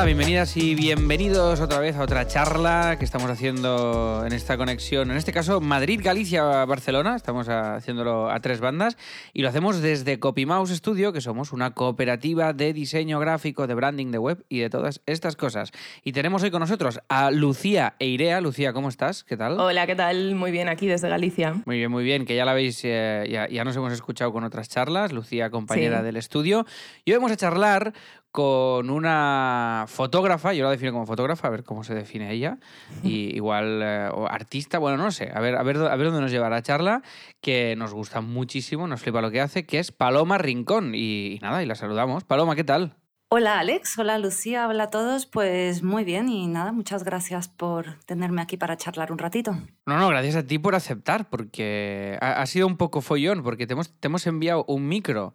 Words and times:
nada, 0.00 0.06
bienvenidas 0.06 0.56
y 0.56 0.74
bienvenidos 0.74 1.60
otra 1.60 1.78
vez 1.78 1.94
a 1.96 2.02
otra 2.02 2.26
charla 2.26 2.96
que 2.98 3.04
estamos 3.04 3.30
haciendo 3.30 4.24
en 4.24 4.32
esta 4.32 4.56
conexión. 4.56 5.10
En 5.10 5.18
este 5.18 5.30
caso, 5.30 5.60
Madrid, 5.60 6.00
Galicia, 6.02 6.64
Barcelona. 6.64 7.16
Estamos 7.16 7.50
haciéndolo 7.50 8.30
a 8.30 8.40
tres 8.40 8.60
bandas 8.60 8.96
y 9.34 9.42
lo 9.42 9.50
hacemos 9.50 9.82
desde 9.82 10.18
CopyMouse 10.18 10.70
Studio, 10.70 11.12
que 11.12 11.20
somos 11.20 11.52
una 11.52 11.72
cooperativa 11.72 12.54
de 12.54 12.72
diseño 12.72 13.18
gráfico, 13.20 13.66
de 13.66 13.74
branding 13.74 14.10
de 14.10 14.16
web 14.16 14.42
y 14.48 14.60
de 14.60 14.70
todas 14.70 15.02
estas 15.04 15.36
cosas. 15.36 15.70
Y 16.02 16.12
tenemos 16.12 16.42
hoy 16.42 16.50
con 16.50 16.60
nosotros 16.60 17.00
a 17.10 17.30
Lucía 17.30 17.96
Eirea. 17.98 18.40
Lucía, 18.40 18.72
¿cómo 18.72 18.88
estás? 18.88 19.22
¿Qué 19.22 19.36
tal? 19.36 19.60
Hola, 19.60 19.86
¿qué 19.86 19.96
tal? 19.96 20.34
Muy 20.34 20.50
bien, 20.50 20.70
aquí 20.70 20.86
desde 20.86 21.10
Galicia. 21.10 21.60
Muy 21.66 21.76
bien, 21.76 21.90
muy 21.90 22.04
bien, 22.04 22.24
que 22.24 22.34
ya 22.34 22.46
la 22.46 22.54
veis, 22.54 22.80
eh, 22.84 23.48
ya, 23.50 23.64
nos 23.64 23.76
hemos 23.76 23.92
escuchado 23.92 24.32
con 24.32 24.44
otras 24.44 24.70
charlas. 24.70 25.12
Lucía, 25.12 25.50
compañera 25.50 26.02
del 26.02 26.16
estudio. 26.16 26.64
Y 27.04 27.10
hoy 27.10 27.18
vamos 27.18 27.32
a 27.32 27.36
charlar 27.36 27.92
con 28.30 28.90
una 28.90 29.86
fotógrafa, 29.88 30.52
yo 30.52 30.64
la 30.64 30.70
defino 30.70 30.92
como 30.92 31.06
fotógrafa, 31.06 31.48
a 31.48 31.50
ver 31.50 31.64
cómo 31.64 31.82
se 31.82 31.94
define 31.94 32.32
ella, 32.32 32.58
y 33.02 33.34
igual 33.34 33.80
eh, 33.82 34.08
o 34.12 34.26
artista, 34.26 34.78
bueno, 34.78 34.96
no 34.96 35.10
sé, 35.10 35.30
a 35.34 35.40
ver, 35.40 35.56
a 35.56 35.62
ver, 35.62 35.78
a 35.78 35.96
ver 35.96 36.06
dónde 36.06 36.20
nos 36.20 36.30
lleva 36.30 36.48
la 36.48 36.62
charla, 36.62 37.02
que 37.40 37.74
nos 37.76 37.92
gusta 37.92 38.20
muchísimo, 38.20 38.86
nos 38.86 39.00
flipa 39.00 39.20
lo 39.20 39.30
que 39.30 39.40
hace, 39.40 39.66
que 39.66 39.78
es 39.78 39.90
Paloma 39.90 40.38
Rincón, 40.38 40.92
y, 40.94 41.38
nada, 41.42 41.62
y 41.62 41.66
la 41.66 41.74
saludamos. 41.74 42.24
Paloma, 42.24 42.54
¿qué 42.54 42.64
tal? 42.64 42.96
Hola 43.32 43.60
Alex, 43.60 43.96
hola 43.96 44.18
Lucía, 44.18 44.66
hola 44.66 44.84
a 44.84 44.90
todos. 44.90 45.24
Pues 45.24 45.84
muy 45.84 46.02
bien 46.02 46.28
y 46.28 46.48
nada, 46.48 46.72
muchas 46.72 47.04
gracias 47.04 47.46
por 47.46 47.94
tenerme 48.04 48.42
aquí 48.42 48.56
para 48.56 48.76
charlar 48.76 49.12
un 49.12 49.18
ratito. 49.18 49.52
No, 49.86 49.98
no, 49.98 50.08
gracias 50.08 50.34
a 50.34 50.44
ti 50.44 50.58
por 50.58 50.74
aceptar, 50.74 51.30
porque 51.30 52.18
ha, 52.20 52.44
sido 52.46 52.66
un 52.66 52.76
poco 52.76 53.00
follón, 53.02 53.44
porque 53.44 53.68
te 53.68 53.74
hemos, 53.74 53.92
te 54.00 54.08
hemos 54.08 54.26
enviado 54.26 54.64
un 54.66 54.88
micro 54.88 55.32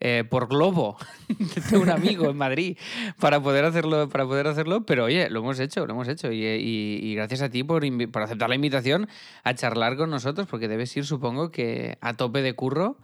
eh, 0.00 0.22
por 0.28 0.46
globo 0.46 0.96
de 1.70 1.76
un 1.76 1.90
amigo 1.90 2.30
en 2.30 2.36
Madrid 2.36 2.78
para 3.18 3.42
poder 3.42 3.64
hacerlo, 3.64 4.08
para 4.08 4.24
poder 4.26 4.46
hacerlo, 4.46 4.86
pero 4.86 5.04
oye, 5.04 5.28
lo 5.28 5.40
hemos 5.40 5.58
hecho, 5.58 5.86
lo 5.86 5.94
hemos 5.94 6.06
hecho 6.06 6.30
y, 6.30 7.14
gracias 7.16 7.42
a 7.42 7.48
ti 7.50 7.64
por, 7.64 7.82
por, 8.12 8.22
aceptar 8.22 8.48
la 8.48 8.54
invitación 8.54 9.08
a 9.42 9.54
charlar 9.54 9.96
con 9.96 10.10
nosotros, 10.10 10.46
porque 10.46 10.68
debes 10.68 10.96
ir, 10.96 11.04
supongo 11.04 11.50
que 11.50 11.98
a 12.00 12.14
tope 12.14 12.42
de 12.42 12.54
curro. 12.54 12.98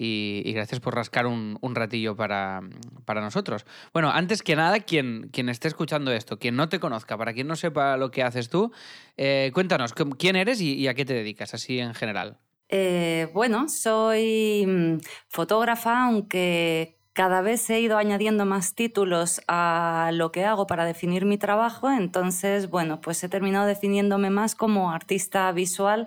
Y, 0.00 0.52
gracias 0.52 0.80
por 0.80 0.94
rascar 0.94 1.26
un, 1.26 1.58
ratillo 1.74 2.14
para, 2.14 2.60
para, 3.06 3.22
nosotros. 3.22 3.64
Bueno, 3.92 4.10
antes 4.10 4.42
que 4.42 4.54
nada, 4.54 4.80
quien, 4.80 5.30
quien 5.32 5.48
esté 5.48 5.66
escuchando 5.66 6.12
esto, 6.12 6.38
quien 6.38 6.56
no 6.56 6.68
te 6.68 6.78
conozca, 6.78 7.16
para 7.16 7.32
quien 7.32 7.48
no 7.48 7.56
sepa 7.56 7.96
lo 7.96 8.10
que 8.10 8.22
haces 8.22 8.50
tú, 8.50 8.70
eh, 9.16 9.50
cuéntanos 9.54 9.94
quién 10.18 10.36
eres 10.36 10.60
y 10.60 10.86
a 10.86 10.94
qué 10.94 11.06
te 11.06 11.14
dedicas, 11.14 11.54
así 11.54 11.80
en 11.80 11.94
general. 11.94 12.38
Eh, 12.68 13.30
bueno, 13.32 13.68
soy 13.68 14.64
mm, 14.66 14.98
fotógrafa, 15.28 16.04
aunque 16.04 16.98
cada 17.12 17.40
vez 17.40 17.68
he 17.70 17.80
ido 17.80 17.98
añadiendo 17.98 18.44
más 18.46 18.74
títulos 18.74 19.40
a 19.48 20.10
lo 20.12 20.30
que 20.30 20.44
hago 20.44 20.66
para 20.66 20.84
definir 20.84 21.24
mi 21.24 21.38
trabajo, 21.38 21.90
entonces, 21.90 22.70
bueno, 22.70 23.00
pues 23.00 23.24
he 23.24 23.28
terminado 23.28 23.66
definiéndome 23.66 24.30
más 24.30 24.54
como 24.54 24.92
artista 24.92 25.50
visual 25.52 26.06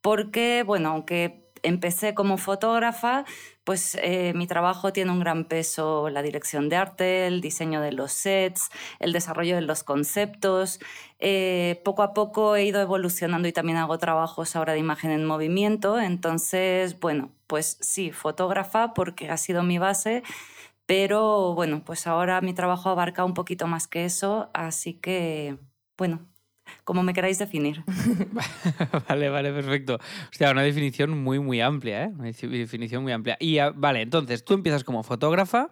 porque, 0.00 0.62
bueno, 0.64 0.90
aunque 0.90 1.45
empecé 1.62 2.14
como 2.14 2.38
fotógrafa, 2.38 3.24
pues 3.64 3.96
eh, 4.02 4.32
mi 4.34 4.46
trabajo 4.46 4.92
tiene 4.92 5.10
un 5.10 5.20
gran 5.20 5.44
peso 5.44 6.08
la 6.08 6.22
dirección 6.22 6.68
de 6.68 6.76
arte, 6.76 7.26
el 7.26 7.40
diseño 7.40 7.80
de 7.80 7.92
los 7.92 8.12
sets, 8.12 8.70
el 9.00 9.12
desarrollo 9.12 9.56
de 9.56 9.62
los 9.62 9.82
conceptos. 9.82 10.80
Eh, 11.18 11.80
poco 11.84 12.02
a 12.02 12.14
poco 12.14 12.56
he 12.56 12.64
ido 12.64 12.80
evolucionando 12.80 13.48
y 13.48 13.52
también 13.52 13.78
hago 13.78 13.98
trabajos 13.98 14.54
ahora 14.56 14.74
de 14.74 14.78
imagen 14.78 15.10
en 15.10 15.24
movimiento. 15.24 16.00
Entonces, 16.00 17.00
bueno, 17.00 17.30
pues 17.46 17.78
sí, 17.80 18.12
fotógrafa 18.12 18.94
porque 18.94 19.30
ha 19.30 19.36
sido 19.36 19.62
mi 19.62 19.78
base. 19.78 20.22
Pero 20.86 21.54
bueno, 21.54 21.82
pues 21.84 22.06
ahora 22.06 22.40
mi 22.40 22.54
trabajo 22.54 22.90
abarca 22.90 23.24
un 23.24 23.34
poquito 23.34 23.66
más 23.66 23.88
que 23.88 24.04
eso, 24.04 24.50
así 24.54 24.94
que, 24.94 25.58
bueno, 25.98 26.20
como 26.84 27.02
me 27.02 27.12
queráis 27.12 27.38
definir. 27.38 27.84
vale, 29.08 29.28
vale, 29.28 29.52
perfecto. 29.52 29.98
Hostia, 30.30 30.50
una 30.50 30.62
definición 30.62 31.22
muy, 31.22 31.38
muy 31.38 31.60
amplia, 31.60 32.04
¿eh? 32.04 32.12
Una 32.14 32.30
definición 32.30 33.02
muy 33.02 33.12
amplia. 33.12 33.36
Y 33.40 33.58
ah, 33.58 33.72
vale, 33.74 34.02
entonces 34.02 34.44
tú 34.44 34.54
empiezas 34.54 34.84
como 34.84 35.02
fotógrafa, 35.02 35.70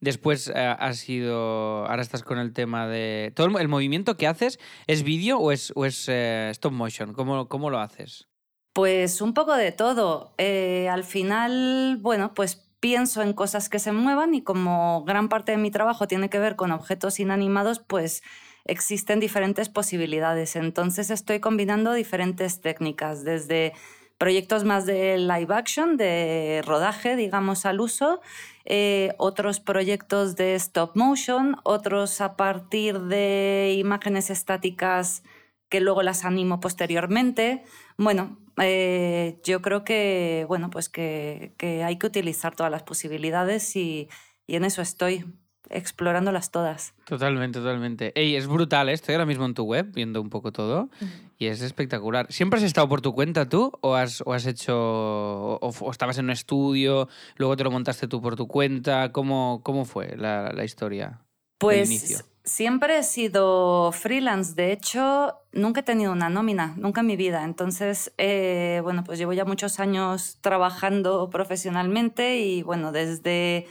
después 0.00 0.52
eh, 0.54 0.76
has 0.78 0.98
sido, 0.98 1.86
ahora 1.86 2.02
estás 2.02 2.22
con 2.22 2.38
el 2.38 2.52
tema 2.52 2.86
de... 2.86 3.32
¿Todo 3.34 3.58
el, 3.58 3.68
movimiento 3.68 4.16
que 4.16 4.26
haces 4.26 4.58
es 4.86 5.02
vídeo 5.02 5.38
o 5.38 5.52
es, 5.52 5.72
o 5.74 5.84
es 5.84 6.08
eh, 6.08 6.48
stop 6.50 6.72
motion? 6.72 7.12
¿Cómo, 7.12 7.48
¿Cómo 7.48 7.70
lo 7.70 7.78
haces? 7.78 8.28
Pues 8.72 9.20
un 9.20 9.34
poco 9.34 9.54
de 9.54 9.72
todo. 9.72 10.34
Eh, 10.36 10.88
al 10.88 11.04
final, 11.04 11.98
bueno, 12.00 12.34
pues 12.34 12.64
pienso 12.80 13.22
en 13.22 13.32
cosas 13.32 13.68
que 13.68 13.78
se 13.78 13.92
muevan 13.92 14.34
y 14.34 14.42
como 14.42 15.04
gran 15.04 15.28
parte 15.28 15.52
de 15.52 15.58
mi 15.58 15.70
trabajo 15.70 16.06
tiene 16.06 16.28
que 16.28 16.38
ver 16.38 16.54
con 16.54 16.70
objetos 16.70 17.18
inanimados, 17.18 17.78
pues 17.78 18.22
existen 18.64 19.20
diferentes 19.20 19.68
posibilidades. 19.68 20.56
Entonces 20.56 21.10
estoy 21.10 21.40
combinando 21.40 21.92
diferentes 21.92 22.60
técnicas, 22.60 23.24
desde 23.24 23.72
proyectos 24.18 24.64
más 24.64 24.86
de 24.86 25.18
live 25.18 25.54
action, 25.54 25.96
de 25.96 26.62
rodaje, 26.64 27.16
digamos, 27.16 27.66
al 27.66 27.80
uso, 27.80 28.20
eh, 28.64 29.14
otros 29.18 29.60
proyectos 29.60 30.36
de 30.36 30.54
stop 30.54 30.96
motion, 30.96 31.56
otros 31.64 32.20
a 32.20 32.36
partir 32.36 33.00
de 33.00 33.76
imágenes 33.78 34.30
estáticas 34.30 35.22
que 35.68 35.80
luego 35.80 36.02
las 36.02 36.24
animo 36.24 36.60
posteriormente. 36.60 37.64
Bueno, 37.98 38.38
eh, 38.62 39.40
yo 39.44 39.60
creo 39.60 39.84
que, 39.84 40.44
bueno, 40.48 40.70
pues 40.70 40.88
que, 40.88 41.52
hay 41.84 41.98
que 41.98 42.06
utilizar 42.06 42.54
todas 42.54 42.70
las 42.70 42.84
posibilidades 42.84 43.74
y, 43.76 44.08
y 44.46 44.56
en 44.56 44.64
eso 44.64 44.82
estoy 44.82 45.24
explorándolas 45.70 46.50
todas. 46.50 46.94
Totalmente, 47.04 47.58
totalmente. 47.58 48.12
Ey, 48.14 48.36
es 48.36 48.46
brutal, 48.46 48.88
¿eh? 48.88 48.92
estoy 48.92 49.14
ahora 49.14 49.26
mismo 49.26 49.44
en 49.46 49.54
tu 49.54 49.64
web 49.64 49.86
viendo 49.92 50.20
un 50.20 50.30
poco 50.30 50.52
todo 50.52 50.90
y 51.38 51.46
es 51.46 51.62
espectacular. 51.62 52.26
¿Siempre 52.30 52.58
has 52.58 52.64
estado 52.64 52.88
por 52.88 53.00
tu 53.00 53.14
cuenta 53.14 53.48
tú 53.48 53.72
o 53.80 53.94
has, 53.94 54.22
o 54.26 54.32
has 54.32 54.46
hecho, 54.46 54.74
o, 54.76 55.90
estabas 55.90 56.18
en 56.18 56.26
un 56.26 56.30
estudio, 56.30 57.08
luego 57.36 57.56
te 57.56 57.64
lo 57.64 57.70
montaste 57.70 58.08
tú 58.08 58.20
por 58.20 58.36
tu 58.36 58.46
cuenta? 58.46 59.12
¿Cómo, 59.12 59.60
cómo 59.62 59.84
fue 59.84 60.16
la, 60.16 60.52
la 60.52 60.64
historia? 60.64 61.20
Pues 61.58 62.24
siempre 62.44 62.98
he 62.98 63.02
sido 63.02 63.90
freelance, 63.92 64.54
de 64.54 64.72
hecho 64.72 65.34
nunca 65.52 65.80
he 65.80 65.82
tenido 65.82 66.12
una 66.12 66.28
nómina, 66.28 66.74
nunca 66.76 67.00
en 67.00 67.06
mi 67.06 67.16
vida. 67.16 67.44
Entonces, 67.44 68.12
eh, 68.18 68.80
bueno, 68.82 69.02
pues 69.04 69.18
llevo 69.18 69.32
ya 69.32 69.44
muchos 69.44 69.80
años 69.80 70.38
trabajando 70.40 71.30
profesionalmente 71.30 72.38
y 72.38 72.62
bueno, 72.62 72.92
desde 72.92 73.66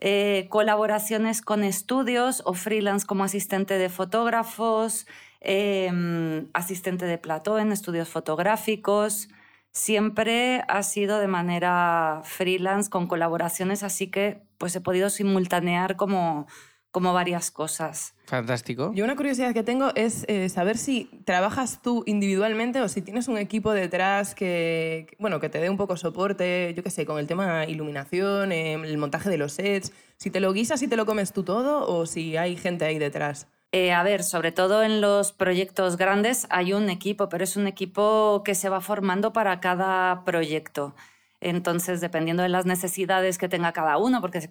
eh, 0.00 0.46
colaboraciones 0.48 1.42
con 1.42 1.62
estudios 1.62 2.42
o 2.46 2.54
freelance 2.54 3.06
como 3.06 3.24
asistente 3.24 3.76
de 3.78 3.90
fotógrafos, 3.90 5.06
em, 5.40 6.48
asistente 6.54 7.04
de 7.04 7.18
plató 7.18 7.58
en 7.58 7.70
estudios 7.70 8.08
fotográficos. 8.08 9.28
Siempre 9.72 10.64
ha 10.68 10.82
sido 10.82 11.20
de 11.20 11.28
manera 11.28 12.22
freelance 12.24 12.90
con 12.90 13.06
colaboraciones, 13.06 13.82
así 13.82 14.08
que 14.10 14.42
pues 14.58 14.74
he 14.74 14.80
podido 14.80 15.10
simultanear 15.10 15.96
como 15.96 16.46
como 16.90 17.12
varias 17.12 17.50
cosas. 17.50 18.14
Fantástico. 18.26 18.92
Yo 18.94 19.04
una 19.04 19.16
curiosidad 19.16 19.54
que 19.54 19.62
tengo 19.62 19.90
es 19.94 20.24
eh, 20.28 20.48
saber 20.48 20.76
si 20.76 21.04
trabajas 21.24 21.80
tú 21.82 22.02
individualmente 22.06 22.80
o 22.80 22.88
si 22.88 23.02
tienes 23.02 23.28
un 23.28 23.38
equipo 23.38 23.72
detrás 23.72 24.34
que, 24.34 25.16
bueno, 25.18 25.40
que 25.40 25.48
te 25.48 25.60
dé 25.60 25.70
un 25.70 25.76
poco 25.76 25.96
soporte, 25.96 26.72
yo 26.76 26.82
qué 26.82 26.90
sé, 26.90 27.06
con 27.06 27.18
el 27.18 27.26
tema 27.26 27.64
iluminación, 27.66 28.52
em, 28.52 28.84
el 28.84 28.98
montaje 28.98 29.30
de 29.30 29.38
los 29.38 29.52
sets, 29.52 29.92
si 30.16 30.30
te 30.30 30.40
lo 30.40 30.52
guisas 30.52 30.82
y 30.82 30.88
te 30.88 30.96
lo 30.96 31.06
comes 31.06 31.32
tú 31.32 31.44
todo 31.44 31.86
o 31.86 32.06
si 32.06 32.36
hay 32.36 32.56
gente 32.56 32.84
ahí 32.84 32.98
detrás. 32.98 33.46
Eh, 33.72 33.92
a 33.92 34.02
ver, 34.02 34.24
sobre 34.24 34.50
todo 34.50 34.82
en 34.82 35.00
los 35.00 35.32
proyectos 35.32 35.96
grandes 35.96 36.48
hay 36.50 36.72
un 36.72 36.90
equipo, 36.90 37.28
pero 37.28 37.44
es 37.44 37.56
un 37.56 37.68
equipo 37.68 38.42
que 38.44 38.56
se 38.56 38.68
va 38.68 38.80
formando 38.80 39.32
para 39.32 39.60
cada 39.60 40.24
proyecto. 40.24 40.94
Entonces, 41.40 42.00
dependiendo 42.00 42.42
de 42.42 42.48
las 42.48 42.66
necesidades 42.66 43.38
que 43.38 43.48
tenga 43.48 43.72
cada 43.72 43.96
uno, 43.96 44.20
porque 44.20 44.50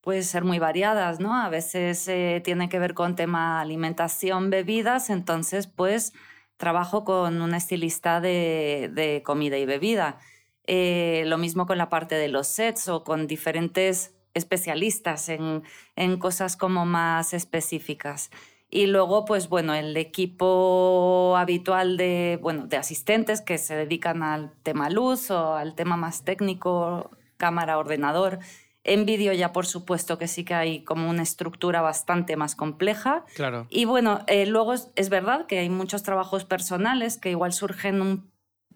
pueden 0.00 0.24
ser 0.24 0.44
muy 0.44 0.58
variadas, 0.58 1.20
¿no? 1.20 1.34
A 1.34 1.48
veces 1.48 2.06
eh, 2.08 2.40
tiene 2.44 2.68
que 2.68 2.78
ver 2.78 2.94
con 2.94 3.16
tema 3.16 3.60
alimentación, 3.60 4.50
bebidas, 4.50 5.10
entonces 5.10 5.66
pues 5.66 6.12
trabajo 6.56 7.04
con 7.04 7.40
una 7.40 7.56
estilista 7.56 8.20
de, 8.20 9.22
comida 9.24 9.58
y 9.58 9.66
bebida. 9.66 10.18
Eh, 10.66 11.24
lo 11.26 11.38
mismo 11.38 11.66
con 11.66 11.78
la 11.78 11.88
parte 11.88 12.14
de 12.14 12.28
los 12.28 12.46
sets 12.46 12.88
o 12.88 13.02
con 13.02 13.26
diferentes 13.26 14.14
especialistas 14.34 15.28
en, 15.28 15.62
en 15.96 16.18
cosas 16.18 16.56
como 16.56 16.86
más 16.86 17.34
específicas. 17.34 18.30
Y 18.70 18.86
luego, 18.86 19.24
pues 19.24 19.48
bueno, 19.48 19.74
el 19.74 19.96
equipo 19.96 21.34
habitual 21.36 21.96
de, 21.96 22.38
bueno, 22.40 22.66
de 22.68 22.76
asistentes 22.76 23.40
que 23.40 23.58
se 23.58 23.74
dedican 23.74 24.22
al 24.22 24.52
tema 24.62 24.90
luz 24.90 25.30
o 25.32 25.56
al 25.56 25.74
tema 25.74 25.96
más 25.96 26.24
técnico, 26.24 27.10
cámara, 27.36 27.78
ordenador, 27.78 28.38
en 28.84 29.06
vídeo 29.06 29.32
ya 29.32 29.52
por 29.52 29.66
supuesto 29.66 30.18
que 30.18 30.28
sí 30.28 30.44
que 30.44 30.54
hay 30.54 30.84
como 30.84 31.10
una 31.10 31.22
estructura 31.22 31.80
bastante 31.82 32.36
más 32.36 32.54
compleja. 32.54 33.24
Claro. 33.34 33.66
Y 33.70 33.84
bueno, 33.84 34.24
eh, 34.26 34.46
luego 34.46 34.74
es, 34.74 35.08
verdad 35.10 35.46
que 35.46 35.58
hay 35.58 35.68
muchos 35.68 36.02
trabajos 36.02 36.44
personales 36.44 37.18
que 37.18 37.30
igual 37.30 37.52
surgen 37.52 38.00
un 38.00 38.30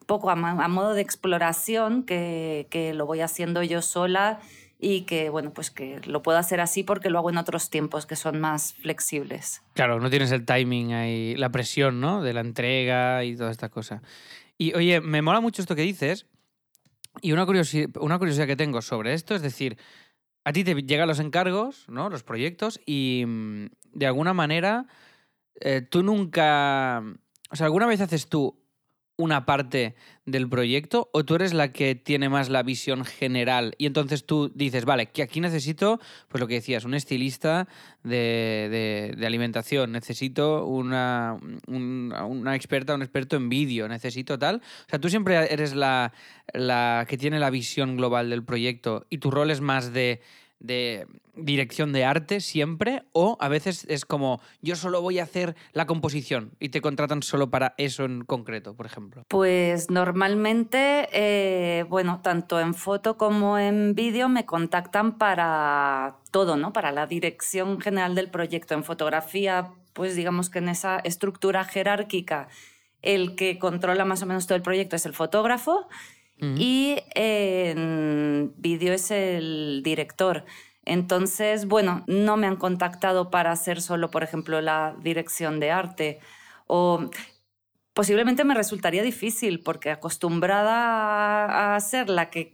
poco 0.07 0.29
a, 0.31 0.37
modo 0.37 0.93
de 0.93 1.01
exploración, 1.01 2.05
que, 2.05 2.67
que, 2.71 2.93
lo 2.93 3.07
voy 3.07 3.23
haciendo 3.23 3.63
yo 3.63 3.81
sola 3.81 4.41
y 4.79 5.03
que, 5.03 5.31
bueno, 5.31 5.53
pues 5.55 5.71
que 5.71 6.01
lo 6.05 6.23
puedo 6.23 6.37
hacer 6.37 6.61
así 6.61 6.83
porque 6.83 7.09
lo 7.09 7.19
hago 7.19 7.31
en 7.31 7.39
otros 7.39 7.71
tiempos 7.71 8.05
que 8.05 8.17
son 8.17 8.39
más 8.39 8.75
flexibles. 8.75 9.63
Claro, 9.73 9.99
no 10.01 10.11
tienes 10.11 10.31
el 10.31 10.45
timing 10.45 10.93
ahí, 10.93 11.35
la 11.37 11.49
presión, 11.49 12.03
¿no? 12.03 12.23
De 12.23 12.35
la 12.35 12.41
entrega 12.41 13.25
y 13.25 13.35
toda 13.35 13.51
esta 13.51 13.71
cosa. 13.71 14.03
Y 14.59 14.75
oye, 14.75 15.01
me 15.01 15.23
mola 15.23 15.41
mucho 15.41 15.63
esto 15.63 15.75
que 15.75 15.83
dices 15.83 16.27
y 17.23 17.33
una 17.33 17.47
curiosidad, 17.47 18.47
que 18.47 18.57
tengo 18.57 18.83
sobre 18.83 19.15
esto 19.15 19.35
es 19.35 19.43
decir, 19.43 19.79
a 20.45 20.53
ti 20.53 20.65
te 20.65 20.75
llegan 20.75 21.09
los 21.09 21.21
encargos, 21.21 21.87
¿no? 21.89 22.11
Los 22.11 22.23
proyectos 22.23 22.81
y 22.85 23.25
mm, 23.27 23.67
de 23.93 24.07
alguna 24.07 24.35
manera 24.35 24.87
eh, 25.61 25.83
tú 25.83 26.03
nunca... 26.03 27.03
O 27.51 27.57
sea, 27.57 27.67
¿alguna 27.67 27.87
vez 27.87 28.01
haces 28.01 28.29
tú 28.29 28.64
una 29.17 29.47
parte 29.47 29.95
del 30.27 30.49
proyecto 30.49 31.09
o 31.13 31.25
tú 31.25 31.37
eres 31.37 31.55
la 31.55 31.71
que 31.73 31.95
tiene 31.95 32.29
más 32.29 32.49
la 32.49 32.63
visión 32.63 33.05
general 33.05 33.75
y 33.79 33.87
entonces 33.87 34.25
tú 34.25 34.51
dices, 34.55 34.85
vale, 34.85 35.07
que 35.07 35.23
aquí 35.23 35.41
necesito, 35.41 36.01
pues 36.29 36.41
lo 36.41 36.49
que 36.49 36.55
decías, 36.55 36.85
un 36.85 36.95
estilista 36.95 37.69
de, 38.03 39.15
alimentación, 39.25 39.93
necesito 39.93 40.67
una, 40.67 41.39
una 41.67 42.57
experta, 42.57 42.95
un 42.95 43.03
experto 43.03 43.37
en 43.37 43.49
vídeo, 43.49 43.87
necesito 43.89 44.39
tal. 44.39 44.57
O 44.57 44.91
sea, 44.91 44.99
tú 44.99 45.09
siempre 45.09 45.37
eres 45.53 45.75
la, 45.75 46.13
la 46.53 47.07
que 47.09 47.17
tiene 47.17 47.39
la 47.39 47.51
visión 47.51 47.97
global 47.97 48.31
del 48.31 48.45
proyecto 48.45 49.07
y 49.11 49.19
tu 49.19 49.31
rol 49.31 49.51
es 49.51 49.61
más 49.61 49.93
de 49.93 50.21
de 50.65 51.07
dirección 51.37 51.93
de 51.93 52.05
arte 52.05 52.41
siempre 52.41 53.03
o 53.13 53.37
a 53.41 53.49
veces 53.49 53.85
es 53.89 54.05
como 54.05 54.41
yo 54.63 54.77
solo 54.77 55.03
voy 55.03 55.19
a 55.19 55.25
hacer 55.25 55.57
la 55.73 55.87
composición 55.87 56.53
y 56.59 56.71
te 56.71 56.81
contratan 56.81 57.23
solo 57.23 57.51
para 57.51 57.75
eso 57.77 58.05
en 58.05 58.25
concreto, 58.25 58.75
por 58.75 58.87
ejemplo? 58.87 59.25
Pues 59.29 59.91
normalmente, 59.91 61.09
eh, 61.13 61.85
bueno, 61.89 62.21
tanto 62.23 62.61
en 62.61 62.75
foto 62.75 63.19
como 63.19 63.59
en 63.59 63.95
vídeo 63.95 64.29
me 64.29 64.47
contactan 64.47 65.19
para 65.19 66.17
todo, 66.31 66.57
¿no? 66.57 66.73
Para 66.73 66.93
la 66.93 67.07
dirección 67.07 67.81
general 67.81 68.15
del 68.15 68.31
proyecto. 68.31 68.75
En 68.75 68.85
fotografía, 68.85 69.73
pues 69.93 70.17
digamos 70.17 70.51
que 70.51 70.61
en 70.61 70.69
esa 70.69 70.99
estructura 71.01 71.65
jerárquica 71.65 72.49
el 73.03 73.37
que 73.37 73.59
controla 73.59 74.07
más 74.07 74.23
o 74.23 74.27
menos 74.27 74.47
todo 74.47 74.57
el 74.57 74.63
proyecto 74.63 74.97
es 74.97 75.05
el 75.05 75.13
fotógrafo 75.13 75.89
y 76.57 76.97
en 77.15 78.53
vídeo 78.57 78.93
es 78.93 79.11
el 79.11 79.83
director. 79.85 80.45
Entonces, 80.85 81.67
bueno, 81.67 82.05
no 82.07 82.37
me 82.37 82.47
han 82.47 82.57
contactado 82.57 83.31
para 83.31 83.53
hacer 83.53 83.81
solo, 83.81 84.11
por 84.11 84.23
ejemplo, 84.23 84.61
la 84.61 84.97
dirección 85.03 85.61
de 85.61 85.71
arte 85.71 86.21
o 86.67 87.11
posiblemente 87.95 88.45
me 88.45 88.55
resultaría 88.55 89.03
difícil 89.03 89.61
porque 89.61 89.91
acostumbrada 89.91 91.75
a 91.75 91.81
ser 91.81 92.11
la 92.11 92.29
que 92.31 92.51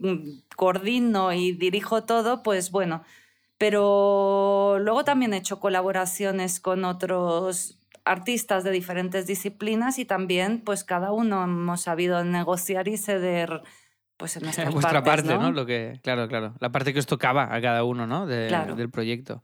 coordino 0.55 1.33
y 1.33 1.51
dirijo 1.51 2.03
todo, 2.03 2.43
pues 2.43 2.71
bueno, 2.71 3.03
pero 3.57 4.77
luego 4.79 5.03
también 5.03 5.33
he 5.33 5.37
hecho 5.37 5.59
colaboraciones 5.59 6.59
con 6.59 6.85
otros 6.85 7.79
artistas 8.05 8.63
de 8.63 8.71
diferentes 8.71 9.27
disciplinas 9.27 9.99
y 9.99 10.05
también 10.05 10.61
pues 10.61 10.83
cada 10.83 11.11
uno 11.11 11.43
hemos 11.43 11.81
sabido 11.81 12.23
negociar 12.23 12.87
y 12.87 12.97
ceder 12.97 13.61
pues 14.21 14.37
en 14.37 14.43
nuestras 14.43 14.71
vuestra 14.71 15.03
parte, 15.03 15.35
¿no? 15.35 15.51
Lo 15.51 15.65
que, 15.65 15.99
claro, 16.03 16.27
claro. 16.27 16.53
La 16.59 16.71
parte 16.71 16.93
que 16.93 16.99
os 16.99 17.07
tocaba 17.07 17.53
a 17.53 17.59
cada 17.59 17.83
uno, 17.83 18.05
¿no? 18.05 18.27
Del 18.27 18.89
proyecto. 18.91 19.41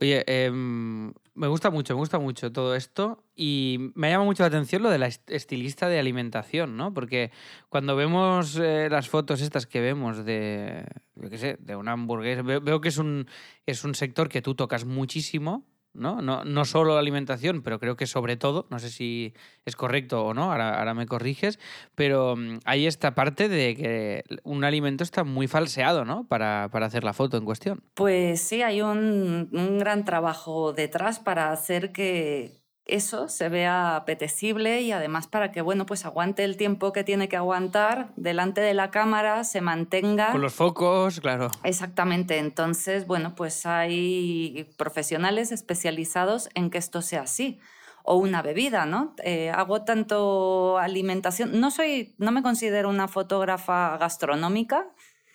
Oye, 0.00 0.24
em, 0.28 1.12
me 1.34 1.48
gusta 1.48 1.70
mucho, 1.70 1.94
me 1.94 1.98
gusta 1.98 2.18
mucho 2.20 2.52
todo 2.52 2.76
esto 2.76 3.24
y 3.34 3.92
me 3.94 4.08
llama 4.08 4.24
mucho 4.24 4.44
la 4.44 4.46
atención 4.46 4.82
lo 4.82 4.90
de 4.90 4.98
la 4.98 5.08
estilista 5.08 5.88
de 5.88 5.98
alimentación, 5.98 6.76
¿no? 6.76 6.94
Porque 6.94 7.32
cuando 7.68 7.96
vemos 7.96 8.56
eh, 8.56 8.88
las 8.90 9.08
fotos 9.08 9.42
estas 9.42 9.66
que 9.66 9.80
vemos 9.80 10.24
de, 10.24 10.86
qué 11.28 11.36
sé, 11.36 11.56
de 11.58 11.74
una 11.74 11.92
hamburguesa, 11.92 12.42
veo, 12.42 12.80
que 12.80 12.88
es 12.88 12.96
un, 12.96 13.26
es 13.66 13.84
un 13.84 13.94
sector 13.96 14.28
que 14.28 14.40
tú 14.40 14.54
tocas 14.54 14.84
muchísimo, 14.84 15.66
¿no? 15.92 16.22
No, 16.22 16.44
no 16.44 16.64
solo 16.64 16.94
la 16.94 17.00
alimentación, 17.00 17.62
pero 17.62 17.78
creo 17.78 17.96
que 17.96 18.06
sobre 18.06 18.36
todo, 18.36 18.66
no 18.70 18.78
sé 18.78 18.90
si 18.90 19.34
es 19.64 19.76
correcto 19.76 20.24
o 20.24 20.34
no, 20.34 20.52
ahora, 20.52 20.78
ahora 20.78 20.94
me 20.94 21.06
corriges, 21.06 21.58
pero 21.94 22.36
mm, 22.36 22.58
hay 22.64 22.86
esta 22.86 23.14
parte 23.14 23.48
de 23.48 23.76
que 23.76 24.24
un 24.44 24.64
alimento 24.64 25.04
está 25.04 25.24
muy 25.24 25.48
falseado, 25.48 26.04
¿no? 26.04 26.26
Para, 26.26 26.68
para 26.70 26.86
hacer 26.86 27.04
la 27.04 27.12
foto 27.12 27.36
en 27.36 27.44
cuestión. 27.44 27.82
Pues 27.94 28.40
sí, 28.40 28.62
hay 28.62 28.82
un, 28.82 29.48
un 29.52 29.78
gran 29.78 30.04
trabajo 30.04 30.72
detrás 30.72 31.18
para 31.18 31.52
hacer 31.52 31.92
que, 31.92 32.59
eso 32.90 33.28
se 33.28 33.48
vea 33.48 33.96
apetecible 33.96 34.80
y 34.82 34.92
además 34.92 35.26
para 35.26 35.52
que, 35.52 35.60
bueno, 35.62 35.86
pues 35.86 36.04
aguante 36.04 36.44
el 36.44 36.56
tiempo 36.56 36.92
que 36.92 37.04
tiene 37.04 37.28
que 37.28 37.36
aguantar 37.36 38.12
delante 38.16 38.60
de 38.60 38.74
la 38.74 38.90
cámara, 38.90 39.44
se 39.44 39.60
mantenga. 39.60 40.32
Con 40.32 40.40
los 40.40 40.54
focos, 40.54 41.20
claro. 41.20 41.50
Exactamente. 41.64 42.38
Entonces, 42.38 43.06
bueno, 43.06 43.34
pues 43.34 43.66
hay 43.66 44.72
profesionales 44.76 45.52
especializados 45.52 46.48
en 46.54 46.70
que 46.70 46.78
esto 46.78 47.02
sea 47.02 47.22
así. 47.22 47.60
O 48.02 48.16
una 48.16 48.40
bebida, 48.40 48.86
¿no? 48.86 49.14
Eh, 49.22 49.50
hago 49.50 49.82
tanto 49.84 50.78
alimentación. 50.78 51.60
No 51.60 51.70
soy, 51.70 52.14
no 52.18 52.32
me 52.32 52.42
considero 52.42 52.88
una 52.88 53.08
fotógrafa 53.08 53.96
gastronómica, 53.98 54.86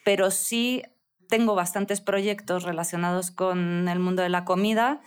pero 0.03 0.31
sí 0.31 0.83
tengo 1.29 1.55
bastantes 1.55 2.01
proyectos 2.01 2.63
relacionados 2.63 3.31
con 3.31 3.87
el 3.87 3.99
mundo 3.99 4.23
de 4.23 4.29
la 4.29 4.45
comida 4.45 5.01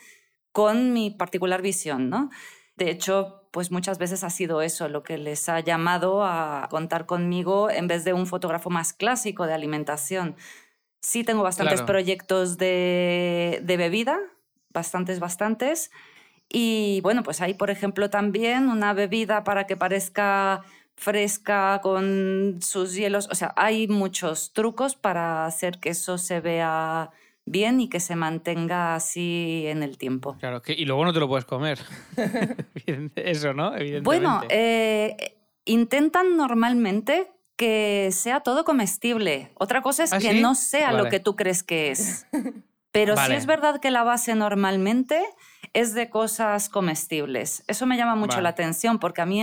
con 0.58 0.92
mi 0.92 1.12
particular 1.12 1.62
visión, 1.62 2.10
¿no? 2.10 2.30
De 2.74 2.90
hecho, 2.90 3.48
pues 3.52 3.70
muchas 3.70 3.96
veces 3.98 4.24
ha 4.24 4.30
sido 4.30 4.60
eso 4.60 4.88
lo 4.88 5.04
que 5.04 5.16
les 5.16 5.48
ha 5.48 5.60
llamado 5.60 6.24
a 6.24 6.66
contar 6.68 7.06
conmigo 7.06 7.70
en 7.70 7.86
vez 7.86 8.02
de 8.02 8.12
un 8.12 8.26
fotógrafo 8.26 8.68
más 8.68 8.92
clásico 8.92 9.46
de 9.46 9.54
alimentación. 9.54 10.34
Sí 11.00 11.22
tengo 11.22 11.44
bastantes 11.44 11.80
proyectos 11.82 12.58
de, 12.58 13.60
de 13.62 13.76
bebida, 13.76 14.18
bastantes, 14.70 15.20
bastantes. 15.20 15.92
Y 16.48 17.02
bueno, 17.04 17.22
pues 17.22 17.40
hay, 17.40 17.54
por 17.54 17.70
ejemplo, 17.70 18.10
también 18.10 18.68
una 18.68 18.94
bebida 18.94 19.44
para 19.44 19.64
que 19.68 19.76
parezca 19.76 20.62
fresca 20.96 21.78
con 21.84 22.58
sus 22.62 22.96
hielos. 22.96 23.28
O 23.30 23.36
sea, 23.36 23.54
hay 23.54 23.86
muchos 23.86 24.52
trucos 24.52 24.96
para 24.96 25.46
hacer 25.46 25.78
que 25.78 25.90
eso 25.90 26.18
se 26.18 26.40
vea 26.40 27.12
bien 27.50 27.80
y 27.80 27.88
que 27.88 28.00
se 28.00 28.16
mantenga 28.16 28.94
así 28.94 29.64
en 29.66 29.82
el 29.82 29.98
tiempo. 29.98 30.36
Claro, 30.38 30.62
que, 30.62 30.72
y 30.72 30.84
luego 30.84 31.04
no 31.04 31.12
te 31.12 31.20
lo 31.20 31.28
puedes 31.28 31.44
comer. 31.44 31.78
Eso, 33.16 33.54
¿no? 33.54 33.74
Evidentemente. 33.74 34.02
Bueno, 34.02 34.42
eh, 34.48 35.38
intentan 35.64 36.36
normalmente 36.36 37.30
que 37.56 38.10
sea 38.12 38.40
todo 38.40 38.64
comestible. 38.64 39.50
Otra 39.54 39.82
cosa 39.82 40.04
es 40.04 40.12
¿Ah, 40.12 40.18
que 40.18 40.34
no 40.40 40.54
sea 40.54 40.92
lo 40.92 41.08
que 41.08 41.20
tú 41.20 41.34
crees 41.36 41.62
que 41.62 41.90
es. 41.90 42.26
Pero 42.92 43.16
sí 43.16 43.32
es 43.32 43.46
verdad 43.46 43.80
que 43.80 43.90
la 43.90 44.02
base 44.02 44.34
normalmente 44.34 45.22
es 45.74 45.92
de 45.94 46.08
cosas 46.08 46.68
comestibles. 46.68 47.64
Eso 47.66 47.84
me 47.86 47.96
llama 47.96 48.14
mucho 48.14 48.40
la 48.40 48.48
atención 48.48 48.98
porque 48.98 49.20
a 49.20 49.26
mí 49.26 49.42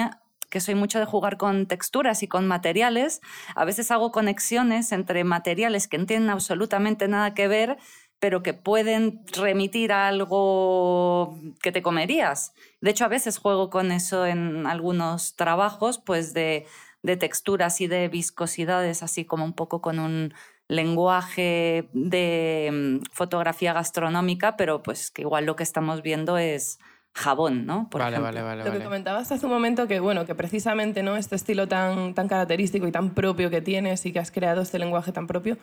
que 0.50 0.62
soy 0.62 0.76
mucho 0.76 1.00
de 1.00 1.06
jugar 1.06 1.36
con 1.36 1.66
texturas 1.66 2.24
y 2.24 2.28
con 2.28 2.48
materiales, 2.48 3.20
a 3.56 3.66
veces 3.66 3.92
hago 3.92 4.14
conexiones 4.14 4.94
entre 4.94 5.26
materiales 5.26 5.88
que 5.90 5.98
no 5.98 6.06
tienen 6.06 6.30
absolutamente 6.30 7.10
nada 7.10 7.34
que 7.34 7.50
ver, 7.50 7.78
pero 8.26 8.42
que 8.42 8.56
pueden 8.56 9.22
remitir 9.34 9.92
a 9.92 10.08
algo 10.08 11.38
que 11.62 11.72
te 11.72 11.84
comerías. 11.84 12.56
De 12.82 12.90
hecho, 12.90 13.06
a 13.06 13.08
veces 13.08 13.38
juego 13.38 13.70
con 13.70 13.92
eso 13.92 14.26
en 14.26 14.66
algunos 14.66 15.36
trabajos, 15.36 16.00
pues 16.00 16.34
de, 16.34 16.66
de 17.04 17.18
texturas 17.18 17.82
y 17.82 17.88
de 17.88 18.08
viscosidades, 18.08 19.04
así 19.04 19.26
como 19.26 19.46
un 19.46 19.54
poco 19.54 19.80
con 19.80 20.00
un 20.00 20.34
lenguaje 20.68 21.88
de 21.94 23.00
mm, 23.04 23.12
fotografía 23.12 23.74
gastronómica, 23.74 24.58
pero 24.58 24.82
pues 24.82 25.12
que 25.12 25.22
igual 25.22 25.46
lo 25.46 25.56
que 25.56 25.62
estamos 25.62 26.02
viendo 26.02 26.40
es 26.40 26.80
jabón, 27.16 27.66
¿no? 27.66 27.90
Por 27.90 28.02
vale, 28.02 28.20
vale, 28.20 28.42
vale, 28.42 28.66
Lo 28.66 28.72
que 28.72 28.84
comentabas 28.84 29.32
hace 29.32 29.46
un 29.46 29.52
momento 29.52 29.88
que, 29.88 30.02
bueno, 30.02 30.26
que 30.26 30.36
precisamente 30.36 31.02
¿no? 31.02 31.16
este 31.16 31.36
estilo 31.36 31.68
tan, 31.68 32.14
tan 32.14 32.28
característico 32.28 32.88
y 32.88 32.92
tan 32.92 33.12
propio 33.12 33.50
que 33.50 33.62
tienes 33.62 34.06
y 34.06 34.12
que 34.12 34.20
has 34.20 34.32
creado 34.32 34.62
este 34.62 34.80
lenguaje 34.80 35.14
tan 35.14 35.26
propio, 35.26 35.58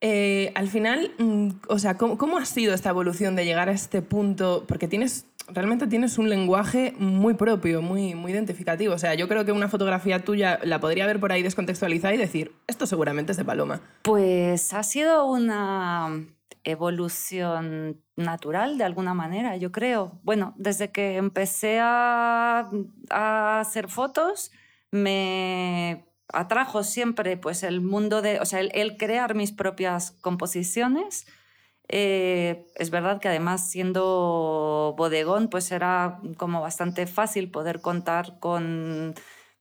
eh, 0.00 0.52
al 0.54 0.68
final, 0.68 1.12
mm, 1.18 1.48
o 1.68 1.78
sea, 1.78 1.96
¿cómo, 1.96 2.38
ha 2.38 2.44
sido 2.44 2.74
esta 2.74 2.90
evolución 2.90 3.36
de 3.36 3.44
llegar 3.44 3.68
a 3.68 3.72
este 3.72 4.02
punto? 4.02 4.64
Porque 4.66 4.88
tienes, 4.88 5.26
realmente 5.48 5.86
tienes 5.86 6.16
un 6.18 6.30
lenguaje 6.30 6.94
muy 6.98 7.34
propio, 7.34 7.82
muy, 7.82 8.14
muy 8.14 8.32
identificativo. 8.32 8.94
O 8.94 8.98
sea, 8.98 9.14
yo 9.14 9.28
creo 9.28 9.44
que 9.44 9.52
una 9.52 9.68
fotografía 9.68 10.24
tuya 10.24 10.58
la 10.62 10.80
podría 10.80 11.06
ver 11.06 11.20
por 11.20 11.32
ahí 11.32 11.42
descontextualizada 11.42 12.14
y 12.14 12.18
decir, 12.18 12.52
esto 12.66 12.86
seguramente 12.86 13.32
es 13.32 13.38
de 13.38 13.44
Paloma. 13.44 13.80
Pues 14.02 14.72
ha 14.72 14.82
sido 14.82 15.26
una 15.26 16.24
evolución 16.64 18.00
natural 18.16 18.78
de 18.78 18.84
alguna 18.84 19.14
manera, 19.14 19.56
yo 19.56 19.72
creo. 19.72 20.18
Bueno, 20.22 20.54
desde 20.56 20.90
que 20.90 21.16
empecé 21.16 21.78
a, 21.80 22.70
hacer 23.10 23.88
fotos, 23.88 24.50
me 24.90 26.04
atrajo 26.32 26.82
siempre 26.82 27.36
pues 27.36 27.62
el 27.62 27.80
mundo 27.80 28.22
de, 28.22 28.40
o 28.40 28.44
sea, 28.44 28.60
el, 28.60 28.96
crear 28.96 29.34
mis 29.34 29.52
propias 29.52 30.12
composiciones. 30.20 31.26
Eh, 31.88 32.66
es 32.76 32.90
verdad 32.90 33.20
que 33.20 33.28
además 33.28 33.68
siendo 33.68 34.94
bodegón, 34.96 35.48
pues 35.48 35.72
era 35.72 36.20
como 36.36 36.60
bastante 36.60 37.06
fácil 37.06 37.50
poder 37.50 37.80
contar 37.80 38.38
con 38.38 39.14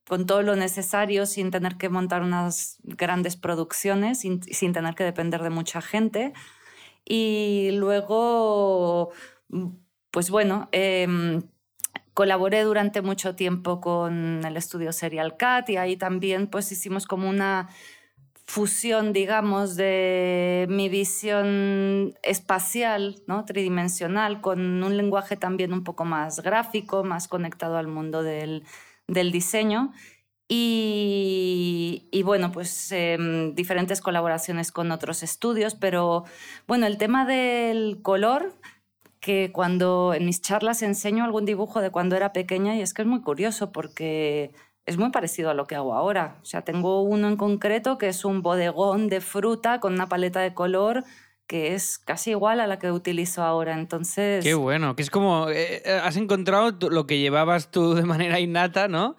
con 0.09 0.25
todo 0.25 0.41
lo 0.41 0.55
necesario 0.55 1.27
sin 1.27 1.51
tener 1.51 1.77
que 1.77 1.87
montar 1.87 2.23
unas 2.23 2.79
grandes 2.83 3.35
producciones, 3.35 4.21
sin, 4.21 4.41
sin 4.41 4.73
tener 4.73 4.95
que 4.95 5.03
depender 5.03 5.43
de 5.43 5.51
mucha 5.51 5.81
gente. 5.81 6.33
Y 7.05 7.69
luego, 7.73 9.11
pues 10.09 10.31
bueno, 10.31 10.67
em, 10.71 11.43
colaboré 12.19 12.63
durante 12.63 13.01
mucho 13.01 13.33
tiempo 13.33 13.79
con 13.79 14.43
el 14.43 14.57
estudio 14.57 14.91
Serial 14.91 15.37
Cat 15.37 15.69
y 15.69 15.77
ahí 15.77 15.95
también 15.95 16.47
pues 16.47 16.69
hicimos 16.69 17.07
como 17.07 17.29
una 17.29 17.69
fusión, 18.45 19.13
digamos, 19.13 19.77
de 19.77 20.67
mi 20.69 20.89
visión 20.89 22.13
espacial, 22.21 23.23
¿no? 23.25 23.45
tridimensional, 23.45 24.41
con 24.41 24.83
un 24.83 24.97
lenguaje 24.97 25.37
también 25.37 25.71
un 25.71 25.85
poco 25.85 26.03
más 26.03 26.41
gráfico, 26.41 27.05
más 27.05 27.29
conectado 27.29 27.77
al 27.77 27.87
mundo 27.87 28.21
del, 28.21 28.65
del 29.07 29.31
diseño. 29.31 29.93
Y, 30.49 32.09
y, 32.11 32.23
bueno, 32.23 32.51
pues 32.51 32.91
em, 32.91 33.55
diferentes 33.55 34.01
colaboraciones 34.01 34.73
con 34.73 34.91
otros 34.91 35.23
estudios, 35.23 35.73
pero 35.75 36.25
bueno, 36.67 36.85
el 36.85 36.97
tema 36.97 37.25
del 37.25 38.01
color, 38.01 38.55
que 39.19 39.51
cuando 39.51 40.13
en 40.13 40.25
mis 40.25 40.41
charlas 40.41 40.81
enseño 40.81 41.23
algún 41.23 41.45
dibujo 41.45 41.81
de 41.81 41.91
cuando 41.91 42.15
era 42.15 42.33
pequeña, 42.33 42.75
y 42.75 42.81
es 42.81 42.93
que 42.93 43.01
es 43.03 43.07
muy 43.07 43.21
curioso 43.21 43.71
porque 43.71 44.53
es 44.85 44.97
muy 44.97 45.11
parecido 45.11 45.49
a 45.49 45.53
lo 45.53 45.67
que 45.67 45.75
hago 45.75 45.93
ahora. 45.93 46.39
O 46.41 46.45
sea, 46.45 46.63
tengo 46.63 47.01
uno 47.03 47.27
en 47.27 47.37
concreto 47.37 47.97
que 47.97 48.07
es 48.07 48.25
un 48.25 48.41
bodegón 48.41 49.07
de 49.07 49.21
fruta 49.21 49.79
con 49.79 49.93
una 49.93 50.09
paleta 50.09 50.39
de 50.41 50.53
color 50.53 51.03
que 51.49 51.73
es 51.73 51.97
casi 51.97 52.29
igual 52.29 52.59
a 52.59 52.67
la 52.67 52.77
que 52.77 52.91
utilizo 52.91 53.41
ahora. 53.41 53.73
Entonces. 53.73 54.43
Qué 54.43 54.53
bueno, 54.53 54.95
que 54.95 55.01
es 55.01 55.09
como. 55.09 55.49
Eh, 55.49 55.81
eh, 55.83 55.99
has 56.03 56.15
encontrado 56.15 56.77
lo 56.91 57.07
que 57.07 57.17
llevabas 57.17 57.71
tú 57.71 57.95
de 57.95 58.03
manera 58.03 58.39
innata, 58.39 58.87
¿no? 58.87 59.17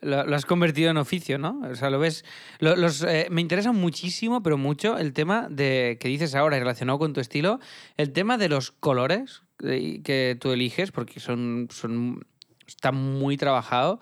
Lo, 0.00 0.36
has 0.36 0.46
convertido 0.46 0.92
en 0.92 0.98
oficio, 0.98 1.36
¿no? 1.36 1.60
O 1.68 1.74
sea, 1.74 1.90
lo 1.90 1.98
ves. 1.98 2.24
los, 2.60 3.02
eh, 3.02 3.26
me 3.32 3.40
interesa 3.40 3.72
muchísimo, 3.72 4.40
pero 4.40 4.56
mucho, 4.56 4.96
el 4.98 5.12
tema 5.12 5.48
de 5.50 5.98
que 5.98 6.06
dices 6.06 6.36
ahora, 6.36 6.60
relacionado 6.60 7.00
con 7.00 7.12
tu 7.12 7.20
estilo, 7.20 7.58
el 7.96 8.12
tema 8.12 8.38
de 8.38 8.48
los 8.48 8.70
colores 8.70 9.42
que 9.58 10.38
tú 10.40 10.52
eliges, 10.52 10.92
porque 10.92 11.18
son. 11.18 11.66
son 11.72 12.24
está 12.68 12.92
muy 12.92 13.36
trabajado. 13.36 13.98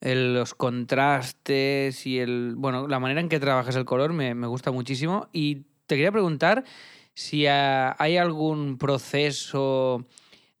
los 0.00 0.54
contrastes 0.54 2.06
y 2.06 2.20
el. 2.20 2.54
Bueno, 2.56 2.86
la 2.86 3.00
manera 3.00 3.20
en 3.20 3.28
que 3.28 3.40
trabajas 3.40 3.74
el 3.74 3.86
color 3.86 4.12
me, 4.12 4.36
me 4.36 4.46
gusta 4.46 4.70
muchísimo. 4.70 5.28
Y 5.32 5.66
te 5.88 5.96
quería 5.96 6.12
preguntar 6.12 6.64
si 7.18 7.48
hay 7.48 8.16
algún 8.16 8.78
proceso 8.78 10.06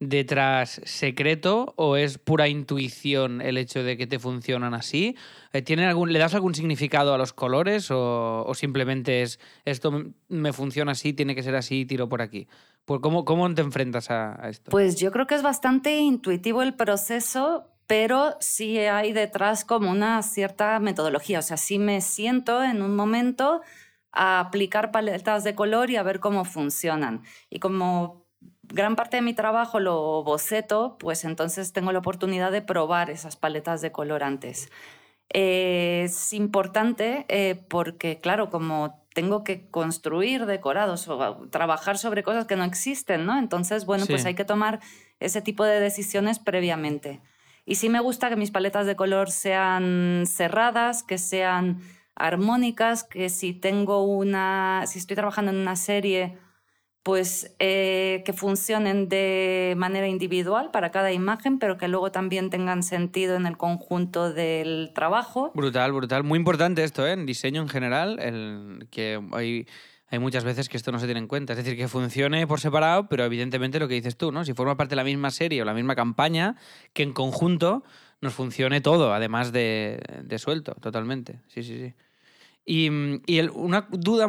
detrás 0.00 0.80
secreto 0.84 1.72
o 1.76 1.96
es 1.96 2.18
pura 2.18 2.48
intuición 2.48 3.40
el 3.40 3.56
hecho 3.58 3.84
de 3.84 3.96
que 3.96 4.08
te 4.08 4.18
funcionan 4.18 4.74
así? 4.74 5.14
Eh, 5.52 5.62
¿Tiene 5.62 5.86
algún, 5.86 6.12
¿Le 6.12 6.18
das 6.18 6.34
algún 6.34 6.56
significado 6.56 7.14
a 7.14 7.18
los 7.18 7.32
colores 7.32 7.92
o, 7.92 8.50
simplemente 8.54 9.22
es 9.22 9.38
esto 9.64 10.12
me 10.26 10.52
funciona 10.52 10.92
así, 10.92 11.12
tiene 11.12 11.36
que 11.36 11.44
ser 11.44 11.54
así, 11.54 11.84
tiro 11.84 12.08
por 12.08 12.22
aquí? 12.22 12.48
Pues, 12.84 13.00
¿Cómo, 13.02 13.24
¿Cómo 13.24 13.54
te 13.54 13.62
enfrentas 13.62 14.10
a, 14.10 14.44
a 14.44 14.48
esto? 14.48 14.72
Pues 14.72 14.96
yo 14.96 15.12
creo 15.12 15.28
que 15.28 15.36
es 15.36 15.42
bastante 15.42 15.96
intuitivo 15.98 16.62
el 16.62 16.74
proceso, 16.74 17.70
pero 17.86 18.36
sí 18.40 18.78
hay 18.78 19.12
detrás 19.12 19.64
como 19.64 19.92
una 19.92 20.20
cierta 20.24 20.80
metodología. 20.80 21.38
O 21.38 21.42
sea, 21.42 21.56
sí 21.56 21.78
me 21.78 22.00
siento 22.00 22.64
en 22.64 22.82
un 22.82 22.96
momento 22.96 23.60
a 24.18 24.40
aplicar 24.40 24.90
paletas 24.90 25.44
de 25.44 25.54
color 25.54 25.90
y 25.90 25.96
a 25.96 26.02
ver 26.02 26.18
cómo 26.18 26.44
funcionan. 26.44 27.22
Y 27.50 27.60
como 27.60 28.26
gran 28.64 28.96
parte 28.96 29.18
de 29.18 29.22
mi 29.22 29.32
trabajo 29.32 29.78
lo 29.78 30.24
boceto, 30.24 30.96
pues 30.98 31.24
entonces 31.24 31.72
tengo 31.72 31.92
la 31.92 32.00
oportunidad 32.00 32.50
de 32.50 32.60
probar 32.60 33.10
esas 33.10 33.36
paletas 33.36 33.80
de 33.80 33.92
color 33.92 34.24
antes. 34.24 34.70
es 35.30 36.32
importante 36.32 37.26
eh, 37.28 37.62
porque, 37.68 38.18
claro, 38.18 38.50
como 38.50 39.04
tengo 39.14 39.44
que 39.44 39.68
construir 39.70 40.46
decorados 40.46 41.06
o 41.08 41.48
trabajar 41.50 41.96
sobre 41.96 42.24
cosas 42.24 42.46
que 42.46 42.56
no 42.56 42.64
existen, 42.64 43.24
¿no? 43.24 43.38
Entonces, 43.38 43.86
bueno, 43.86 44.06
pues 44.06 44.24
hay 44.24 44.34
que 44.34 44.44
tomar 44.44 44.80
ese 45.20 45.42
tipo 45.42 45.64
de 45.64 45.80
decisiones 45.80 46.40
previamente. 46.40 47.20
Y 47.64 47.76
sí 47.76 47.88
me 47.88 48.00
gusta 48.00 48.30
que 48.30 48.36
mis 48.36 48.50
paletas 48.50 48.86
de 48.86 48.96
color 48.96 49.30
sean 49.30 50.24
cerradas, 50.26 51.02
que 51.02 51.18
sean 51.18 51.82
armónicas, 52.18 53.04
que 53.04 53.28
si 53.28 53.52
tengo 53.52 54.04
una, 54.04 54.84
si 54.86 54.98
estoy 54.98 55.16
trabajando 55.16 55.50
en 55.52 55.58
una 55.58 55.76
serie, 55.76 56.36
pues 57.08 57.54
eh, 57.58 58.22
que 58.26 58.34
funcionen 58.34 59.08
de 59.08 59.72
manera 59.78 60.08
individual 60.08 60.70
para 60.70 60.90
cada 60.90 61.10
imagen, 61.10 61.58
pero 61.58 61.78
que 61.78 61.88
luego 61.88 62.12
también 62.12 62.50
tengan 62.50 62.82
sentido 62.82 63.36
en 63.36 63.46
el 63.46 63.56
conjunto 63.56 64.30
del 64.30 64.90
trabajo. 64.94 65.50
Brutal, 65.54 65.92
brutal. 65.92 66.22
Muy 66.22 66.38
importante 66.38 66.84
esto, 66.84 67.06
¿eh? 67.06 67.12
en 67.12 67.24
diseño 67.24 67.62
en 67.62 67.68
general, 67.70 68.18
el, 68.18 68.88
que 68.90 69.18
hay, 69.32 69.66
hay 70.08 70.18
muchas 70.18 70.44
veces 70.44 70.68
que 70.68 70.76
esto 70.76 70.92
no 70.92 70.98
se 70.98 71.06
tiene 71.06 71.20
en 71.20 71.28
cuenta. 71.28 71.54
Es 71.54 71.56
decir, 71.56 71.78
que 71.78 71.88
funcione 71.88 72.46
por 72.46 72.60
separado, 72.60 73.08
pero 73.08 73.24
evidentemente 73.24 73.78
lo 73.78 73.88
que 73.88 73.94
dices 73.94 74.18
tú, 74.18 74.30
¿no? 74.30 74.44
Si 74.44 74.52
forma 74.52 74.76
parte 74.76 74.90
de 74.90 74.96
la 74.96 75.04
misma 75.04 75.30
serie 75.30 75.62
o 75.62 75.64
la 75.64 75.72
misma 75.72 75.94
campaña, 75.94 76.56
que 76.92 77.04
en 77.04 77.14
conjunto 77.14 77.84
nos 78.20 78.34
funcione 78.34 78.82
todo, 78.82 79.14
además 79.14 79.52
de, 79.52 80.02
de 80.24 80.38
suelto, 80.38 80.74
totalmente. 80.74 81.40
Sí, 81.46 81.62
sí, 81.62 81.78
sí. 81.78 81.94
Y, 82.70 82.90
y 83.26 83.40
una 83.48 83.88
duda 83.90 84.28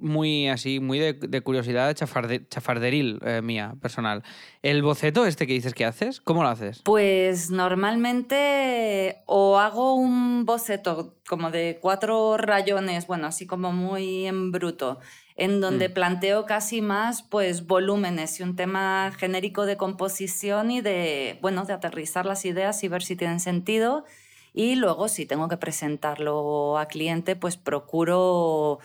muy 0.00 0.48
así, 0.48 0.80
muy 0.80 0.98
de, 0.98 1.40
curiosidad 1.42 1.94
chafarderil 1.94 3.20
eh, 3.22 3.42
mía, 3.42 3.74
personal. 3.80 4.22
¿El 4.62 4.82
boceto 4.82 5.26
este 5.26 5.46
que 5.46 5.52
dices 5.52 5.74
que 5.74 5.84
haces, 5.84 6.20
cómo 6.20 6.42
lo 6.42 6.48
haces? 6.48 6.80
Pues 6.84 7.50
normalmente 7.50 9.18
o 9.26 9.58
hago 9.58 9.94
un 9.94 10.46
boceto 10.46 11.16
como 11.28 11.50
de 11.50 11.78
cuatro 11.80 12.36
rayones, 12.36 13.06
bueno, 13.06 13.26
así 13.26 13.46
como 13.46 13.72
muy 13.72 14.26
en 14.26 14.52
bruto, 14.52 14.98
en 15.36 15.60
donde 15.60 15.90
mm. 15.90 15.92
planteo 15.92 16.46
casi 16.46 16.80
más 16.80 17.22
pues 17.22 17.66
volúmenes 17.66 18.40
y 18.40 18.42
un 18.42 18.56
tema 18.56 19.12
genérico 19.16 19.66
de 19.66 19.76
composición 19.76 20.70
y 20.70 20.80
de, 20.80 21.38
bueno, 21.42 21.64
de 21.66 21.74
aterrizar 21.74 22.26
las 22.26 22.44
ideas 22.44 22.82
y 22.82 22.88
ver 22.88 23.02
si 23.02 23.16
tienen 23.16 23.40
sentido 23.40 24.04
y 24.52 24.74
luego, 24.74 25.08
si 25.08 25.26
tengo 25.26 25.48
que 25.48 25.56
presentarlo 25.56 26.78
a 26.78 26.86
cliente, 26.86 27.36
pues 27.36 27.56
procuro 27.56 28.80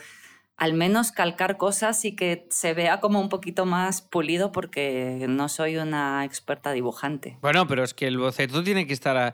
al 0.58 0.74
menos 0.74 1.12
calcar 1.12 1.58
cosas 1.58 2.06
y 2.06 2.16
que 2.16 2.48
se 2.50 2.74
vea 2.74 3.00
como 3.02 3.20
un 3.20 3.30
poquito 3.30 3.66
más 3.66 4.02
pulido 4.02 4.52
porque 4.52 5.26
no 5.28 5.50
soy 5.50 5.78
una 5.78 6.24
experta 6.24 6.72
dibujante. 6.72 7.38
Bueno, 7.42 7.68
pero 7.68 7.84
es 7.84 7.94
que 7.94 8.08
el 8.08 8.18
boceto 8.18 8.64
tiene 8.64 8.88
que 8.88 8.94
estar 8.94 9.18
a, 9.18 9.34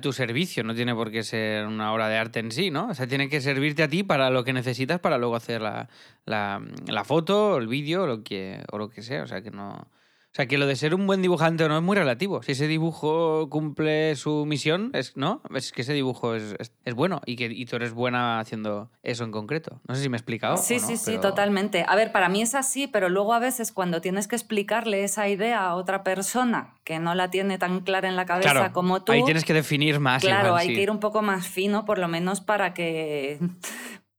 tu 0.00 0.12
servicio, 0.12 0.62
no 0.62 0.74
tiene 0.74 0.94
por 0.94 1.10
qué 1.10 1.22
ser 1.22 1.66
una 1.66 1.92
obra 1.92 2.08
de 2.08 2.16
arte 2.16 2.38
en 2.38 2.52
sí, 2.52 2.70
¿no? 2.70 2.88
O 2.88 2.94
sea, 2.94 3.06
tiene 3.08 3.28
que 3.28 3.40
servirte 3.40 3.82
a 3.82 3.88
ti 3.88 4.04
para 4.04 4.30
lo 4.30 4.44
que 4.44 4.52
necesitas 4.52 5.00
para 5.00 5.18
luego 5.18 5.34
hacer 5.34 5.60
la, 5.60 5.88
la, 6.24 6.62
la 6.86 7.04
foto, 7.04 7.58
el 7.58 7.66
vídeo 7.66 8.04
o 8.04 8.06
lo 8.06 8.22
que 8.22 9.02
sea. 9.02 9.24
O 9.24 9.26
sea, 9.26 9.42
que 9.42 9.50
no... 9.50 9.88
O 10.32 10.34
sea, 10.34 10.46
que 10.46 10.56
lo 10.56 10.66
de 10.66 10.76
ser 10.76 10.94
un 10.94 11.06
buen 11.06 11.20
dibujante 11.20 11.62
o 11.62 11.68
no 11.68 11.76
es 11.76 11.82
muy 11.82 11.94
relativo. 11.94 12.42
Si 12.42 12.52
ese 12.52 12.66
dibujo 12.66 13.50
cumple 13.50 14.16
su 14.16 14.46
misión, 14.46 14.90
es, 14.94 15.14
¿no? 15.14 15.42
Es 15.54 15.72
que 15.72 15.82
ese 15.82 15.92
dibujo 15.92 16.34
es, 16.34 16.56
es, 16.58 16.94
bueno 16.94 17.20
y 17.26 17.36
que 17.36 17.44
y 17.44 17.66
tú 17.66 17.76
eres 17.76 17.92
buena 17.92 18.40
haciendo 18.40 18.90
eso 19.02 19.24
en 19.24 19.30
concreto. 19.30 19.82
No 19.86 19.94
sé 19.94 20.00
si 20.00 20.08
me 20.08 20.16
he 20.16 20.20
explicado. 20.20 20.56
Sí, 20.56 20.78
sí, 20.78 20.96
sí, 20.96 21.18
totalmente. 21.18 21.84
A 21.86 21.96
ver, 21.96 22.12
para 22.12 22.30
mí 22.30 22.40
es 22.40 22.54
así, 22.54 22.86
pero 22.86 23.10
luego 23.10 23.34
a 23.34 23.40
veces 23.40 23.72
cuando 23.72 24.00
tienes 24.00 24.26
que 24.26 24.34
explicarle 24.34 25.04
esa 25.04 25.28
idea 25.28 25.66
a 25.66 25.74
otra 25.74 26.02
persona 26.02 26.76
que 26.82 26.98
no 26.98 27.14
la 27.14 27.30
tiene 27.30 27.58
tan 27.58 27.80
clara 27.80 28.08
en 28.08 28.16
la 28.16 28.24
cabeza 28.24 28.72
como 28.72 29.02
tú. 29.02 29.12
Ahí 29.12 29.24
tienes 29.24 29.44
que 29.44 29.52
definir 29.52 30.00
más. 30.00 30.22
Claro, 30.22 30.56
hay 30.56 30.68
que 30.68 30.80
ir 30.80 30.90
un 30.90 30.98
poco 30.98 31.20
más 31.20 31.46
fino, 31.46 31.84
por 31.84 31.98
lo 31.98 32.08
menos 32.08 32.40
para 32.40 32.72
que 32.72 33.38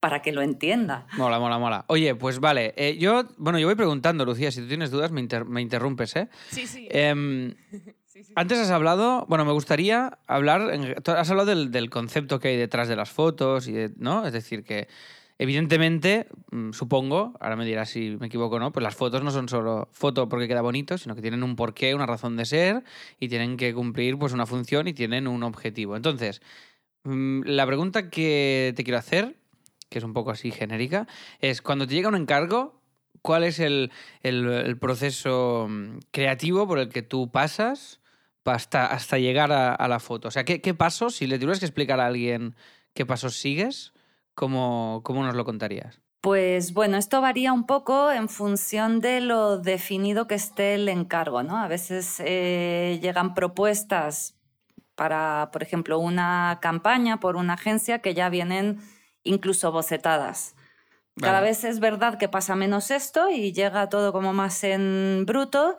para 0.03 0.21
que 0.21 0.33
lo 0.33 0.41
entienda. 0.41 1.07
Mola, 1.15 1.39
mola, 1.39 1.57
mola. 1.57 1.85
Oye, 1.87 2.13
pues 2.13 2.41
vale. 2.41 2.73
Eh, 2.75 2.97
yo, 2.99 3.23
bueno, 3.37 3.57
yo 3.57 3.67
voy 3.67 3.75
preguntando, 3.75 4.25
Lucía, 4.25 4.51
si 4.51 4.59
tú 4.59 4.67
tienes 4.67 4.91
dudas 4.91 5.11
me, 5.11 5.21
interrumpes, 5.61 6.17
¿eh? 6.17 6.27
Sí, 6.49 6.67
sí. 6.67 6.89
Em, 6.91 7.53
antes 8.35 8.59
has 8.59 8.69
hablado, 8.69 9.25
bueno, 9.29 9.45
me 9.45 9.53
gustaría 9.53 10.19
hablar, 10.27 10.77
has 11.05 11.29
hablado 11.29 11.55
del, 11.55 11.89
concepto 11.89 12.41
que 12.41 12.49
hay 12.49 12.57
detrás 12.57 12.89
de 12.89 12.97
las 12.97 13.11
fotos, 13.11 13.69
y 13.69 13.75
¿no? 13.95 14.27
Es 14.27 14.33
decir, 14.33 14.65
que 14.65 14.89
evidentemente, 15.37 16.27
mm, 16.51 16.73
supongo, 16.73 17.37
ahora 17.39 17.55
me 17.55 17.63
dirás 17.63 17.89
si 17.89 18.17
me 18.19 18.27
equivoco 18.27 18.57
o 18.57 18.59
no, 18.59 18.73
pues 18.73 18.83
las 18.83 18.95
fotos 18.95 19.23
no 19.23 19.31
son 19.31 19.47
solo 19.47 19.87
foto 19.93 20.27
porque 20.27 20.49
queda 20.49 20.61
bonito, 20.61 20.97
sino 20.97 21.15
que 21.15 21.21
tienen 21.21 21.43
un 21.43 21.55
porqué, 21.55 21.95
una 21.95 22.07
razón 22.07 22.35
de 22.35 22.43
ser 22.43 22.83
y 23.21 23.29
tienen 23.29 23.55
que 23.55 23.73
cumplir 23.73 24.17
pues 24.17 24.33
una 24.33 24.45
función 24.45 24.85
y 24.89 24.93
tienen 24.93 25.29
un 25.29 25.43
objetivo. 25.43 25.95
Entonces, 25.95 26.41
mm, 27.05 27.43
la 27.45 27.65
pregunta 27.65 28.09
que 28.09 28.73
te 28.75 28.83
quiero 28.83 28.97
hacer 28.97 29.37
que 29.93 29.99
es 29.99 30.05
un 30.05 30.13
poco 30.13 30.31
así 30.31 30.49
genérica, 30.49 31.07
es 31.39 31.61
cuando 31.61 31.85
te 31.85 31.93
llega 31.93 32.09
un 32.09 32.15
encargo, 32.15 32.81
¿cuál 33.21 33.43
es 33.43 33.59
el, 33.59 33.91
proceso 34.81 35.67
mm, 35.69 35.99
creativo 36.09 36.67
por 36.67 36.79
el 36.79 36.89
que 36.89 37.03
tú 37.03 37.29
pasas 37.29 38.01
hasta, 38.43 38.87
hasta 38.87 39.19
llegar 39.19 39.51
a, 39.51 39.87
la 39.87 39.99
foto? 39.99 40.29
O 40.29 40.31
sea, 40.31 40.45
¿qué, 40.45 40.61
¿qué, 40.61 40.73
pasos, 40.73 41.15
si 41.15 41.27
le 41.27 41.37
tuvieras 41.37 41.59
que 41.59 41.67
explicar 41.67 41.99
a 41.99 42.07
alguien 42.07 42.55
qué 42.95 43.05
pasos 43.05 43.37
sigues, 43.37 43.93
cómo, 44.33 45.01
cómo 45.03 45.23
nos 45.23 45.35
lo 45.35 45.45
contarías? 45.45 46.01
Pues 46.19 46.73
bueno, 46.73 46.97
esto 46.97 47.21
varía 47.21 47.53
un 47.53 47.65
poco 47.67 48.11
en 48.11 48.29
función 48.29 48.99
de 48.99 49.21
lo 49.21 49.59
definido 49.59 50.25
que 50.25 50.35
esté 50.35 50.73
el 50.73 50.89
encargo, 50.89 51.43
¿no? 51.43 51.57
A 51.57 51.67
veces 51.67 52.19
eh, 52.25 52.97
llegan 52.99 53.35
propuestas 53.35 54.35
para, 54.95 55.49
por 55.51 55.61
ejemplo, 55.61 55.99
una 55.99 56.57
campaña 56.63 57.19
por 57.19 57.35
una 57.35 57.53
agencia 57.53 57.99
que 57.99 58.15
ya 58.15 58.29
vienen 58.29 58.79
incluso 59.23 59.71
bocetadas. 59.71 60.55
Cada 61.21 61.41
vez 61.41 61.63
es 61.63 61.79
verdad 61.79 62.17
que 62.17 62.27
pasa 62.27 62.55
menos 62.55 62.89
esto 62.89 63.29
y 63.29 63.51
llega 63.53 63.87
todo 63.89 64.11
como 64.11 64.33
más 64.33 64.63
en 64.63 65.25
bruto. 65.27 65.77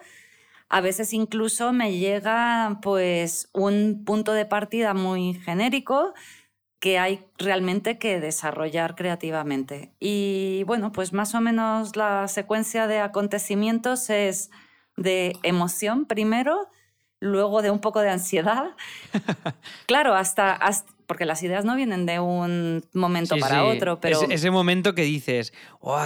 A 0.69 0.81
veces 0.81 1.13
incluso 1.13 1.73
me 1.73 1.99
llega 1.99 2.79
pues 2.83 3.49
un 3.53 4.05
punto 4.05 4.33
de 4.33 4.47
partida 4.47 4.95
muy 4.95 5.35
genérico 5.35 6.15
que 6.79 6.99
hay 6.99 7.27
realmente 7.39 7.99
que 7.99 8.21
desarrollar 8.21 8.95
creativamente. 8.95 9.95
Y 9.99 10.65
bueno, 10.67 10.93
pues 10.93 11.13
más 11.13 11.35
o 11.35 11.41
menos 11.41 11.97
la 11.97 12.29
secuencia 12.29 12.87
de 12.87 13.01
acontecimientos 13.01 14.11
es 14.11 14.51
de 14.97 15.37
emoción 15.43 16.05
primero, 16.05 16.69
luego 17.21 17.63
de 17.63 17.71
un 17.71 17.81
poco 17.81 18.01
de 18.01 18.11
ansiedad. 18.11 18.73
claro, 19.87 20.15
hasta, 20.15 20.53
porque 21.15 21.27
las 21.27 21.45
ideas 21.45 21.65
no 21.65 21.77
vienen 21.77 22.07
de 22.07 22.19
un 22.19 22.83
momento 22.93 23.37
para 23.37 23.63
otro, 23.63 24.01
pero... 24.01 24.29
ese 24.29 24.51
momento 24.51 24.97
que 24.97 25.03
dices, 25.03 25.53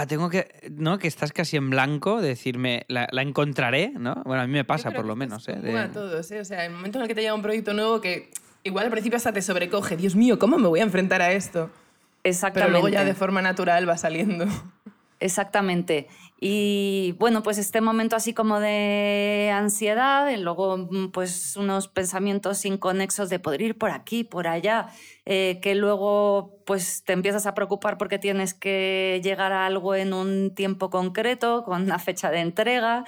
tengo 0.07 0.29
que, 0.29 0.69
¿no? 0.69 0.99
Que 0.99 1.07
estás 1.07 1.31
casi 1.31 1.57
en 1.57 1.71
blanco, 1.71 2.21
decirme, 2.21 2.85
la, 2.87 3.07
encontraré, 3.23 3.91
¿no? 3.97 4.21
Bueno, 4.23 4.43
a 4.43 4.45
mí 4.45 4.53
me 4.53 4.65
pasa 4.65 4.91
por 4.91 5.05
lo 5.05 5.15
menos. 5.15 5.47
¿eh? 5.49 5.57
A 5.79 5.91
todos, 5.91 6.29
¿eh? 6.29 6.41
O 6.41 6.45
sea, 6.45 6.63
el 6.63 6.73
momento 6.73 6.99
en 6.99 7.01
el 7.01 7.07
que 7.07 7.15
te 7.15 7.21
llega 7.21 7.33
un 7.33 7.41
proyecto 7.41 7.73
nuevo 7.73 7.99
que 8.01 8.29
igual 8.61 8.85
al 8.85 8.91
principio 8.91 9.17
hasta 9.17 9.33
te 9.33 9.41
sobrecoge, 9.41 9.97
Dios 9.97 10.15
mío, 10.15 10.37
¿cómo 10.37 10.59
me 10.59 10.67
voy 10.67 10.79
a 10.79 10.83
enfrentar 10.83 11.23
a 11.23 11.31
esto? 11.31 11.71
Exactamente. 12.23 12.71
Pero 12.71 12.81
luego 12.83 12.89
ya 12.89 13.03
de 13.03 13.15
forma 13.15 13.41
natural 13.41 13.89
va 13.89 13.97
saliendo. 13.97 14.45
Exactamente. 15.19 16.07
Y 16.41 17.15
bueno, 17.19 17.43
pues 17.43 17.57
este 17.57 17.81
momento 17.81 18.15
así 18.15 18.33
como 18.33 18.61
de 18.61 19.51
ansiedad, 19.53 20.29
y 20.29 20.37
luego 20.37 20.77
mm, 20.77 21.11
pues 21.11 21.57
unos 21.57 21.89
pensamientos 21.89 22.63
inconexos 22.63 23.29
de 23.29 23.39
poder 23.39 23.61
ir 23.61 23.77
por 23.77 23.91
aquí, 23.91 24.23
por 24.23 24.47
allá, 24.47 24.87
eh, 25.25 25.59
que 25.61 25.75
luego 25.75 26.61
pues 26.65 27.03
te 27.03 27.11
empiezas 27.11 27.45
a 27.45 27.55
preocupar 27.55 27.97
porque 27.97 28.19
tienes 28.19 28.53
que 28.53 29.19
llegar 29.21 29.51
a 29.51 29.65
algo 29.65 29.95
en 29.95 30.13
un 30.13 30.55
tiempo 30.55 30.89
concreto, 30.89 31.65
con 31.65 31.83
una 31.83 31.99
fecha 31.99 32.31
de 32.31 32.39
entrega, 32.39 33.03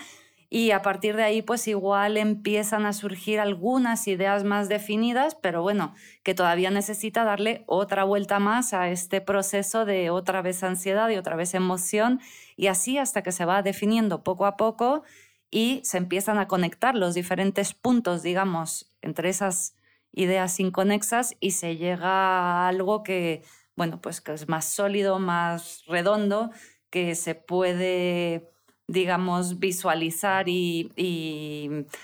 y 0.49 0.71
a 0.71 0.81
partir 0.81 1.15
de 1.15 1.23
ahí 1.23 1.41
pues 1.41 1.65
igual 1.69 2.17
empiezan 2.17 2.85
a 2.85 2.91
surgir 2.91 3.39
algunas 3.39 4.09
ideas 4.09 4.43
más 4.43 4.67
definidas, 4.67 5.35
pero 5.35 5.61
bueno, 5.61 5.95
que 6.23 6.33
todavía 6.33 6.69
necesita 6.69 7.23
darle 7.23 7.63
otra 7.67 8.03
vuelta 8.03 8.39
más 8.39 8.73
a 8.73 8.89
este 8.89 9.21
proceso 9.21 9.85
de 9.85 10.09
otra 10.09 10.41
vez 10.41 10.61
ansiedad 10.63 11.07
y 11.09 11.15
otra 11.15 11.37
vez 11.37 11.53
emoción 11.53 12.19
y 12.55 12.67
así 12.67 12.97
hasta 12.97 13.23
que 13.23 13.31
se 13.31 13.45
va 13.45 13.61
definiendo 13.61 14.23
poco 14.23 14.45
a 14.45 14.57
poco 14.57 15.03
y 15.49 15.81
se 15.83 15.97
empiezan 15.97 16.37
a 16.37 16.47
conectar 16.47 16.95
los 16.95 17.13
diferentes 17.13 17.73
puntos, 17.73 18.23
digamos, 18.23 18.95
entre 19.01 19.29
esas 19.29 19.75
ideas 20.13 20.59
inconexas 20.59 21.35
y 21.39 21.51
se 21.51 21.77
llega 21.77 22.07
a 22.09 22.67
algo 22.67 23.03
que, 23.03 23.43
bueno, 23.75 24.01
pues 24.01 24.21
que 24.21 24.33
es 24.33 24.47
más 24.47 24.65
sólido, 24.65 25.19
más 25.19 25.83
redondo, 25.87 26.51
que 26.89 27.15
se 27.15 27.35
puede 27.35 28.50
digamos, 28.91 29.59
visualizar 29.59 30.47
y, 30.49 30.89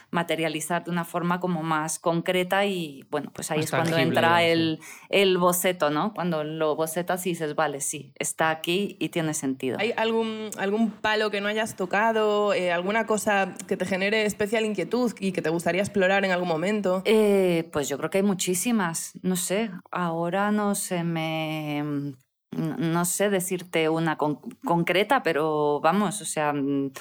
materializar 0.09 0.85
de 0.85 0.91
una 0.91 1.05
forma 1.05 1.39
como 1.39 1.61
más 1.63 1.99
concreta 1.99 2.65
y 2.65 3.05
bueno, 3.11 3.31
pues 3.33 3.51
ahí 3.51 3.59
es 3.59 3.69
cuando 3.69 3.97
entra 3.97 4.43
el, 4.43 4.79
el, 5.09 5.37
boceto, 5.37 5.89
¿no? 5.89 6.13
Cuando 6.13 6.43
lo 6.43 6.75
bocetas 6.75 7.25
y 7.27 7.31
dices, 7.31 7.55
vale, 7.55 7.81
sí, 7.81 8.13
está 8.15 8.49
aquí 8.49 8.95
y 8.99 9.09
tiene 9.09 9.33
sentido. 9.33 9.77
¿Hay 9.79 9.93
algún, 9.97 10.49
algún 10.57 10.91
palo 10.91 11.29
que 11.29 11.41
no 11.41 11.47
hayas 11.47 11.75
tocado, 11.75 12.53
eh, 12.53 12.71
alguna 12.71 13.05
cosa 13.05 13.53
que 13.67 13.77
te 13.77 13.85
genere 13.85 14.25
especial 14.25 14.65
inquietud 14.65 15.13
y 15.19 15.31
que 15.31 15.41
te 15.41 15.49
gustaría 15.49 15.81
explorar 15.81 16.25
en 16.25 16.31
algún 16.31 16.47
momento? 16.47 17.01
Eh, 17.05 17.69
pues 17.71 17.89
yo 17.89 17.97
creo 17.97 18.09
que 18.09 18.19
hay 18.19 18.23
muchísimas, 18.23 19.13
no 19.21 19.35
sé, 19.35 19.71
ahora 19.91 20.51
no 20.51 20.75
se 20.75 21.03
me 21.03 22.15
no 22.51 23.05
sé 23.05 23.29
decirte 23.29 23.89
una 23.89 24.17
concreta, 24.17 25.23
pero 25.23 25.79
vamos, 25.81 26.21
o 26.21 26.25
sea, 26.25 26.53
mm, 26.53 26.91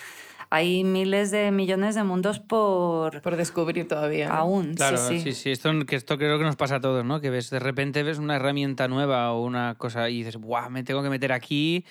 hay 0.50 0.84
miles 0.84 1.30
de 1.30 1.50
millones 1.50 1.94
de 1.94 2.04
mundos 2.04 2.38
por... 2.38 3.20
Por 3.20 3.36
descubrir 3.36 3.88
todavía. 3.88 4.30
Aún, 4.30 4.74
claro, 4.74 4.96
sí, 4.96 5.20
sí. 5.20 5.32
sí, 5.32 5.50
Esto, 5.50 5.72
que 5.86 5.96
esto 5.96 6.18
creo 6.18 6.38
que 6.38 6.44
nos 6.44 6.56
pasa 6.56 6.76
a 6.76 6.80
todos, 6.80 7.04
¿no? 7.04 7.20
Que 7.20 7.30
ves, 7.30 7.50
de 7.50 7.58
repente 7.58 8.02
ves 8.02 8.18
una 8.18 8.36
herramienta 8.36 8.86
nueva 8.86 9.32
o 9.32 9.42
una 9.42 9.74
cosa 9.76 10.08
y 10.08 10.18
dices, 10.18 10.36
¡buah! 10.36 10.68
Me 10.68 10.84
tengo 10.84 11.02
que 11.02 11.10
meter 11.10 11.32
aquí. 11.32 11.84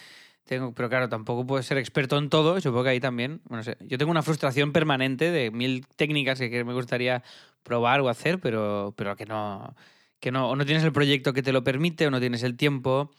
Tengo, 0.46 0.74
pero 0.74 0.90
claro, 0.90 1.10
tampoco 1.10 1.46
puedes 1.46 1.66
ser 1.66 1.78
experto 1.78 2.18
en 2.18 2.30
todo. 2.30 2.62
Supongo 2.62 2.84
que 2.84 2.90
ahí 2.92 3.00
también. 3.00 3.42
Bueno, 3.46 3.64
sé, 3.64 3.78
yo 3.82 3.98
tengo 3.98 4.12
una 4.12 4.24
frustración 4.24 4.72
permanente 4.72 5.32
de 5.32 5.52
mil 5.52 5.86
técnicas 5.96 6.40
que, 6.40 6.64
me 6.64 6.74
gustaría 6.74 7.24
probar 7.64 8.02
o 8.02 8.10
hacer, 8.10 8.40
pero, 8.40 8.94
pero 8.96 9.16
que 9.16 9.26
no. 9.26 9.76
Que 10.20 10.32
no, 10.32 10.50
o 10.50 10.56
no 10.56 10.66
tienes 10.66 10.84
el 10.84 10.92
proyecto 10.94 11.34
que 11.34 11.44
te 11.44 11.52
lo 11.52 11.64
permite, 11.64 12.08
o 12.08 12.12
no 12.12 12.20
tienes 12.20 12.44
el 12.44 12.56
tiempo, 12.56 13.12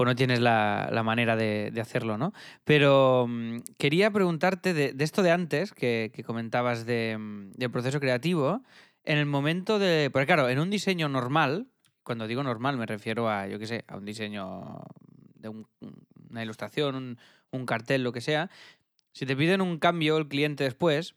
o 0.00 0.04
no 0.04 0.14
tienes 0.14 0.38
la, 0.38 1.02
manera 1.04 1.34
de, 1.34 1.72
hacerlo, 1.80 2.16
¿no? 2.16 2.32
Pero 2.62 3.26
mm, 3.28 3.58
quería 3.78 4.12
preguntarte 4.12 4.72
de, 4.72 4.94
esto 4.96 5.24
de 5.24 5.32
antes, 5.32 5.72
que, 5.72 6.12
comentabas 6.24 6.86
de, 6.86 7.18
del 7.56 7.70
proceso 7.72 7.98
creativo, 7.98 8.62
en 9.02 9.18
el 9.18 9.26
momento 9.26 9.80
de... 9.80 10.08
Porque 10.12 10.26
claro, 10.26 10.48
en 10.48 10.60
un 10.60 10.70
diseño 10.70 11.08
normal, 11.08 11.66
cuando 12.04 12.28
digo 12.28 12.44
normal 12.44 12.76
me 12.76 12.86
refiero 12.86 13.28
a, 13.28 13.48
yo 13.48 13.58
qué 13.58 13.66
sé, 13.66 13.84
a 13.88 13.96
un 13.96 14.04
diseño 14.04 14.82
de 15.34 15.48
una 15.48 16.44
ilustración, 16.44 17.18
un, 17.50 17.66
cartel, 17.66 18.04
lo 18.04 18.12
que 18.12 18.20
sea, 18.20 18.50
si 19.10 19.26
te 19.26 19.34
piden 19.34 19.60
un 19.60 19.80
cambio 19.80 20.16
el 20.16 20.28
cliente 20.28 20.62
después, 20.62 21.16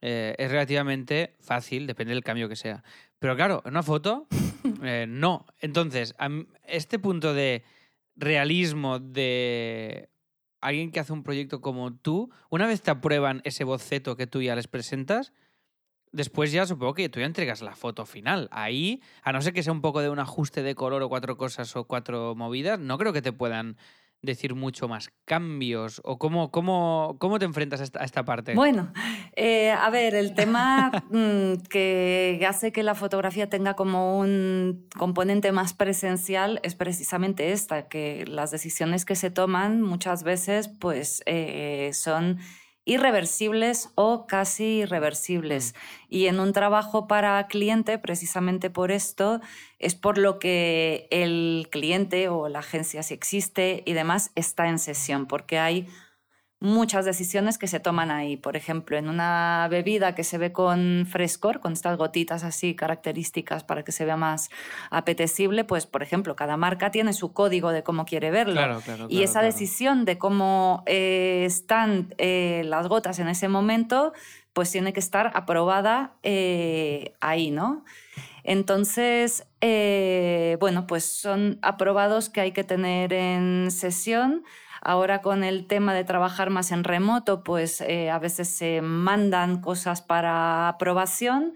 eh, 0.00 0.36
es 0.38 0.48
relativamente 0.48 1.34
fácil, 1.40 1.88
depende 1.88 2.14
del 2.14 2.22
cambio 2.22 2.48
que 2.48 2.54
sea. 2.54 2.84
Pero 3.18 3.34
claro, 3.34 3.62
en 3.64 3.72
una 3.72 3.82
foto, 3.82 4.28
eh, 4.84 5.06
no. 5.08 5.44
Entonces, 5.58 6.14
este 6.68 7.00
punto 7.00 7.34
de 7.34 7.64
realismo 8.16 8.98
de 8.98 10.10
alguien 10.60 10.92
que 10.92 11.00
hace 11.00 11.12
un 11.12 11.22
proyecto 11.22 11.60
como 11.60 11.94
tú, 11.94 12.30
una 12.50 12.66
vez 12.66 12.82
te 12.82 12.90
aprueban 12.90 13.40
ese 13.44 13.64
boceto 13.64 14.16
que 14.16 14.26
tú 14.26 14.42
ya 14.42 14.54
les 14.54 14.68
presentas, 14.68 15.32
después 16.12 16.52
ya 16.52 16.66
supongo 16.66 16.94
que 16.94 17.08
tú 17.08 17.20
ya 17.20 17.26
entregas 17.26 17.62
la 17.62 17.74
foto 17.74 18.06
final. 18.06 18.48
Ahí, 18.52 19.02
a 19.22 19.32
no 19.32 19.42
ser 19.42 19.52
que 19.52 19.62
sea 19.62 19.72
un 19.72 19.80
poco 19.80 20.00
de 20.00 20.10
un 20.10 20.18
ajuste 20.18 20.62
de 20.62 20.74
color 20.74 21.02
o 21.02 21.08
cuatro 21.08 21.36
cosas 21.36 21.74
o 21.74 21.84
cuatro 21.84 22.34
movidas, 22.36 22.78
no 22.78 22.96
creo 22.98 23.12
que 23.12 23.22
te 23.22 23.32
puedan 23.32 23.76
decir 24.22 24.54
mucho 24.54 24.88
más 24.88 25.10
cambios? 25.24 26.00
¿O 26.04 26.18
cómo, 26.18 26.50
cómo, 26.50 27.16
cómo 27.18 27.38
te 27.38 27.44
enfrentas 27.44 27.80
a 27.80 28.04
esta, 28.04 28.24
parte? 28.24 28.54
Bueno, 28.54 28.92
eh, 29.34 29.70
a 29.70 29.88
ver, 29.90 30.14
el 30.14 30.34
tema 30.34 30.90
mm, 31.10 31.62
que 31.68 32.44
hace 32.46 32.72
que 32.72 32.82
la 32.82 32.94
fotografía 32.94 33.48
tenga 33.48 33.74
como 33.74 34.18
un 34.18 34.86
componente 34.96 35.52
más 35.52 35.72
presencial 35.72 36.60
es 36.62 36.74
precisamente 36.74 37.52
esta, 37.52 37.88
que 37.88 38.26
las 38.26 38.50
decisiones 38.50 39.04
que 39.04 39.16
se 39.16 39.30
toman 39.30 39.80
muchas 39.80 40.22
veces 40.22 40.68
pues, 40.68 41.22
eh, 41.26 41.90
son 41.94 42.38
irreversibles 42.84 43.90
o 43.94 44.26
casi 44.26 44.80
irreversibles. 44.80 45.74
Y 46.08 46.26
en 46.26 46.40
un 46.40 46.52
trabajo 46.52 47.06
para 47.06 47.46
cliente, 47.46 47.98
precisamente 47.98 48.70
por 48.70 48.90
esto, 48.90 49.40
es 49.78 49.94
por 49.94 50.18
lo 50.18 50.38
que 50.38 51.06
el 51.10 51.68
cliente 51.70 52.28
o 52.28 52.48
la 52.48 52.58
agencia, 52.58 53.02
si 53.02 53.14
existe 53.14 53.82
y 53.86 53.92
demás, 53.92 54.32
está 54.34 54.68
en 54.68 54.78
sesión, 54.78 55.26
porque 55.26 55.58
hay 55.58 55.88
muchas 56.62 57.04
decisiones 57.04 57.58
que 57.58 57.66
se 57.66 57.80
toman 57.80 58.12
ahí. 58.12 58.36
Por 58.36 58.56
ejemplo, 58.56 58.96
en 58.96 59.08
una 59.08 59.66
bebida 59.68 60.14
que 60.14 60.22
se 60.22 60.38
ve 60.38 60.52
con 60.52 61.06
frescor, 61.10 61.58
con 61.58 61.72
estas 61.72 61.98
gotitas 61.98 62.44
así 62.44 62.76
características 62.76 63.64
para 63.64 63.82
que 63.82 63.90
se 63.90 64.04
vea 64.04 64.16
más 64.16 64.48
apetecible, 64.90 65.64
pues 65.64 65.86
por 65.86 66.04
ejemplo, 66.04 66.36
cada 66.36 66.56
marca 66.56 66.92
tiene 66.92 67.12
su 67.14 67.32
código 67.32 67.72
de 67.72 67.82
cómo 67.82 68.04
quiere 68.04 68.30
verlo. 68.30 68.80
y 69.08 69.22
esa 69.22 69.42
decisión 69.42 70.04
de 70.04 70.18
cómo 70.18 70.84
eh, 70.86 71.42
están 71.44 72.14
eh, 72.18 72.62
las 72.64 72.86
gotas 72.86 73.18
en 73.18 73.28
ese 73.28 73.48
momento, 73.48 74.12
pues 74.52 74.70
tiene 74.70 74.92
que 74.92 75.00
estar 75.00 75.32
aprobada 75.34 76.12
eh, 76.22 77.14
ahí, 77.20 77.50
¿no? 77.50 77.84
Entonces, 78.44 79.46
bueno, 80.60 80.86
pues 80.86 81.04
son 81.04 81.58
aprobados 81.62 82.28
que 82.28 82.40
hay 82.40 82.52
que 82.52 82.62
tener 82.62 83.12
en 83.12 83.70
sesión 83.70 84.44
Ahora 84.84 85.22
con 85.22 85.44
el 85.44 85.68
tema 85.68 85.94
de 85.94 86.02
trabajar 86.02 86.50
más 86.50 86.72
en 86.72 86.82
remoto, 86.82 87.44
pues 87.44 87.80
eh, 87.80 88.10
a 88.10 88.18
veces 88.18 88.48
se 88.48 88.82
mandan 88.82 89.60
cosas 89.60 90.02
para 90.02 90.68
aprobación, 90.68 91.54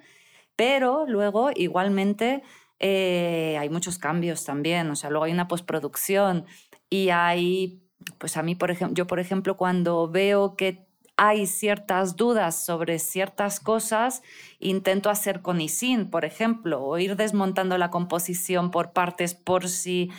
pero 0.55 1.07
luego 1.09 1.51
igualmente 1.53 2.45
eh, 2.79 3.57
hay 3.59 3.69
muchos 3.69 3.99
cambios 3.99 4.45
también, 4.45 4.89
o 4.91 4.95
sea, 4.95 5.11
luego 5.11 5.25
hay 5.25 5.33
una 5.33 5.49
postproducción 5.49 6.47
y 6.89 7.09
hay, 7.11 7.83
pues 8.19 8.37
a 8.37 8.45
mí, 8.45 8.55
por 8.55 8.71
ejemplo, 8.71 8.95
yo 8.95 9.09
por 9.09 9.19
ejemplo, 9.19 9.57
cuando 9.57 10.09
veo 10.09 10.55
que 10.55 10.87
hay 11.17 11.49
ciertas 11.49 12.15
dudas 12.15 12.65
sobre 12.65 13.01
ciertas 13.01 13.59
cosas, 13.59 14.23
intento 14.61 15.11
hacer 15.11 15.43
con 15.43 15.61
y 15.61 15.69
sin, 15.69 16.11
por 16.11 16.25
ejemplo, 16.25 16.85
o 16.85 16.97
ir 16.99 17.17
desmontando 17.17 17.77
la 17.77 17.91
composición 17.91 18.71
por 18.71 18.93
partes 18.93 19.35
por 19.35 19.69
si 19.69 20.11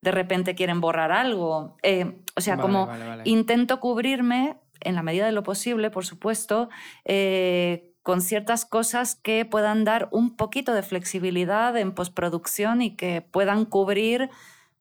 de 0.00 0.10
repente 0.10 0.54
quieren 0.54 0.80
borrar 0.80 1.12
algo. 1.12 1.76
Eh, 1.82 2.20
o 2.36 2.40
sea, 2.40 2.56
como 2.56 2.88
intento 3.24 3.80
cubrirme, 3.80 4.56
en 4.80 4.94
la 4.94 5.02
medida 5.02 5.26
de 5.26 5.32
lo 5.32 5.42
posible, 5.42 5.90
por 5.90 6.06
supuesto, 6.06 6.68
eh, 7.04 7.92
con 8.02 8.20
ciertas 8.20 8.64
cosas 8.64 9.16
que 9.16 9.44
puedan 9.44 9.84
dar 9.84 10.08
un 10.12 10.36
poquito 10.36 10.72
de 10.72 10.82
flexibilidad 10.82 11.76
en 11.76 11.92
postproducción 11.92 12.80
y 12.80 12.96
que 12.96 13.22
puedan 13.22 13.64
cubrir 13.64 14.30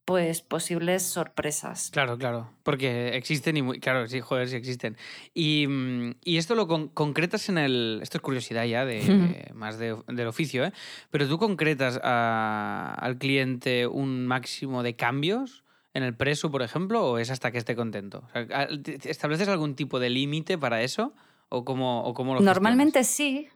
pues 0.07 0.41
posibles 0.41 1.03
sorpresas. 1.03 1.89
Claro, 1.91 2.17
claro, 2.17 2.49
porque 2.63 3.09
existen 3.17 3.57
y 3.57 3.61
muy, 3.61 3.81
claro, 3.81 4.07
sí, 4.07 4.21
joder, 4.21 4.47
sí 4.47 4.55
existen. 4.55 4.95
Y, 5.33 5.67
mm, 5.67 6.15
y 6.23 6.37
esto 6.37 6.55
lo 6.55 6.65
concretas 6.93 7.49
en 7.49 7.57
el, 7.57 7.99
esto 8.01 8.17
es 8.17 8.21
curiosidad 8.21 8.63
ya 8.63 8.85
de, 8.85 9.51
más 9.53 9.77
de, 9.77 9.97
del 10.07 10.27
oficio, 10.27 10.63
¿eh? 10.63 10.71
Pero 11.11 11.27
tú 11.27 11.37
concretas 11.37 11.99
al 12.01 13.17
cliente 13.17 13.85
un 13.85 14.25
máximo 14.27 14.81
de 14.81 14.95
cambios 14.95 15.65
en 15.93 16.03
el 16.03 16.15
preso, 16.15 16.49
por 16.51 16.61
ejemplo, 16.61 17.05
o 17.05 17.17
es 17.17 17.29
hasta 17.29 17.51
que 17.51 17.57
esté 17.57 17.75
contento. 17.75 18.23
¿Estableces 19.03 19.49
algún 19.49 19.75
tipo 19.75 19.99
de 19.99 20.09
límite 20.09 20.57
para 20.57 20.83
eso 20.83 21.13
o 21.49 21.65
cómo, 21.65 22.05
o 22.05 22.13
cómo 22.13 22.33
lo 22.33 22.39
Normalmente 22.39 23.03
sí. 23.03 23.49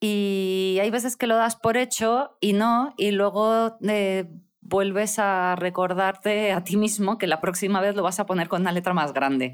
Y 0.00 0.76
hay 0.82 0.90
veces 0.90 1.16
que 1.16 1.26
lo 1.26 1.36
das 1.36 1.56
por 1.56 1.78
hecho 1.78 2.36
y 2.42 2.52
no, 2.52 2.92
y 2.98 3.10
luego 3.12 3.78
eh, 3.88 4.26
vuelves 4.68 5.18
a 5.18 5.56
recordarte 5.56 6.52
a 6.52 6.62
ti 6.64 6.76
mismo 6.76 7.18
que 7.18 7.26
la 7.26 7.40
próxima 7.40 7.80
vez 7.80 7.94
lo 7.94 8.02
vas 8.02 8.20
a 8.20 8.26
poner 8.26 8.48
con 8.48 8.62
una 8.62 8.72
letra 8.72 8.94
más 8.94 9.12
grande. 9.12 9.52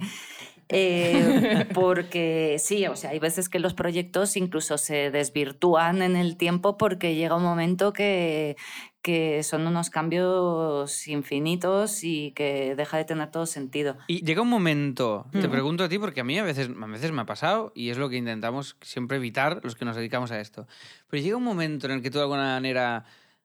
Eh, 0.69 1.67
porque 1.75 2.57
sí, 2.59 2.87
o 2.87 2.97
sea, 2.97 3.11
hay 3.11 3.19
veces 3.19 3.49
que 3.49 3.59
los 3.59 3.75
proyectos 3.75 4.37
incluso 4.37 4.79
se 4.79 5.11
desvirtúan 5.11 6.03
en 6.03 6.17
el 6.17 6.37
tiempo 6.37 6.77
porque 6.77 7.15
llega 7.15 7.37
un 7.37 7.43
momento 7.43 7.93
que, 7.93 8.57
que 9.03 9.43
son 9.43 9.67
unos 9.67 9.91
cambios 9.91 11.07
infinitos 11.07 12.03
y 12.03 12.33
que 12.33 12.75
deja 12.75 12.97
de 12.97 13.05
tener 13.05 13.31
todo 13.31 13.45
sentido. 13.45 13.99
Y 14.09 14.25
llega 14.25 14.41
un 14.41 14.49
momento, 14.49 15.27
te 15.33 15.49
pregunto 15.49 15.85
a 15.85 15.89
ti, 15.91 15.99
porque 15.99 16.21
a 16.21 16.25
mí 16.25 16.39
a 16.39 16.45
veces, 16.45 16.71
a 16.81 16.87
veces 16.87 17.13
me 17.13 17.21
ha 17.21 17.27
pasado 17.27 17.71
y 17.75 17.91
es 17.91 17.99
lo 17.99 18.09
que 18.09 18.17
intentamos 18.17 18.79
siempre 18.81 19.19
evitar 19.19 19.61
los 19.63 19.75
que 19.75 19.85
nos 19.85 19.97
dedicamos 19.97 20.31
a 20.31 20.41
esto, 20.41 20.67
pero 21.11 21.23
llega 21.23 21.37
un 21.37 21.45
momento 21.45 21.87
en 21.87 21.93
el 21.93 22.03
que 22.03 22.11
tú 22.11 22.17
de 22.17 22.23
alguna 22.23 22.55
manera 22.55 23.05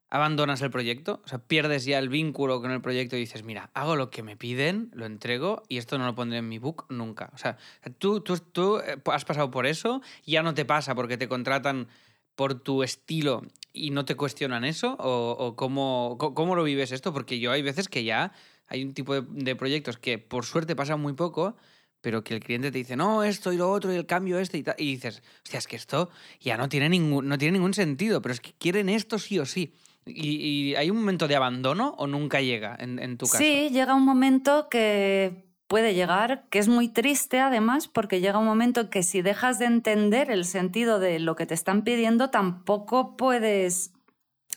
abandonas 0.10 0.62
el 0.62 0.72
proyecto, 0.72 1.22
o 1.24 1.28
sea, 1.28 1.39
pierdes 1.39 1.86
ya 1.86 2.00
el 2.00 2.10
vínculo 2.10 2.62
con 2.62 2.72
el 2.72 2.82
proyecto 2.82 3.15
y 3.15 3.19
dices, 3.19 3.43
mira, 3.43 3.69
hago 3.74 3.95
lo 3.95 4.10
que 4.10 4.24
me 4.24 4.36
piden, 4.36 4.89
lo 4.93 5.06
entrego 5.06 5.63
y 5.67 5.78
esto 5.78 5.98
no 5.98 6.06
lo 6.06 6.15
pondré 6.15 6.39
en 6.39 6.50
mi 6.50 6.58
book 6.58 6.86
nunca. 6.89 7.30
O 7.34 7.38
sea, 7.38 7.58
tú, 8.00 8.22
tú, 8.22 8.38
tú 8.38 8.80
eh, 8.80 8.98
has 9.06 9.26
pasado 9.26 9.52
por 9.52 9.67
eso, 9.67 10.02
ya 10.26 10.41
no 10.41 10.54
te 10.54 10.65
pasa 10.65 10.95
porque 10.95 11.17
te 11.17 11.28
contratan 11.28 11.88
por 12.36 12.56
tu 12.56 12.84
estilo 12.84 13.43
y 13.74 13.91
no 13.91 14.06
te 14.06 14.15
cuestionan 14.15 14.63
eso, 14.63 14.95
o, 14.98 15.56
cómo, 15.56 16.17
cómo, 16.17 16.56
lo 16.56 16.63
vives 16.63 16.91
esto, 16.91 17.13
porque 17.13 17.39
yo 17.39 17.52
hay 17.52 17.62
veces 17.62 17.88
que 17.88 18.04
ya 18.04 18.32
hay 18.67 18.84
un 18.84 18.93
tipo 18.93 19.19
de, 19.19 19.56
proyectos 19.56 19.98
que 19.98 20.17
por 20.17 20.45
suerte 20.45 20.76
pasan 20.76 21.02
muy 21.02 21.13
poco, 21.13 21.58
pero 22.02 22.24
que 22.24 22.34
el 22.34 22.39
cliente 22.39 22.72
te 22.72 22.78
dice, 22.78 22.95
no, 22.95 23.24
esto 23.24 23.52
y 23.52 23.58
lo 23.58 23.69
otro, 23.69 23.91
y 23.91 23.98
el 23.98 24.06
cambio 24.06 24.39
este 24.39 24.58
y 24.58 24.63
tal. 24.63 24.76
Y 24.78 24.93
dices, 24.93 25.22
hostia, 25.43 25.60
es 25.60 25.67
que 25.67 25.76
esto 25.76 26.10
ya 26.39 26.56
no 26.56 26.69
tiene 26.69 26.88
ningún, 26.88 27.28
no 27.28 27.38
tiene 27.38 27.58
ningún 27.58 27.74
sentido, 27.74 28.22
pero 28.22 28.34
es 28.34 28.39
que 28.39 28.54
quieren 28.54 28.88
esto 28.88 29.19
sí 29.19 29.38
o 29.38 29.45
sí. 29.45 29.74
¿Y, 30.05 30.75
hay 30.75 30.89
un 30.89 30.97
momento 30.97 31.27
de 31.27 31.35
abandono 31.35 31.95
o 31.97 32.07
nunca 32.07 32.41
llega 32.41 32.75
en, 32.79 33.17
tu 33.17 33.25
caso? 33.25 33.38
Sí, 33.38 33.69
llega 33.69 33.95
un 33.95 34.05
momento 34.05 34.67
que 34.69 35.45
puede 35.67 35.93
llegar, 35.93 36.45
que 36.49 36.59
es 36.59 36.67
muy 36.67 36.88
triste 36.88 37.39
además, 37.39 37.88
porque 37.88 38.21
llega 38.21 38.39
un 38.39 38.45
momento 38.45 38.89
que 38.89 39.03
si 39.03 39.21
dejas 39.21 39.59
de 39.59 39.65
entender 39.65 40.31
el 40.31 40.45
sentido 40.45 40.99
de 40.99 41.19
lo 41.19 41.35
que 41.35 41.45
te 41.45 41.53
están 41.53 41.83
pidiendo, 41.83 42.31
tampoco 42.31 43.15
puedes 43.15 43.93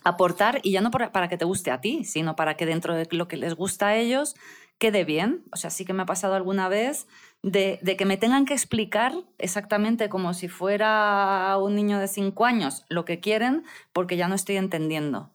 aportar, 0.05 0.61
y 0.63 0.73
ya 0.73 0.81
no 0.81 0.91
para 0.91 1.29
que 1.29 1.37
te 1.37 1.45
guste 1.45 1.71
a 1.71 1.81
ti, 1.81 2.05
sino 2.05 2.35
para 2.35 2.57
que 2.57 2.67
dentro 2.67 2.95
de 2.95 3.07
lo 3.11 3.29
que 3.29 3.37
les 3.37 3.55
gusta 3.55 3.89
a 3.89 3.97
ellos 3.97 4.35
quede 4.79 5.05
bien. 5.05 5.45
O 5.53 5.57
sea, 5.57 5.71
sí 5.71 5.85
que 5.85 5.93
me 5.93 6.03
ha 6.03 6.07
pasado 6.07 6.35
alguna 6.35 6.69
vez 6.69 7.07
de, 7.43 7.81
que 7.99 8.05
me 8.05 8.17
tengan 8.17 8.45
que 8.45 8.55
explicar 8.55 9.13
exactamente 9.39 10.09
como 10.09 10.33
si 10.33 10.49
fuera 10.49 11.57
un 11.61 11.75
niño 11.75 11.99
de 11.99 12.09
cinco 12.09 12.45
años 12.45 12.85
lo 12.89 13.05
que 13.05 13.21
quieren, 13.21 13.65
porque 13.93 14.17
ya 14.17 14.29
no 14.29 14.35
estoy 14.35 14.57
entendiendo. 14.57 15.31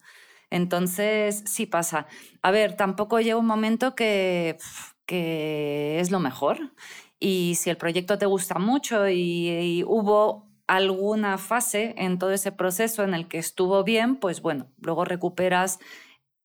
Entonces, 0.49 1.43
sí 1.45 1.65
pasa. 1.65 2.07
A 2.41 2.51
ver, 2.51 2.77
tampoco 2.77 3.19
llega 3.19 3.35
un 3.35 3.45
momento 3.45 3.95
que, 3.95 4.57
que 5.05 5.99
es 5.99 6.09
lo 6.09 6.19
mejor. 6.19 6.71
Y 7.19 7.55
si 7.55 7.69
el 7.69 7.77
proyecto 7.77 8.17
te 8.17 8.25
gusta 8.25 8.57
mucho 8.59 9.09
y, 9.09 9.83
hubo 9.85 10.47
alguna 10.67 11.37
fase 11.37 11.93
en 11.97 12.19
todo 12.19 12.31
ese 12.31 12.51
proceso 12.51 13.03
en 13.03 13.13
el 13.13 13.27
que 13.27 13.37
estuvo 13.37 13.83
bien, 13.83 14.17
pues 14.17 14.41
bueno, 14.41 14.67
luego 14.81 15.05
recuperas 15.05 15.79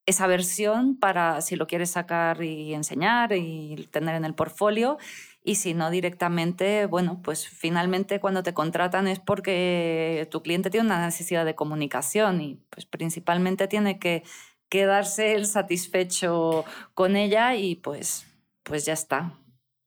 esa 0.07 0.27
versión 0.27 0.97
para 0.97 1.41
si 1.41 1.57
lo 1.57 1.67
quieres 1.67 1.91
sacar 1.91 2.43
y 2.43 2.75
enseñar 2.75 3.33
y 3.33 3.89
tener 3.93 4.15
en 4.17 4.25
el 4.25 4.35
portfolio 4.35 4.99
y 5.45 5.57
si 5.57 5.75
no 5.75 5.91
directamente, 5.91 6.87
bueno, 6.87 7.21
pues 7.23 7.49
finalmente 7.49 8.21
cuando 8.21 8.43
te 8.43 8.55
contratan 8.55 9.09
es 9.09 9.19
porque 9.19 10.29
tu 10.31 10.43
cliente 10.43 10.71
tiene 10.71 10.87
una 10.87 11.05
necesidad 11.05 11.45
de 11.45 11.55
comunicación 11.55 12.41
y 12.41 12.61
pues 12.71 12.87
principalmente 12.87 13.67
tiene 13.67 13.99
que 13.99 14.23
quedarse 14.69 15.35
él 15.35 15.47
satisfecho 15.47 16.65
con 16.95 17.17
ella 17.17 17.57
y 17.57 17.75
pues, 17.75 18.27
pues 18.63 18.85
ya 18.85 18.93
está. 18.93 19.33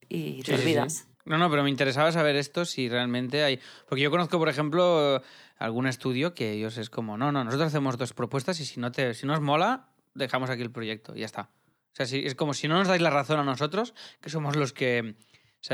Y 0.10 0.44
te 0.44 0.56
olvidas. 0.56 1.08
No, 1.24 1.38
no, 1.38 1.50
pero 1.50 1.64
me 1.64 1.70
interesaba 1.70 2.12
saber 2.12 2.36
esto 2.36 2.66
si 2.66 2.88
realmente 2.88 3.44
hay. 3.44 3.60
Porque 3.88 4.04
yo 4.04 4.12
conozco, 4.12 4.38
por 4.38 4.50
ejemplo, 4.50 5.24
algún 5.58 5.88
estudio 5.88 6.36
que 6.36 6.52
ellos 6.52 6.78
es 6.78 6.90
como, 6.90 7.18
no, 7.18 7.32
no, 7.32 7.44
nosotros 7.44 7.70
hacemos 7.70 7.98
dos 7.98 8.14
propuestas 8.14 8.60
y 8.60 8.66
si 8.66 8.80
no 8.80 8.92
te, 8.92 9.14
si 9.14 9.26
nos 9.26 9.42
mola, 9.42 9.90
dejamos 10.14 10.50
aquí 10.50 10.62
el 10.62 10.72
proyecto 10.72 11.16
y 11.16 11.22
ya 11.22 11.26
está. 11.26 11.50
O 11.94 11.96
sea, 11.96 12.06
si, 12.06 12.26
es 12.26 12.36
como 12.36 12.54
si 12.54 12.68
no 12.68 12.76
nos 12.78 12.88
dais 12.88 13.02
la 13.02 13.10
razón 13.10 13.40
a 13.40 13.44
nosotros, 13.44 13.94
que 14.22 14.30
somos 14.30 14.56
los 14.56 14.74
que 14.74 15.16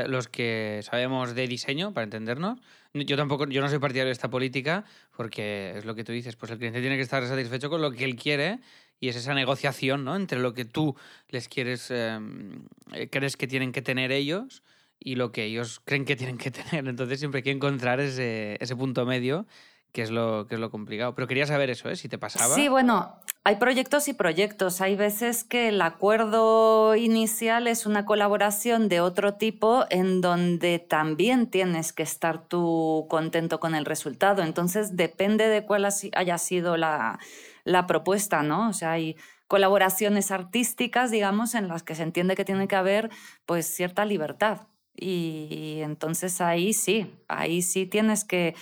los 0.06 0.28
que 0.28 0.80
sabemos 0.82 1.34
de 1.34 1.46
diseño, 1.46 1.92
para 1.92 2.04
entendernos. 2.04 2.58
Yo 2.94 3.16
tampoco, 3.16 3.46
yo 3.46 3.60
no 3.60 3.68
soy 3.68 3.78
partidario 3.78 4.08
de 4.08 4.12
esta 4.12 4.30
política, 4.30 4.84
porque 5.16 5.74
es 5.76 5.84
lo 5.84 5.94
que 5.94 6.04
tú 6.04 6.12
dices, 6.12 6.36
pues 6.36 6.52
el 6.52 6.58
cliente 6.58 6.80
tiene 6.80 6.96
que 6.96 7.02
estar 7.02 7.26
satisfecho 7.26 7.70
con 7.70 7.80
lo 7.80 7.92
que 7.92 8.04
él 8.04 8.16
quiere 8.16 8.60
y 9.00 9.08
es 9.08 9.16
esa 9.16 9.34
negociación, 9.34 10.04
¿no? 10.04 10.14
Entre 10.14 10.38
lo 10.38 10.54
que 10.54 10.64
tú 10.64 10.94
les 11.28 11.48
quieres, 11.48 11.90
em, 11.90 12.66
eh, 12.92 13.08
crees 13.10 13.36
que 13.36 13.46
tienen 13.46 13.72
que 13.72 13.82
tener 13.82 14.12
ellos 14.12 14.62
y 15.00 15.16
lo 15.16 15.32
que 15.32 15.44
ellos 15.44 15.80
creen 15.84 16.04
que 16.04 16.16
tienen 16.16 16.38
que 16.38 16.50
tener. 16.50 16.86
Entonces 16.86 17.18
siempre 17.18 17.38
hay 17.38 17.42
que 17.42 17.50
encontrar 17.50 17.98
ese, 18.00 18.56
ese 18.60 18.76
punto 18.76 19.04
medio 19.06 19.46
que 19.92 20.02
es 20.02 20.10
lo, 20.10 20.46
que 20.46 20.54
es 20.54 20.60
lo 20.60 20.70
complicado. 20.70 21.14
Pero 21.14 21.28
quería 21.28 21.46
saber 21.46 21.70
eso, 21.70 21.88
¿eh? 21.90 21.96
Si 21.96 22.08
te 22.08 22.18
pasaba. 22.18 22.54
Sí, 22.54 22.68
bueno, 22.68 23.14
hay 23.44 23.56
proyectos 23.56 24.08
y 24.08 24.14
proyectos. 24.14 24.80
Hay 24.80 24.96
veces 24.96 25.44
que 25.44 25.68
el 25.68 25.82
acuerdo 25.82 26.96
inicial 26.96 27.66
es 27.66 27.84
una 27.84 28.06
colaboración 28.06 28.88
de 28.88 29.00
otro 29.00 29.34
tipo 29.34 29.84
en 29.90 30.20
donde 30.20 30.78
también 30.78 31.46
tienes 31.48 31.92
que 31.92 32.02
estar 32.02 32.48
tú 32.48 33.06
contento 33.10 33.60
con 33.60 33.74
el 33.74 33.84
resultado. 33.84 34.42
Entonces, 34.42 34.96
depende 34.96 35.48
de 35.48 35.64
cuál 35.64 35.86
haya 36.14 36.38
sido 36.38 36.76
la, 36.76 37.18
la 37.64 37.86
propuesta, 37.86 38.42
¿no? 38.42 38.70
O 38.70 38.72
sea, 38.72 38.92
hay 38.92 39.16
colaboraciones 39.46 40.30
artísticas, 40.30 41.10
digamos, 41.10 41.54
en 41.54 41.68
las 41.68 41.82
que 41.82 41.94
se 41.94 42.02
entiende 42.02 42.36
que 42.36 42.46
tiene 42.46 42.66
que 42.66 42.76
haber 42.76 43.10
pues 43.44 43.66
cierta 43.66 44.06
libertad. 44.06 44.62
Y 44.94 45.80
entonces 45.82 46.40
ahí 46.40 46.72
sí, 46.72 47.14
ahí 47.28 47.60
sí 47.60 47.86
tienes 47.86 48.24
que 48.24 48.54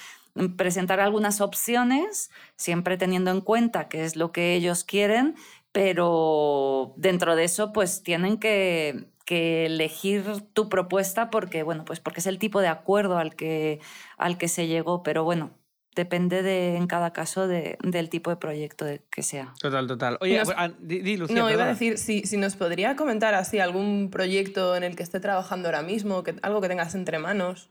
presentar 0.57 1.01
algunas 1.01 1.41
opciones, 1.41 2.31
siempre 2.57 2.97
teniendo 2.97 3.31
en 3.31 3.41
cuenta 3.41 3.89
qué 3.89 4.05
es 4.05 4.17
lo 4.17 4.33
que 4.33 4.55
ellos 4.55 4.85
quieren, 4.85 5.35
pero 5.73 6.95
dentro 6.97 7.37
de 7.37 7.45
eso 7.45 7.73
pues 7.73 8.03
tienen 8.03 8.39
que, 8.39 9.09
elegir 9.33 10.25
tu 10.55 10.69
propuesta 10.69 11.31
porque, 11.31 11.63
bueno, 11.63 11.85
pues 11.85 12.01
porque 12.01 12.19
es 12.19 12.27
el 12.27 12.41
tipo 12.41 12.61
de 12.61 12.67
acuerdo 12.67 13.17
al 13.17 13.37
que, 13.37 13.79
al 14.19 14.39
que 14.39 14.49
se 14.49 14.67
llegó, 14.67 15.05
pero 15.05 15.23
bueno, 15.23 15.53
depende 15.95 16.43
de, 16.43 16.75
en 16.75 16.89
cada 16.89 17.13
caso 17.13 17.47
del 17.47 18.09
tipo 18.09 18.31
de 18.31 18.37
proyecto 18.37 18.87
que 19.09 19.23
sea. 19.23 19.55
Total, 19.61 19.87
total. 19.87 20.19
Oye, 20.21 20.43
ah, 20.57 20.71
di, 20.81 21.17
Lucía, 21.17 21.37
No, 21.37 21.49
iba 21.49 21.63
a 21.63 21.69
decir, 21.69 21.97
si, 21.99 22.23
si, 22.23 22.39
nos 22.39 22.57
podría 22.57 22.97
comentar 22.97 23.35
así 23.35 23.61
algún 23.61 24.11
proyecto 24.11 24.75
en 24.75 24.83
el 24.83 24.97
que 24.97 25.05
esté 25.05 25.21
trabajando 25.21 25.69
ahora 25.69 25.83
mismo, 25.83 26.25
que, 26.25 26.35
algo 26.43 26.61
que 26.61 26.67
tengas 26.67 26.97
entre 26.97 27.21
manos 27.21 27.71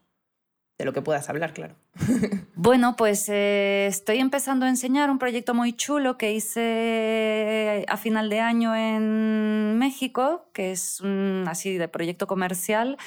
de 0.79 0.85
lo 0.85 0.93
que 0.93 1.01
puedas 1.01 1.29
hablar, 1.29 1.53
claro. 1.53 1.75
Bueno, 2.55 2.97
pues 2.97 3.29
eh, 3.29 3.87
estoy 3.87 4.17
empezando 4.19 4.65
a 4.65 4.69
enseñar 4.69 5.09
un 5.09 5.17
proyecto 5.17 5.53
muy 5.53 5.71
chulo 5.71 6.17
que 6.17 6.33
hice 6.33 7.85
a 7.87 7.95
final 7.95 8.29
de 8.29 8.41
año 8.41 8.75
en 8.75 9.77
México, 9.77 10.49
que 10.53 10.71
es 10.71 10.99
un, 10.99 11.45
así 11.47 11.77
de 11.77 11.87
proyecto 11.87 12.27
comercial, 12.27 12.97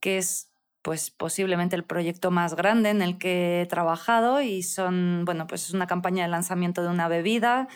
que 0.00 0.18
es 0.18 0.52
pues 0.82 1.10
posiblemente 1.10 1.76
el 1.76 1.84
proyecto 1.84 2.32
más 2.32 2.56
grande 2.56 2.90
en 2.90 3.00
el 3.00 3.16
que 3.16 3.62
he 3.62 3.66
trabajado 3.66 4.40
y 4.40 4.64
son, 4.64 5.24
bueno, 5.24 5.46
pues 5.46 5.68
es 5.68 5.74
una 5.74 5.86
campaña 5.86 6.24
de 6.24 6.30
lanzamiento 6.30 6.82
de 6.82 6.88
una 6.88 7.06
bebida 7.06 7.68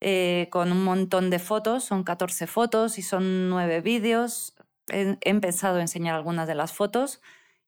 eh, 0.00 0.48
con 0.50 0.72
un 0.72 0.84
montón 0.84 1.28
de 1.28 1.38
fotos, 1.38 1.84
son 1.84 2.02
14 2.02 2.46
fotos 2.46 2.98
y 2.98 3.02
son 3.02 3.50
9 3.50 3.82
vídeos. 3.82 4.54
he 4.88 5.18
empezado 5.20 5.78
a 5.78 5.82
enseñar 5.82 6.14
algunas 6.14 6.48
de 6.48 6.54
las 6.54 6.72
fotos 6.72 7.20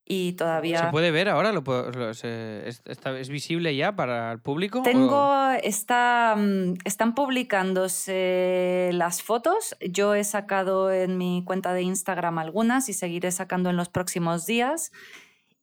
y 0.07 0.33
todavía... 0.33 0.79
¿Se 0.79 0.90
puede 0.90 1.11
ver 1.11 1.29
ahora? 1.31 1.53
¿Lo, 1.53 1.62
¿Es 2.11 3.29
visible 3.29 3.75
ya 3.75 3.97
para 3.97 4.33
el 4.33 4.38
público? 4.38 4.83
Tengo, 4.83 5.51
está, 5.62 6.35
mm, 6.37 6.75
están 6.85 7.14
publicándose 7.14 8.90
las 8.93 9.23
fotos. 9.23 9.77
Yo 9.81 10.14
he 10.14 10.25
sacado 10.25 10.93
en 10.93 11.17
mi 11.17 11.43
cuenta 11.47 11.73
de 11.73 11.83
Instagram 11.83 12.38
algunas 12.38 12.88
y 12.90 12.93
seguiré 12.93 13.31
sacando 13.31 13.71
en 13.71 13.77
los 13.77 13.88
próximos 13.88 14.45
días. 14.45 14.93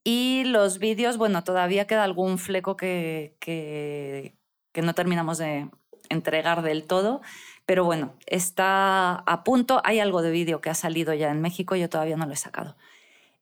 Y 0.04 0.44
los 0.46 0.80
vídeos, 0.80 1.18
bueno, 1.18 1.44
todavía 1.44 1.86
queda 1.86 2.04
algún 2.04 2.40
fleco 2.40 2.76
que, 2.76 3.36
que, 3.40 4.36
que 4.72 4.82
no 4.82 4.96
terminamos 4.96 5.38
de 5.38 5.70
entregar 6.10 6.64
del 6.64 6.86
todo, 6.88 7.22
pero 7.68 7.86
bueno, 7.86 8.16
está 8.26 9.14
a 9.14 9.44
punto. 9.44 9.82
Hay 9.84 10.00
algo 10.00 10.24
de 10.24 10.32
vídeo 10.32 10.62
que 10.62 10.72
ha 10.72 10.76
salido 10.76 11.14
ya 11.14 11.30
en 11.30 11.42
México, 11.42 11.76
yo 11.76 11.90
todavía 11.90 12.18
no 12.18 12.26
lo 12.26 12.34
he 12.34 12.38
sacado. 12.38 12.76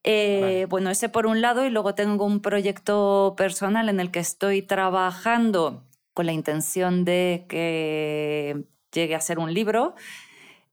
Eh, 0.03 0.65
bueno, 0.69 0.89
ese 0.89 1.09
por 1.09 1.27
un 1.27 1.41
lado 1.41 1.65
y 1.65 1.69
luego 1.69 1.93
tengo 1.95 2.25
un 2.25 2.41
proyecto 2.41 3.33
personal 3.38 3.89
en 3.89 3.99
el 3.99 4.12
que 4.12 4.19
estoy 4.19 4.62
trabajando 4.62 5.83
con 6.13 6.25
la 6.25 6.31
intención 6.31 7.05
de 7.05 7.45
que 7.49 8.63
llegue 8.91 9.15
a 9.15 9.21
ser 9.21 9.39
un 9.39 9.53
libro. 9.53 9.95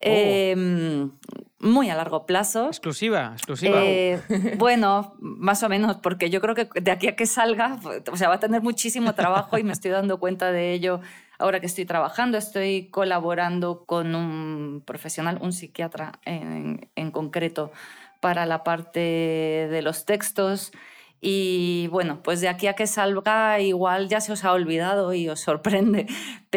Oh. 0.01 0.09
Em, 0.09 1.11
muy 1.59 1.89
a 1.89 1.95
largo 1.95 2.27
plazo. 2.27 2.67
Exclusiva, 2.67 3.31
exclusiva. 3.33 3.83
Eh, 3.83 4.21
bueno, 4.59 5.15
más 5.19 5.63
o 5.63 5.69
menos, 5.69 5.97
porque 5.97 6.31
yo 6.31 6.41
creo 6.41 6.55
que 6.55 6.69
de 6.81 6.91
aquí 6.91 7.09
a 7.09 7.17
que 7.17 7.27
salga, 7.27 7.79
o 8.11 8.17
sea, 8.17 8.29
va 8.29 8.35
a 8.35 8.41
tener 8.41 8.63
muchísimo 8.63 9.15
trabajo 9.15 9.59
y 9.59 9.65
me 9.65 9.73
estoy 9.73 9.91
dando 9.91 10.19
cuenta 10.21 10.53
de 10.53 10.73
ello 10.73 11.01
ahora 11.39 11.61
que 11.61 11.67
estoy 11.67 11.87
trabajando. 11.87 12.39
Estoy 12.39 12.89
colaborando 12.91 13.85
con 13.87 14.15
un 14.15 14.83
profesional, 14.85 15.39
un 15.41 15.53
psiquiatra 15.53 16.13
en, 16.25 16.91
en 16.95 17.11
concreto, 17.11 17.73
para 18.21 18.47
la 18.47 18.65
parte 18.65 19.01
de 19.01 19.83
los 19.83 20.05
textos. 20.05 20.73
Y 21.21 21.89
bueno, 21.91 22.23
pues 22.23 22.41
de 22.41 22.49
aquí 22.49 22.67
a 22.67 22.75
que 22.75 22.87
salga 22.87 23.59
igual 23.61 24.09
ya 24.09 24.21
se 24.21 24.33
os 24.33 24.45
ha 24.45 24.53
olvidado 24.53 25.15
y 25.15 25.29
os 25.29 25.41
sorprende, 25.41 26.07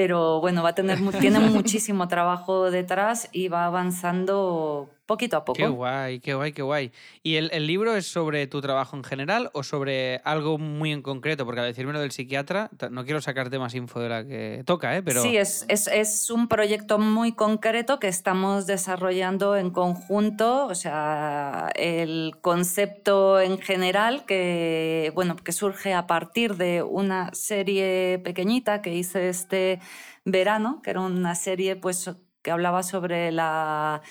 pero 0.02 0.40
bueno, 0.40 0.64
va 0.64 0.70
a 0.70 0.76
tener, 0.76 0.98
tiene 1.20 1.40
muchísimo 1.42 2.08
trabajo 2.08 2.72
detrás 2.72 3.28
y 3.34 3.50
va 3.50 3.66
avanzando 3.66 4.90
poquito 5.10 5.38
a 5.38 5.44
poco. 5.44 5.58
Qué 5.58 5.68
guay, 5.68 6.20
qué 6.20 6.36
guay, 6.36 6.52
qué 6.54 6.62
guay. 6.62 6.92
¿Y 7.24 7.36
el, 7.36 7.50
el, 7.52 7.66
libro 7.66 7.96
es 7.96 8.06
sobre 8.06 8.46
tu 8.46 8.62
trabajo 8.62 8.96
en 8.96 9.04
general 9.04 9.50
o 9.54 9.64
sobre 9.64 10.22
algo 10.24 10.60
muy 10.60 10.92
en 10.92 11.02
concreto? 11.02 11.46
Porque 11.46 11.62
al 11.62 11.68
decirme 11.68 11.94
lo 11.94 12.00
del 12.00 12.12
psiquiatra, 12.12 12.70
no 12.92 13.04
quiero 13.06 13.20
sacarte 13.20 13.58
más 13.58 13.74
info 13.74 14.00
de 14.00 14.08
la 14.08 14.24
que 14.24 14.62
toca, 14.68 14.96
¿eh? 14.96 15.02
Pero... 15.02 15.24
Sí, 15.24 15.36
es, 15.36 15.66
es, 15.68 15.88
es 15.88 16.30
un 16.30 16.48
proyecto 16.48 17.00
muy 17.00 17.32
concreto 17.32 18.00
que 18.00 18.08
estamos 18.08 18.68
desarrollando 18.68 19.58
en 19.58 19.72
conjunto, 19.72 20.68
o 20.68 20.76
sea, 20.76 21.72
el 21.74 22.36
concepto 22.42 23.40
en 23.40 23.58
general 23.58 24.26
que, 24.28 25.12
bueno, 25.16 25.36
que 25.38 25.54
surge 25.54 25.96
a 25.96 26.06
partir 26.06 26.56
de 26.56 26.84
una 26.84 27.34
serie 27.34 28.22
pequeñita 28.24 28.84
que 28.84 28.94
hice 28.94 29.30
este 29.30 29.80
verano, 30.26 30.82
que 30.84 30.92
era 30.92 31.02
una 31.02 31.36
serie 31.36 31.76
pues 31.76 32.10
que 32.42 32.52
hablaba 32.52 32.84
sobre 32.84 33.32
la 33.32 34.02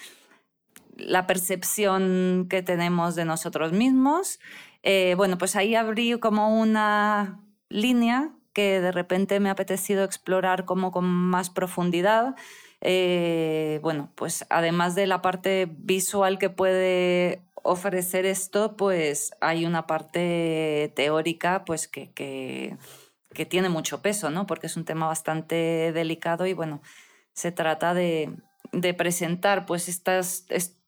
la 0.98 1.26
percepción 1.26 2.46
que 2.50 2.62
tenemos 2.62 3.14
de 3.14 3.24
nosotros 3.24 3.72
mismos. 3.72 4.40
Eh, 4.82 5.14
bueno, 5.16 5.38
pues 5.38 5.56
ahí 5.56 5.74
abrí 5.74 6.18
como 6.18 6.60
una 6.60 7.40
línea 7.68 8.30
que 8.52 8.80
de 8.80 8.92
repente 8.92 9.40
me 9.40 9.48
ha 9.48 9.52
apetecido 9.52 10.04
explorar 10.04 10.64
como 10.64 10.90
con 10.90 11.04
más 11.04 11.50
profundidad. 11.50 12.34
Eh, 12.80 13.80
bueno, 13.82 14.10
pues 14.14 14.44
además 14.50 14.94
de 14.94 15.06
la 15.06 15.22
parte 15.22 15.68
visual 15.70 16.38
que 16.38 16.50
puede 16.50 17.42
ofrecer 17.62 18.26
esto, 18.26 18.76
pues 18.76 19.32
hay 19.40 19.66
una 19.66 19.86
parte 19.86 20.92
teórica 20.96 21.64
pues 21.64 21.86
que, 21.88 22.10
que, 22.12 22.76
que 23.38 23.46
tiene 23.46 23.68
mucho 23.68 24.02
peso, 24.02 24.30
¿no? 24.30 24.48
Porque 24.48 24.66
es 24.66 24.76
un 24.76 24.84
tema 24.84 25.06
bastante 25.06 25.92
delicado 25.92 26.44
y 26.44 26.54
bueno, 26.54 26.82
se 27.34 27.52
trata 27.52 27.94
de, 27.94 28.32
de 28.72 28.94
presentar 28.94 29.64
pues 29.64 29.88
estas, 29.88 30.44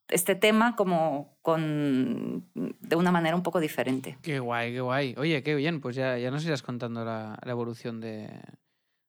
este 0.08 0.34
tema 0.34 0.74
como 0.74 1.38
con, 1.42 2.44
de 2.54 2.96
una 2.96 3.12
manera 3.12 3.36
un 3.36 3.44
poco 3.44 3.60
diferente. 3.60 4.18
Qué 4.20 4.40
guay, 4.40 4.72
qué 4.72 4.80
guay. 4.80 5.14
Oye, 5.16 5.44
qué 5.44 5.54
bien, 5.54 5.80
pues 5.80 5.94
ya, 5.94 6.18
ya 6.18 6.32
nos 6.32 6.44
irás 6.44 6.60
contando 6.62 7.04
la, 7.04 7.38
evolución 7.46 8.00
de, 8.00 8.28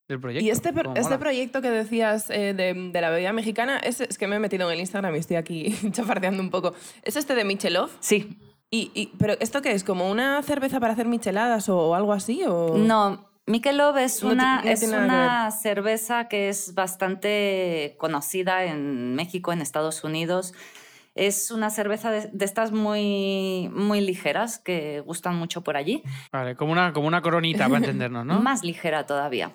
del 0.07 0.19
proyecto. 0.19 0.45
Y 0.45 0.51
este, 0.51 0.71
este 0.93 1.17
proyecto 1.17 1.63
que 1.63 1.71
decías 1.71 2.29
eh, 2.29 2.53
de, 2.53 3.01
la 3.01 3.09
bebida 3.09 3.33
mexicana, 3.33 3.79
es, 3.79 4.01
es, 4.01 4.19
que 4.19 4.27
me 4.27 4.35
he 4.35 4.39
metido 4.39 4.67
en 4.67 4.75
el 4.75 4.81
Instagram 4.81 5.15
y 5.15 5.17
estoy 5.17 5.37
aquí 5.37 5.75
chafardeando 5.93 6.43
un 6.43 6.51
poco. 6.51 6.75
¿Es 7.01 7.15
este 7.15 7.33
de 7.33 7.43
Michelov? 7.43 7.89
Sí. 8.01 8.37
Y, 8.73 9.11
¿Pero 9.17 9.33
esto 9.41 9.63
qué 9.63 9.73
es? 9.73 9.83
¿Como 9.83 10.09
una 10.09 10.41
cerveza 10.43 10.79
para 10.79 10.93
hacer 10.93 11.05
micheladas 11.05 11.67
o, 11.67 11.93
algo 11.93 12.13
así? 12.13 12.43
O... 12.47 12.77
No, 12.77 13.30
Michelob 13.47 13.97
es 13.97 14.23
una, 14.23 14.61
es 14.61 14.83
una 14.83 15.51
cerveza 15.51 16.27
que 16.27 16.49
es 16.49 16.73
bastante 16.75 17.95
conocida 17.97 18.63
en 18.65 19.15
México, 19.15 19.51
en 19.51 19.61
Estados 19.61 20.03
Unidos. 20.03 20.53
Es 21.15 21.51
una 21.51 21.69
cerveza 21.69 22.11
de, 22.11 22.29
estas 22.39 22.71
muy, 22.71 23.69
muy 23.73 23.99
ligeras 23.99 24.59
que 24.59 25.01
gustan 25.01 25.35
mucho 25.35 25.61
por 25.63 25.75
allí. 25.75 26.03
Vale, 26.31 26.55
como 26.55 26.71
una, 26.71 26.93
como 26.93 27.07
una 27.07 27.21
coronita 27.21 27.67
para 27.67 27.77
entendernos, 27.79 28.25
¿no? 28.25 28.39
Más 28.41 28.63
ligera 28.63 29.05
todavía. 29.05 29.51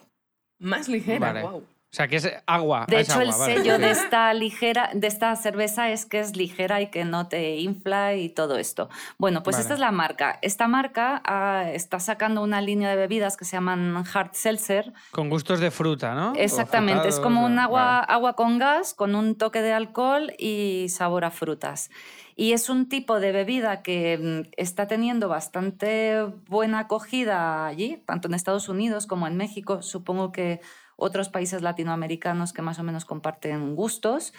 Más 0.58 0.88
ligera, 0.88 1.42
wow. 1.42 1.64
O 1.96 2.00
sea, 2.04 2.08
que 2.08 2.16
es 2.16 2.30
agua. 2.44 2.84
De 2.86 3.00
hecho, 3.00 3.22
el 3.22 3.32
sello 3.32 3.78
de 3.78 3.90
esta 3.90 4.34
ligera, 4.34 4.90
de 4.92 5.06
esta 5.06 5.34
cerveza 5.34 5.88
es 5.88 6.04
que 6.04 6.20
es 6.20 6.36
ligera 6.36 6.82
y 6.82 6.88
que 6.88 7.06
no 7.06 7.26
te 7.26 7.56
infla 7.56 8.14
y 8.16 8.28
todo 8.28 8.58
esto. 8.58 8.90
Bueno, 9.16 9.42
pues 9.42 9.58
esta 9.58 9.72
es 9.72 9.80
la 9.80 9.92
marca. 9.92 10.38
Esta 10.42 10.68
marca 10.68 11.22
ah, 11.24 11.64
está 11.72 11.98
sacando 11.98 12.42
una 12.42 12.60
línea 12.60 12.90
de 12.90 12.96
bebidas 12.96 13.38
que 13.38 13.46
se 13.46 13.56
llaman 13.56 14.04
Hard 14.12 14.34
Seltzer. 14.34 14.92
Con 15.10 15.30
gustos 15.30 15.58
de 15.58 15.70
fruta, 15.70 16.14
¿no? 16.14 16.34
Exactamente. 16.36 17.08
Es 17.08 17.18
como 17.18 17.46
un 17.46 17.58
agua, 17.58 18.00
agua 18.00 18.36
con 18.36 18.58
gas, 18.58 18.92
con 18.92 19.14
un 19.14 19.34
toque 19.34 19.62
de 19.62 19.72
alcohol 19.72 20.34
y 20.38 20.88
sabor 20.90 21.24
a 21.24 21.30
frutas. 21.30 21.88
Y 22.38 22.52
es 22.52 22.68
un 22.68 22.90
tipo 22.90 23.20
de 23.20 23.32
bebida 23.32 23.80
que 23.80 24.18
mm, 24.18 24.50
está 24.58 24.86
teniendo 24.86 25.30
bastante 25.30 26.26
buena 26.46 26.80
acogida 26.80 27.64
allí, 27.64 28.02
tanto 28.04 28.28
en 28.28 28.34
Estados 28.34 28.68
Unidos 28.68 29.06
como 29.06 29.26
en 29.26 29.38
México. 29.38 29.80
Supongo 29.80 30.30
que 30.30 30.60
otros 30.96 31.28
países 31.28 31.62
latinoamericanos 31.62 32.52
que 32.52 32.62
más 32.62 32.78
o 32.78 32.82
menos 32.82 33.04
comparten 33.04 33.76
gustos. 33.76 34.32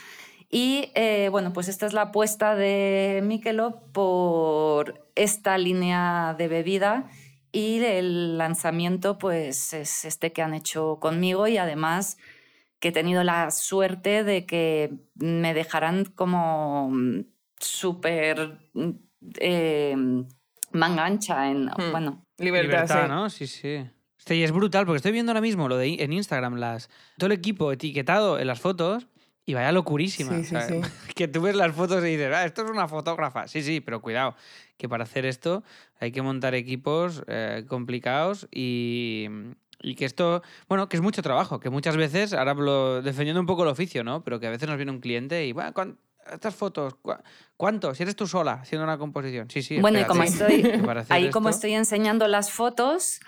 Y 0.50 0.92
eh, 0.96 1.30
bueno, 1.30 1.54
pues 1.54 1.68
esta 1.68 1.86
es 1.86 1.94
la 1.94 2.04
apuesta 2.04 2.56
de 2.56 3.22
Michelob 3.24 3.92
por 3.92 5.08
esta 5.16 5.58
línea 5.58 6.36
de 6.38 6.48
bebida 6.48 7.10
y 7.52 7.80
el 7.84 8.38
lanzamiento 8.38 9.18
pues 9.18 9.74
es 9.74 10.06
este 10.06 10.32
que 10.32 10.42
han 10.42 10.54
hecho 10.54 11.00
conmigo 11.00 11.48
y 11.48 11.58
además 11.58 12.18
que 12.80 12.90
he 12.90 12.92
tenido 12.92 13.24
la 13.24 13.52
suerte 13.52 14.24
de 14.24 14.46
que 14.46 14.94
me 15.16 15.54
dejarán 15.54 16.06
como 16.06 16.92
súper 17.60 18.60
eh, 19.40 19.96
manga 20.72 21.06
ancha 21.06 21.50
en, 21.50 21.66
hmm. 21.66 21.92
bueno... 21.92 22.24
Libertad, 22.38 23.08
¿no? 23.08 23.30
Sí, 23.32 23.48
sí. 23.48 23.90
Y 24.36 24.44
es 24.44 24.52
brutal, 24.52 24.86
porque 24.86 24.98
estoy 24.98 25.12
viendo 25.12 25.32
ahora 25.32 25.42
mismo 25.42 25.68
lo 25.68 25.78
de 25.78 26.04
en 26.04 26.14
Instagram, 26.14 26.56
las, 26.56 26.90
todo 27.18 27.28
el 27.28 27.34
equipo 27.34 27.72
etiquetado 27.72 28.40
en 28.40 28.48
las 28.48 28.60
fotos 28.60 29.08
y 29.46 29.54
vaya 29.54 29.72
locurísima. 29.72 30.42
Que 31.16 31.28
tú 31.28 31.42
ves 31.42 31.56
las 31.56 31.74
fotos 31.74 32.04
y 32.04 32.10
dices, 32.10 32.32
ah, 32.34 32.46
esto 32.46 32.64
es 32.64 32.70
una 32.70 32.88
fotógrafa. 32.88 33.48
Sí, 33.48 33.64
sí, 33.64 33.80
pero 33.80 34.02
cuidado, 34.02 34.36
que 34.78 34.88
para 34.88 35.06
hacer 35.06 35.26
esto 35.26 35.64
hay 36.00 36.12
que 36.12 36.22
montar 36.22 36.54
equipos 36.54 37.24
eh, 37.28 37.66
complicados 37.68 38.48
y, 38.52 39.28
y 39.82 39.96
que 39.96 40.06
esto, 40.06 40.44
bueno, 40.68 40.90
que 40.90 40.98
es 40.98 41.02
mucho 41.02 41.22
trabajo, 41.22 41.60
que 41.60 41.70
muchas 41.70 41.96
veces, 41.96 42.34
ahora 42.34 42.52
hablo 42.52 43.02
defendiendo 43.02 43.40
un 43.40 43.48
poco 43.48 43.64
el 43.64 43.70
oficio, 43.70 44.04
¿no? 44.04 44.24
Pero 44.24 44.40
que 44.40 44.48
a 44.48 44.52
veces 44.52 44.68
nos 44.68 44.78
viene 44.78 44.92
un 44.92 45.00
cliente 45.00 45.46
y, 45.46 45.54
bueno, 45.54 45.74
estas 46.32 46.56
fotos, 46.56 46.96
¿cuánto? 47.56 47.96
Si 47.96 48.04
eres 48.04 48.16
tú 48.16 48.28
sola 48.28 48.54
haciendo 48.62 48.84
una 48.84 48.98
composición. 48.98 49.50
Sí, 49.50 49.62
sí. 49.62 49.80
Bueno, 49.80 50.00
y 50.00 50.04
como 50.04 50.24
estoy, 50.24 50.64
ahí 51.10 51.30
como 51.30 51.50
estoy 51.50 51.74
enseñando 51.74 52.28
las 52.28 52.52
fotos, 52.52 53.22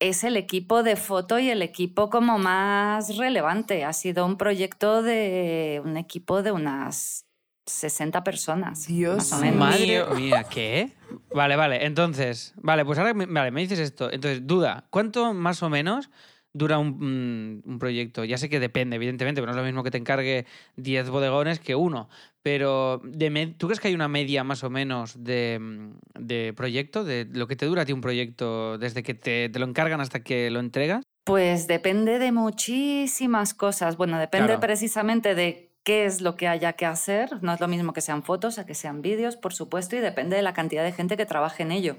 es 0.00 0.24
el 0.24 0.36
equipo 0.36 0.82
de 0.82 0.96
foto 0.96 1.38
y 1.38 1.50
el 1.50 1.62
equipo 1.62 2.10
como 2.10 2.38
más 2.38 3.16
relevante. 3.16 3.84
Ha 3.84 3.92
sido 3.92 4.26
un 4.26 4.36
proyecto 4.36 5.02
de 5.02 5.80
un 5.84 5.96
equipo 5.96 6.42
de 6.42 6.52
unas 6.52 7.26
60 7.66 8.24
personas. 8.24 8.86
Dios 8.86 9.16
más 9.16 9.32
o 9.32 9.38
menos. 9.38 9.58
Madre 9.58 10.04
mía, 10.14 10.44
¿qué? 10.44 10.92
Vale, 11.34 11.56
vale. 11.56 11.84
Entonces, 11.84 12.54
vale, 12.56 12.84
pues 12.84 12.98
ahora 12.98 13.12
vale, 13.14 13.50
me 13.50 13.60
dices 13.60 13.78
esto. 13.78 14.10
Entonces, 14.10 14.46
duda, 14.46 14.86
¿cuánto 14.90 15.34
más 15.34 15.62
o 15.62 15.68
menos 15.68 16.10
dura 16.52 16.78
un, 16.78 17.62
un, 17.64 17.78
proyecto? 17.78 18.24
Ya 18.24 18.38
sé 18.38 18.48
que 18.48 18.60
depende, 18.60 18.96
evidentemente, 18.96 19.40
pero 19.40 19.52
no 19.52 19.58
es 19.58 19.62
lo 19.62 19.66
mismo 19.66 19.82
que 19.82 19.90
te 19.90 19.98
encargue 19.98 20.46
10 20.76 21.10
bodegones 21.10 21.60
que 21.60 21.74
uno. 21.74 22.08
Pero, 22.42 23.00
de 23.04 23.54
¿tú 23.58 23.66
crees 23.66 23.80
que 23.80 23.88
hay 23.88 23.94
una 23.94 24.08
media 24.08 24.44
más 24.44 24.64
o 24.64 24.70
menos 24.70 25.22
de, 25.22 25.90
de, 26.18 26.52
proyecto? 26.56 27.04
De 27.04 27.26
lo 27.30 27.46
que 27.46 27.56
te 27.56 27.66
dura 27.66 27.82
a 27.82 27.84
ti 27.84 27.92
un 27.92 28.00
proyecto 28.00 28.78
desde 28.78 29.02
que 29.02 29.14
te, 29.14 29.48
te 29.48 29.58
lo 29.58 29.66
encargan 29.66 30.00
hasta 30.00 30.22
que 30.22 30.50
lo 30.50 30.60
entregas? 30.60 31.02
Pues 31.24 31.66
depende 31.66 32.18
de 32.18 32.32
muchísimas 32.32 33.52
cosas. 33.52 33.98
Bueno, 33.98 34.18
depende 34.18 34.56
precisamente 34.58 35.34
de 35.34 35.74
qué 35.82 36.06
es 36.06 36.22
lo 36.22 36.36
que 36.36 36.48
haya 36.48 36.72
que 36.72 36.86
hacer. 36.86 37.42
No 37.42 37.52
es 37.52 37.60
lo 37.60 37.68
mismo 37.68 37.92
que 37.92 38.00
sean 38.00 38.22
fotos 38.22 38.58
a 38.58 38.64
que 38.64 38.74
sean 38.74 39.02
vídeos, 39.02 39.36
por 39.36 39.52
supuesto, 39.52 39.94
y 39.94 40.00
depende 40.00 40.36
de 40.36 40.42
la 40.42 40.54
cantidad 40.54 40.84
de 40.84 40.92
gente 40.92 41.18
que 41.18 41.26
trabaje 41.26 41.64
en 41.64 41.72
ello. 41.72 41.98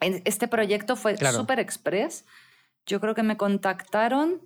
Este 0.00 0.48
proyecto 0.48 0.96
fue 0.96 1.16
súper 1.16 1.60
express 1.60 2.26
yo 2.88 3.00
creo 3.00 3.14
que 3.14 3.22
me 3.22 3.36
contactaron 3.36 4.40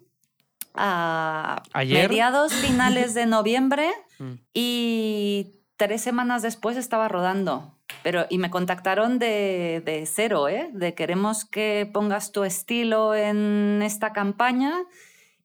a 0.74 1.62
mediados 1.74 2.52
finales 2.52 3.14
de 3.14 3.26
noviembre 3.26 3.90
mm. 4.18 4.32
y 4.52 5.54
tres 5.76 6.02
semanas 6.02 6.42
después 6.42 6.76
estaba 6.76 7.08
rodando. 7.08 7.78
Pero, 8.02 8.26
y 8.30 8.38
me 8.38 8.50
contactaron 8.50 9.18
de, 9.18 9.82
de 9.84 10.06
cero, 10.06 10.48
¿eh? 10.48 10.70
De 10.72 10.94
queremos 10.94 11.44
que 11.44 11.88
pongas 11.92 12.32
tu 12.32 12.42
estilo 12.42 13.14
en 13.14 13.80
esta 13.82 14.12
campaña 14.12 14.72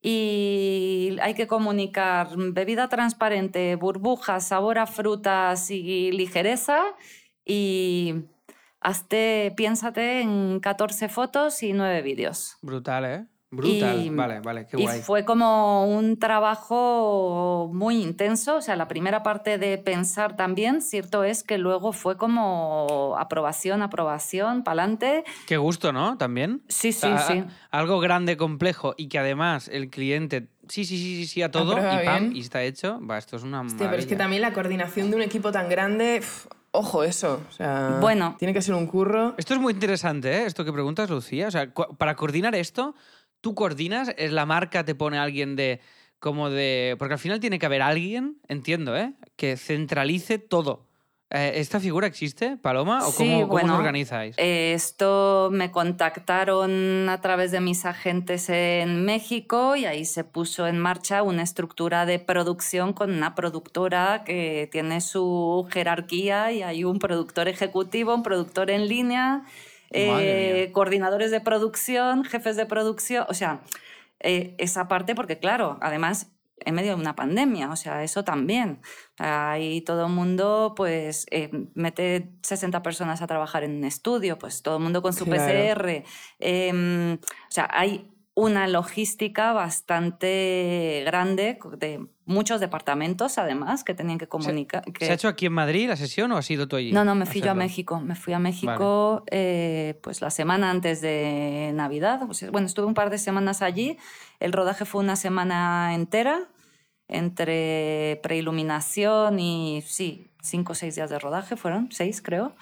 y 0.02 1.18
hay 1.22 1.34
que 1.34 1.48
comunicar 1.48 2.30
bebida 2.36 2.88
transparente, 2.88 3.76
burbujas, 3.76 4.48
sabor 4.48 4.80
a 4.80 4.88
frutas 4.88 5.70
y 5.70 6.12
ligereza 6.12 6.84
y 7.46 8.26
hazte, 8.88 9.54
piénsate 9.58 10.22
en 10.22 10.62
14 10.62 11.10
fotos 11.10 11.62
y 11.62 11.74
9 11.74 12.02
vídeos. 12.02 12.58
Brutal, 12.62 13.06
¿eh? 13.06 13.26
Brutal, 13.50 14.10
vale, 14.12 14.40
vale, 14.42 14.66
qué 14.66 14.78
guay. 14.78 15.00
Y 15.00 15.02
fue 15.02 15.24
como 15.24 15.86
un 15.86 16.20
trabajo 16.20 17.70
muy 17.74 18.02
intenso, 18.02 18.58
o 18.58 18.62
sea, 18.62 18.76
la 18.76 18.88
primera 18.90 19.24
parte 19.24 19.58
de 19.58 19.78
pensar 19.78 20.36
también, 20.36 20.82
cierto 20.82 21.24
es 21.24 21.44
que 21.44 21.58
luego 21.58 21.94
fue 21.94 22.18
como 22.18 23.16
aprobación, 23.18 23.82
aprobación, 23.82 24.64
pa'lante. 24.64 25.24
Qué 25.48 25.58
gusto, 25.58 25.94
¿no? 25.94 26.18
También. 26.18 26.62
Sí, 26.68 26.92
sí, 26.92 27.08
sí. 27.28 27.44
Algo 27.72 28.00
grande, 28.00 28.36
complejo 28.36 28.96
y 28.98 29.08
que 29.08 29.20
además 29.20 29.70
el 29.70 29.90
cliente 29.90 30.48
sí, 30.68 30.84
sí, 30.84 30.98
sí, 30.98 31.16
sí, 31.16 31.28
sí 31.28 31.42
a 31.42 31.52
todo 31.52 31.78
y 31.78 32.06
pam, 32.06 32.32
y 32.34 32.42
está 32.42 32.64
hecho. 32.64 33.00
Va, 33.06 33.18
esto 33.18 33.38
es 33.38 33.44
una 33.44 33.62
Hostia, 33.62 33.90
pero 33.90 34.02
es 34.02 34.08
que 34.08 34.18
también 34.18 34.42
la 34.42 34.54
coordinación 34.54 35.10
de 35.10 35.16
un 35.18 35.22
equipo 35.22 35.52
tan 35.52 35.70
grande, 35.70 36.22
ojo 36.78 37.04
eso, 37.04 37.42
o 37.50 37.52
sea, 37.52 37.98
bueno, 38.00 38.36
tiene 38.38 38.54
que 38.54 38.62
ser 38.62 38.76
un 38.76 38.88
curro. 38.88 39.36
Esto 39.38 39.54
es 39.54 39.60
muy 39.60 39.74
interesante, 39.74 40.32
¿eh? 40.32 40.46
Esto 40.46 40.64
que 40.64 40.72
preguntas, 40.72 41.10
Lucía, 41.10 41.48
o 41.48 41.52
sea, 41.52 41.74
para 41.74 42.16
coordinar 42.16 42.56
esto 42.56 42.96
tú 43.42 43.56
coordinas, 43.56 44.14
es 44.18 44.32
la 44.32 44.46
marca, 44.46 44.84
te 44.84 44.96
pone 44.96 45.18
alguien 45.18 45.56
de 45.56 45.82
como 46.20 46.50
de. 46.50 46.96
Porque 47.00 47.14
al 47.14 47.20
final 47.20 47.40
tiene 47.40 47.60
que 47.60 47.66
haber 47.66 47.82
alguien, 47.82 48.42
entiendo, 48.48 48.98
¿eh? 48.98 49.14
Que 49.36 49.58
centralice 49.58 50.40
todo. 50.40 50.87
Eh, 51.30 51.54
¿Esta 51.56 51.80
figura 51.80 52.08
existe, 52.08 52.56
Paloma? 52.58 53.06
¿O 53.06 53.14
cómo, 53.14 53.50
cómo 53.50 53.76
organizáis? 53.76 54.36
Eh, 54.38 54.74
esto 54.74 55.50
me 55.52 55.72
contactaron 55.72 57.10
a 57.10 57.20
través 57.20 57.52
de 57.52 57.60
mis 57.60 57.86
agentes 57.86 58.50
en 58.50 59.04
México 59.04 59.76
y 59.76 59.86
ahí 59.86 60.06
se 60.06 60.24
puso 60.24 60.68
en 60.68 60.80
marcha 60.80 61.24
una 61.24 61.44
estructura 61.44 62.06
de 62.06 62.20
producción 62.20 62.94
con 62.94 63.12
una 63.12 63.36
productora 63.36 64.24
que 64.26 64.70
tiene 64.72 65.02
su 65.02 65.68
jerarquía 65.70 66.52
y 66.54 66.64
hay 66.64 66.86
un 66.86 67.00
productor 67.00 67.50
ejecutivo, 67.50 68.16
un 68.16 68.24
productor 68.24 68.72
en 68.72 68.88
línea 68.88 69.44
eh, 69.92 70.70
coordinadores 70.74 71.32
de 71.32 71.42
producción, 71.42 72.24
jefes 72.24 72.56
de 72.56 72.66
producción, 72.66 73.26
o 73.30 73.34
sea, 73.34 73.62
eh, 74.20 74.56
esa 74.58 74.88
parte, 74.88 75.16
porque 75.16 75.40
claro, 75.40 75.78
además 75.82 76.32
en 76.66 76.76
medio 76.76 76.96
de 76.96 77.02
una 77.02 77.16
pandemia, 77.16 77.70
o 77.70 77.76
sea, 77.76 78.04
eso 78.04 78.24
también. 78.24 78.82
Ahí 79.18 79.82
todo 79.82 80.08
el 80.08 80.12
mundo, 80.12 80.74
pues, 80.76 81.26
eh, 81.32 81.50
mete 81.76 82.32
60 82.42 82.82
personas 82.84 83.22
a 83.22 83.28
trabajar 83.28 83.64
en 83.64 83.78
un 83.78 83.84
estudio, 83.84 84.38
pues 84.38 84.62
todo 84.62 84.78
el 84.78 84.84
mundo 84.84 85.02
con 85.02 85.14
su 85.14 85.26
PCR. 85.26 86.04
Em, 86.40 87.14
o 87.14 87.52
sea, 87.52 87.70
hay 87.72 88.12
una 88.38 88.68
logística 88.68 89.52
bastante 89.52 91.02
grande 91.08 91.58
de 91.80 92.06
muchos 92.26 92.60
departamentos, 92.60 93.40
además, 93.40 93.84
que 93.84 93.96
tenían 93.96 94.20
que 94.20 94.28
comunicar. 94.28 94.84
¿Se, 95.00 95.08
¿Se 95.08 95.12
ha 95.12 95.16
hecho 95.16 95.28
aquí 95.28 95.48
en 95.48 95.54
Madrid 95.54 95.88
la 95.88 95.96
sesión 95.96 96.32
o 96.32 96.38
has 96.38 96.52
ido 96.52 96.68
tú 96.68 96.76
allí? 96.76 96.92
No, 96.92 97.04
no, 97.04 97.16
me 97.16 97.26
fui 97.26 97.42
yo 97.42 97.50
a 97.50 97.56
México. 97.56 98.00
Me 98.00 98.14
fui 98.14 98.34
a 98.34 98.40
México 98.40 99.24
eh, 99.32 100.00
pues 100.04 100.22
la 100.22 100.30
semana 100.30 100.70
antes 100.70 101.02
de 101.02 101.72
Navidad. 101.74 102.28
Bueno, 102.52 102.68
estuve 102.68 102.86
un 102.86 102.94
par 102.94 103.10
de 103.10 103.18
semanas 103.18 103.64
allí. 103.64 103.98
El 104.40 104.54
rodaje 104.54 104.86
fue 104.86 105.02
una 105.02 105.16
semana 105.16 105.96
entera, 105.96 106.48
entre 107.08 108.20
preiluminación 108.22 109.40
y, 109.40 109.82
sí, 109.84 110.30
cinco 110.44 110.74
o 110.74 110.76
seis 110.76 110.94
días 110.94 111.10
de 111.10 111.18
rodaje 111.18 111.56
fueron, 111.56 111.92
seis 111.92 112.22
creo. 112.22 112.54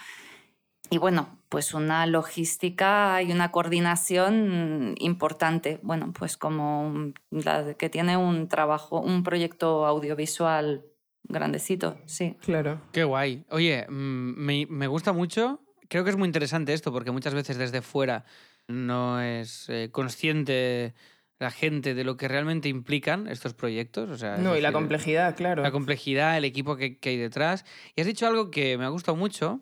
Y 0.89 0.97
bueno, 0.97 1.39
pues 1.49 1.73
una 1.73 2.05
logística 2.05 3.21
y 3.21 3.31
una 3.31 3.51
coordinación 3.51 4.95
importante. 4.99 5.79
Bueno, 5.83 6.13
pues 6.17 6.37
como 6.37 7.13
la 7.31 7.73
que 7.75 7.89
tiene 7.89 8.17
un 8.17 8.47
trabajo, 8.47 8.99
un 8.99 9.23
proyecto 9.23 9.85
audiovisual 9.85 10.85
grandecito, 11.23 11.97
sí. 12.05 12.37
Claro. 12.41 12.81
Qué 12.91 13.03
guay. 13.03 13.45
Oye, 13.49 13.85
mm, 13.89 14.65
me, 14.69 14.87
gusta 14.87 15.13
mucho. 15.13 15.61
Creo 15.87 16.03
que 16.03 16.09
es 16.09 16.17
muy 16.17 16.27
interesante 16.27 16.73
esto 16.73 16.91
porque 16.91 17.11
muchas 17.11 17.33
veces 17.33 17.57
desde 17.57 17.81
fuera 17.81 18.25
no 18.67 19.21
es 19.21 19.69
eh, 19.69 19.89
consciente 19.91 20.93
la 21.37 21.51
gente 21.51 21.93
de 21.93 22.03
lo 22.03 22.15
que 22.15 22.27
realmente 22.27 22.69
implican 22.69 23.27
estos 23.27 23.53
proyectos. 23.53 24.09
O 24.09 24.17
sea, 24.17 24.37
no, 24.37 24.55
y 24.55 24.61
la 24.61 24.71
complejidad, 24.71 25.35
claro. 25.35 25.63
La 25.63 25.71
complejidad, 25.71 26.37
el 26.37 26.45
equipo 26.45 26.75
que, 26.75 26.97
que 26.97 27.09
hay 27.09 27.17
detrás. 27.17 27.65
Y 27.95 28.01
has 28.01 28.07
dicho 28.07 28.27
algo 28.27 28.51
que 28.51 28.77
me 28.77 28.85
ha 28.85 28.89
gustado 28.89 29.15
mucho 29.15 29.61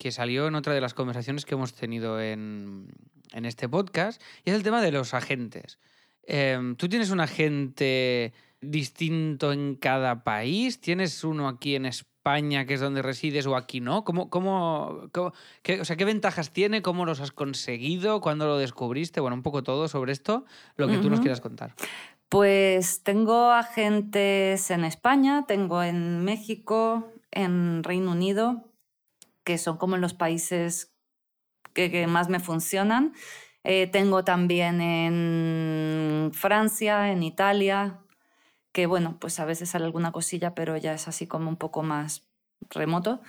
que 0.00 0.12
salió 0.12 0.48
en 0.48 0.54
otra 0.54 0.72
de 0.72 0.80
las 0.80 0.94
conversaciones 0.94 1.44
que 1.44 1.54
hemos 1.54 1.74
tenido 1.74 2.18
en, 2.20 2.88
este 3.32 3.68
podcast, 3.68 4.20
y 4.44 4.50
es 4.50 4.56
el 4.56 4.62
tema 4.62 4.80
de 4.80 4.90
los 4.90 5.12
agentes. 5.12 5.78
Em, 6.22 6.74
¿Tú 6.74 6.88
tienes 6.88 7.10
un 7.10 7.20
agente 7.20 8.32
distinto 8.62 9.52
en 9.52 9.76
cada 9.76 10.24
país? 10.24 10.80
¿Tienes 10.80 11.22
uno 11.22 11.48
aquí 11.48 11.74
en 11.74 11.84
España, 11.84 12.64
que 12.64 12.74
es 12.74 12.80
donde 12.80 13.02
resides, 13.02 13.46
o 13.46 13.56
aquí 13.56 13.80
no? 13.80 14.02
¿Cómo, 14.02 14.30
cómo, 14.30 15.10
qué, 15.62 15.82
o 15.82 15.84
sea, 15.84 15.96
¿Qué 15.96 16.06
ventajas 16.06 16.50
tiene? 16.50 16.80
¿Cómo 16.80 17.04
los 17.04 17.20
has 17.20 17.30
conseguido? 17.30 18.22
¿Cuándo 18.22 18.46
lo 18.46 18.56
descubriste? 18.56 19.20
Bueno, 19.20 19.36
un 19.36 19.42
poco 19.42 19.62
todo 19.62 19.86
sobre 19.86 20.12
esto, 20.12 20.46
lo 20.76 20.88
que 20.88 20.96
tú 20.96 21.10
nos 21.10 21.20
quieras 21.20 21.42
contar. 21.42 21.74
Pues 22.30 23.02
tengo 23.02 23.50
agentes 23.50 24.70
en 24.70 24.84
España, 24.86 25.44
tengo 25.46 25.82
en 25.82 26.24
México, 26.24 27.12
en 27.32 27.84
Reino 27.84 28.12
Unido, 28.12 28.64
que 29.44 29.58
son 29.58 29.76
como 29.76 29.96
los 29.96 30.14
países 30.14 30.94
que, 31.72 32.06
más 32.06 32.28
me 32.28 32.40
funcionan. 32.40 33.14
Eh, 33.64 33.86
tengo 33.88 34.24
también 34.24 34.80
en 34.80 36.30
Francia, 36.32 37.12
en 37.12 37.22
Italia, 37.22 38.00
que 38.72 38.86
bueno, 38.86 39.18
pues 39.20 39.40
a 39.40 39.44
veces 39.44 39.70
sale 39.70 39.84
alguna 39.84 40.12
cosilla, 40.12 40.54
pero 40.54 40.76
ya 40.76 40.94
es 40.94 41.08
así 41.08 41.26
como 41.26 41.48
un 41.48 41.56
poco 41.56 41.82
más 41.82 42.26
remoto. 42.70 43.20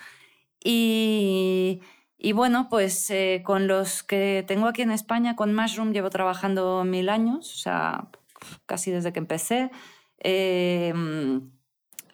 Y, 0.63 1.82
y 2.17 2.34
bueno, 2.34 2.67
pues 2.69 3.10
eh, 3.10 3.41
con 3.43 3.67
los 3.67 4.04
que 4.04 4.43
tengo 4.47 4.67
aquí 4.67 4.84
en 4.84 4.91
España, 4.91 5.36
con 5.36 5.56
Mushroom, 5.56 5.91
llevo 5.91 6.10
trabajando 6.10 6.84
mil 6.86 7.10
años, 7.10 7.54
o 7.54 7.58
sea, 7.58 8.10
casi 8.65 8.91
desde 8.91 9.13
que 9.13 9.19
empecé. 9.19 9.71
Eh, 10.19 10.93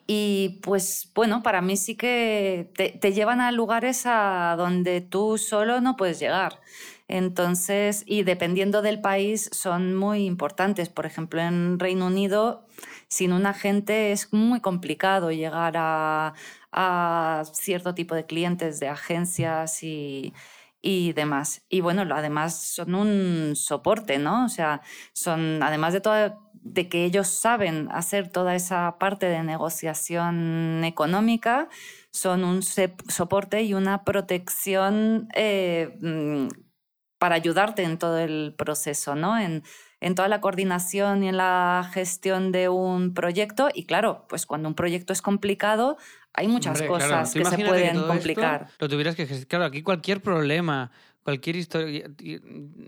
y 0.07 0.59
pues 0.63 1.11
bueno, 1.13 1.43
para 1.43 1.61
mí 1.61 1.75
sí 1.75 1.95
que 1.95 2.71
te, 2.75 3.11
llevan 3.11 3.41
a 3.41 3.51
lugares 3.51 4.03
a 4.05 4.55
donde 4.57 5.01
tú 5.01 5.37
solo 5.37 5.81
no 5.81 5.97
puedes 5.97 6.19
llegar. 6.19 6.61
Entonces, 7.09 8.03
y 8.05 8.23
dependiendo 8.23 8.81
del 8.81 9.01
país, 9.01 9.49
son 9.53 9.95
muy 9.95 10.25
importantes. 10.25 10.89
Por 10.89 11.05
ejemplo, 11.05 11.41
en 11.41 11.77
Reino 11.79 12.07
Unido, 12.07 12.65
sin 13.09 13.33
un 13.33 13.45
agente 13.45 14.11
es 14.13 14.33
muy 14.33 14.61
complicado 14.61 15.31
llegar 15.31 15.75
a, 15.77 16.33
a 16.71 17.43
cierto 17.53 17.93
tipo 17.93 18.15
de 18.15 18.25
clientes 18.25 18.79
de 18.79 18.87
agencias 18.87 19.83
y, 19.83 20.33
y 20.87 21.11
demás. 21.11 21.65
Y 21.67 21.81
bueno, 21.81 22.03
además 22.15 22.55
son 22.55 22.95
un 22.95 23.57
soporte, 23.57 24.19
¿no? 24.19 24.45
O 24.45 24.49
sea, 24.49 24.81
son, 25.11 25.61
además 25.61 25.91
de 25.91 25.99
todo 25.99 26.39
de 26.53 26.87
que 26.87 27.03
ellos 27.03 27.27
saben 27.27 27.89
hacer 27.91 28.29
toda 28.29 28.55
esa 28.55 28.97
parte 28.97 29.25
de 29.25 29.43
negociación 29.43 30.85
económica, 30.85 31.67
son 32.11 32.45
un 32.45 32.61
soporte 32.63 33.63
y 33.63 33.73
una 33.73 34.05
protección 34.05 35.27
eh, 35.35 35.97
mm, 36.01 36.47
para 37.19 37.35
ayudarte 37.35 37.83
en 37.83 37.97
todo 37.97 38.19
el 38.19 38.55
proceso, 38.57 39.13
¿no? 39.13 39.37
En, 39.37 39.63
en 39.99 40.15
toda 40.15 40.29
la 40.29 40.39
coordinación 40.39 41.21
y 41.23 41.27
en 41.27 41.37
la 41.37 41.89
gestión 41.91 42.53
de 42.53 42.69
un 42.69 43.13
proyecto. 43.13 43.67
Y 43.73 43.85
claro, 43.85 44.25
pues 44.29 44.45
cuando 44.45 44.69
un 44.69 44.75
proyecto 44.75 45.11
es 45.11 45.21
complicado, 45.21 45.97
hay 46.37 46.47
muchas 46.47 46.81
cosas 46.83 47.33
que 47.33 47.43
se 47.43 47.57
pueden 47.57 48.01
complicar. 48.03 48.67
lo 48.79 48.87
tuvieras 48.87 49.15
que 49.15 49.25
Claro, 49.47 49.65
aquí 49.65 49.81
cualquier 49.81 50.21
problema, 50.21 50.91
cualquier 51.23 51.55
historia. 51.55 52.09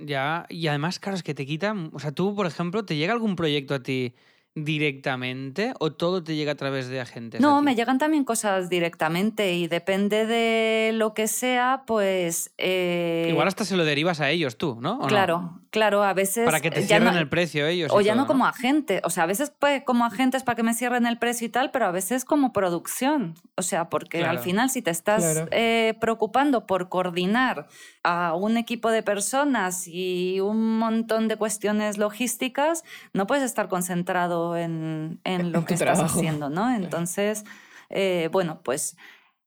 Ya, 0.06 0.46
y 0.50 0.68
además, 0.68 1.00
claro, 1.00 1.18
es 1.18 1.24
que 1.24 1.34
te 1.34 1.46
quitan. 1.46 1.90
O 1.94 2.00
sea, 2.00 2.12
tú, 2.12 2.36
por 2.36 2.46
ejemplo, 2.46 2.86
¿te 2.86 2.96
llega 2.96 3.12
algún 3.12 3.36
proyecto 3.36 3.74
a 3.74 3.80
ti 3.82 4.14
directamente 4.54 5.74
o 5.80 5.92
todo 5.92 6.24
te 6.24 6.36
llega 6.36 6.52
a 6.52 6.56
través 6.56 6.90
de 6.90 7.02
agentes? 7.02 7.42
No, 7.42 7.62
me 7.62 7.76
llegan 7.76 7.98
también 7.98 8.24
cosas 8.24 8.70
directamente 8.70 9.54
y 9.54 9.68
depende 9.68 10.28
de 10.28 10.92
lo 10.94 11.16
que 11.16 11.28
sea, 11.28 11.84
pues... 11.88 12.54
Eh, 12.58 13.28
Igual 13.30 13.48
hasta 13.48 13.66
se 13.66 13.76
lo 13.76 13.84
derivas 13.84 14.22
a 14.22 14.30
ellos 14.30 14.58
tú, 14.58 14.78
¿no? 14.80 15.00
claro, 15.08 15.60
claro, 15.70 16.04
a 16.04 16.14
veces... 16.14 16.46
Para 16.46 16.60
que 16.60 16.72
te 16.72 16.82
cierren 16.84 17.16
el 17.16 17.30
precio 17.30 17.68
ellos. 17.68 17.92
O 17.94 18.02
ya 18.02 18.16
no 18.16 18.28
como 18.28 18.46
agente, 18.46 19.02
o 19.04 19.10
sea, 19.10 19.24
a 19.24 19.28
veces 19.28 19.52
pues, 19.58 19.84
como 19.84 20.06
agentes 20.06 20.44
para 20.44 20.56
que 20.56 20.64
me 20.64 20.74
cierren 20.74 21.06
el 21.06 21.18
precio 21.18 21.48
y 21.48 21.50
tal, 21.50 21.72
pero 21.72 21.86
a 21.86 21.92
veces 21.92 22.26
como 22.26 22.54
producción. 22.54 23.36
O 23.56 23.62
sea, 23.62 23.90
porque 23.90 24.24
al 24.24 24.40
final 24.40 24.70
si 24.70 24.82
te 24.82 24.92
estás 24.92 25.46
eh, 25.52 25.96
preocupando 26.00 26.66
por 26.66 26.90
coordinar 26.90 27.68
a 28.04 28.34
un 28.36 28.58
equipo 28.58 28.92
de 28.92 29.04
personas 29.04 29.88
y 29.88 30.40
un 30.40 30.78
montón 30.78 31.28
de 31.28 31.38
cuestiones 31.38 31.98
logísticas, 31.98 32.84
no 33.14 33.28
puedes 33.28 33.44
estar 33.44 33.68
concentrado 33.68 34.58
en, 34.58 35.20
lo 35.52 35.66
que 35.66 35.74
estás 35.74 36.00
haciendo, 36.00 36.50
¿no? 36.50 36.74
Entonces, 36.74 37.46
eh, 37.90 38.30
bueno, 38.32 38.62
pues 38.64 38.98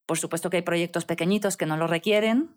Por 0.07 0.19
supuesto 0.19 0.51
que 0.51 0.59
hay 0.59 0.63
proyectos 0.63 1.05
pequeñitos 1.05 1.57
que 1.57 1.65
no 1.65 1.77
lo 1.77 1.87
requieren, 1.87 2.51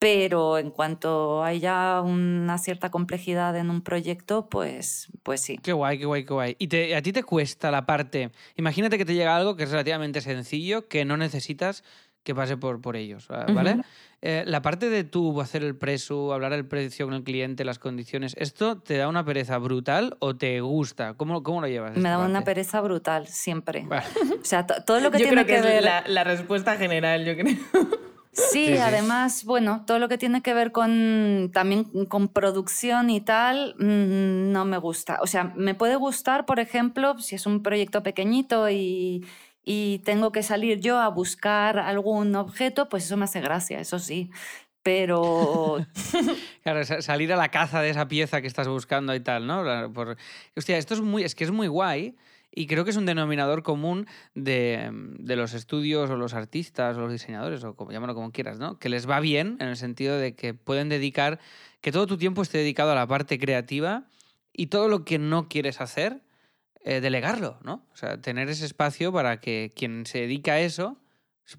pero 0.00 0.56
en 0.58 0.70
cuanto 0.70 1.44
haya 1.44 2.00
una 2.00 2.56
cierta 2.56 2.90
complejidad 2.90 3.54
en 3.56 3.68
un 3.68 3.82
proyecto, 3.82 4.48
pues, 4.48 5.08
pues 5.22 5.42
sí. 5.42 5.58
Qué 5.62 5.74
guay, 5.74 5.98
qué 5.98 6.06
guay, 6.06 6.24
qué 6.24 6.32
guay. 6.32 6.56
¿Y 6.58 6.68
te- 6.68 6.96
a 6.96 7.02
ti 7.02 7.12
te 7.12 7.22
cuesta 7.22 7.70
la 7.70 7.84
parte? 7.84 8.30
Imagínate 8.56 8.96
que 8.96 9.04
te 9.04 9.14
llega 9.14 9.36
algo 9.36 9.56
que 9.56 9.64
es 9.64 9.70
relativamente 9.70 10.22
sencillo, 10.22 10.88
que 10.88 11.04
no 11.04 11.18
necesitas 11.18 11.84
que 12.22 12.34
pase 12.34 12.56
por, 12.56 12.80
por 12.80 12.96
ellos, 12.96 13.28
¿va- 13.30 13.44
¿vale? 13.52 13.72
Ujú. 13.74 13.82
Eh, 14.22 14.44
la 14.46 14.62
parte 14.62 14.88
de 14.88 15.04
tú 15.04 15.38
hacer 15.40 15.62
el 15.62 15.76
precio, 15.76 16.32
hablar 16.32 16.54
el 16.54 16.66
precio 16.66 17.04
con 17.06 17.14
el 17.14 17.22
cliente, 17.22 17.64
las 17.64 17.78
condiciones, 17.78 18.34
¿esto 18.38 18.78
te 18.78 18.96
da 18.96 19.06
una 19.08 19.24
pereza 19.24 19.58
brutal 19.58 20.16
o 20.18 20.34
te 20.36 20.60
gusta? 20.62 21.12
¿Cómo, 21.14 21.42
cómo 21.42 21.60
lo 21.60 21.66
llevas? 21.68 21.96
Me 21.96 22.08
da 22.08 22.18
una 22.18 22.40
parte? 22.40 22.44
pereza 22.46 22.80
brutal, 22.80 23.26
siempre. 23.26 23.84
Vale. 23.86 24.04
O 24.40 24.44
sea, 24.44 24.66
to- 24.66 24.82
todo 24.84 25.00
lo 25.00 25.10
que 25.10 25.18
yo 25.18 25.26
tiene 25.28 25.44
creo 25.44 25.46
que, 25.46 25.62
que, 25.62 25.68
es 25.68 25.74
ver... 25.74 25.84
la, 25.84 26.04
la 26.06 26.24
respuesta 26.24 26.76
general, 26.76 27.24
yo 27.26 27.34
creo. 27.36 27.56
Sí, 28.32 28.76
además, 28.78 29.44
bueno, 29.44 29.84
todo 29.86 29.98
lo 29.98 30.08
que 30.08 30.16
tiene 30.16 30.40
que 30.40 30.54
ver 30.54 30.70
con 30.72 31.50
también 31.52 31.84
con 32.06 32.28
producción 32.28 33.10
y 33.10 33.20
tal, 33.20 33.74
mm, 33.78 34.52
no 34.52 34.64
me 34.64 34.78
gusta. 34.78 35.18
O 35.22 35.26
sea, 35.26 35.52
me 35.56 35.74
puede 35.74 35.96
gustar, 35.96 36.46
por 36.46 36.60
ejemplo, 36.60 37.18
si 37.18 37.34
es 37.34 37.46
un 37.46 37.62
proyecto 37.62 38.02
pequeñito 38.04 38.70
y, 38.70 39.26
y 39.64 39.98
tengo 40.04 40.30
que 40.30 40.42
salir 40.44 40.80
yo 40.80 40.98
a 41.00 41.08
buscar 41.08 41.78
algún 41.80 42.34
objeto, 42.36 42.88
pues 42.88 43.04
eso 43.04 43.16
me 43.16 43.24
hace 43.24 43.40
gracia, 43.40 43.80
eso 43.80 43.98
sí. 43.98 44.30
Pero 44.82 45.78
Claro, 46.62 46.84
sa- 46.84 47.02
salir 47.02 47.32
a 47.32 47.36
la 47.36 47.50
caza 47.50 47.82
de 47.82 47.90
esa 47.90 48.08
pieza 48.08 48.40
que 48.40 48.46
estás 48.46 48.68
buscando 48.68 49.14
y 49.14 49.20
tal, 49.20 49.46
¿no? 49.46 49.92
Por... 49.92 50.16
Hostia, 50.56 50.78
esto 50.78 50.94
es 50.94 51.00
muy, 51.00 51.24
es 51.24 51.34
que 51.34 51.44
es 51.44 51.50
muy 51.50 51.66
guay 51.66 52.16
y 52.52 52.66
creo 52.66 52.84
que 52.84 52.90
es 52.90 52.96
un 52.96 53.06
denominador 53.06 53.62
común 53.62 54.06
de, 54.34 54.90
de 55.18 55.36
los 55.36 55.54
estudios 55.54 56.10
o 56.10 56.16
los 56.16 56.34
artistas 56.34 56.96
o 56.96 57.00
los 57.00 57.12
diseñadores 57.12 57.62
o 57.64 57.74
como 57.76 57.92
llámalo 57.92 58.14
como 58.14 58.32
quieras, 58.32 58.58
¿no? 58.58 58.78
Que 58.78 58.88
les 58.88 59.08
va 59.08 59.20
bien 59.20 59.56
en 59.60 59.68
el 59.68 59.76
sentido 59.76 60.16
de 60.18 60.34
que 60.34 60.54
pueden 60.54 60.88
dedicar, 60.88 61.38
que 61.80 61.92
todo 61.92 62.06
tu 62.06 62.16
tiempo 62.16 62.42
esté 62.42 62.58
dedicado 62.58 62.92
a 62.92 62.94
la 62.94 63.06
parte 63.06 63.38
creativa 63.38 64.04
y 64.52 64.66
todo 64.66 64.88
lo 64.88 65.04
que 65.04 65.18
no 65.18 65.48
quieres 65.48 65.80
hacer, 65.80 66.22
eh, 66.82 67.00
delegarlo, 67.00 67.58
¿no? 67.62 67.86
O 67.92 67.96
sea, 67.96 68.20
tener 68.20 68.48
ese 68.48 68.64
espacio 68.66 69.12
para 69.12 69.38
que 69.40 69.70
quien 69.76 70.06
se 70.06 70.18
dedica 70.20 70.52
a 70.54 70.60
eso 70.60 70.96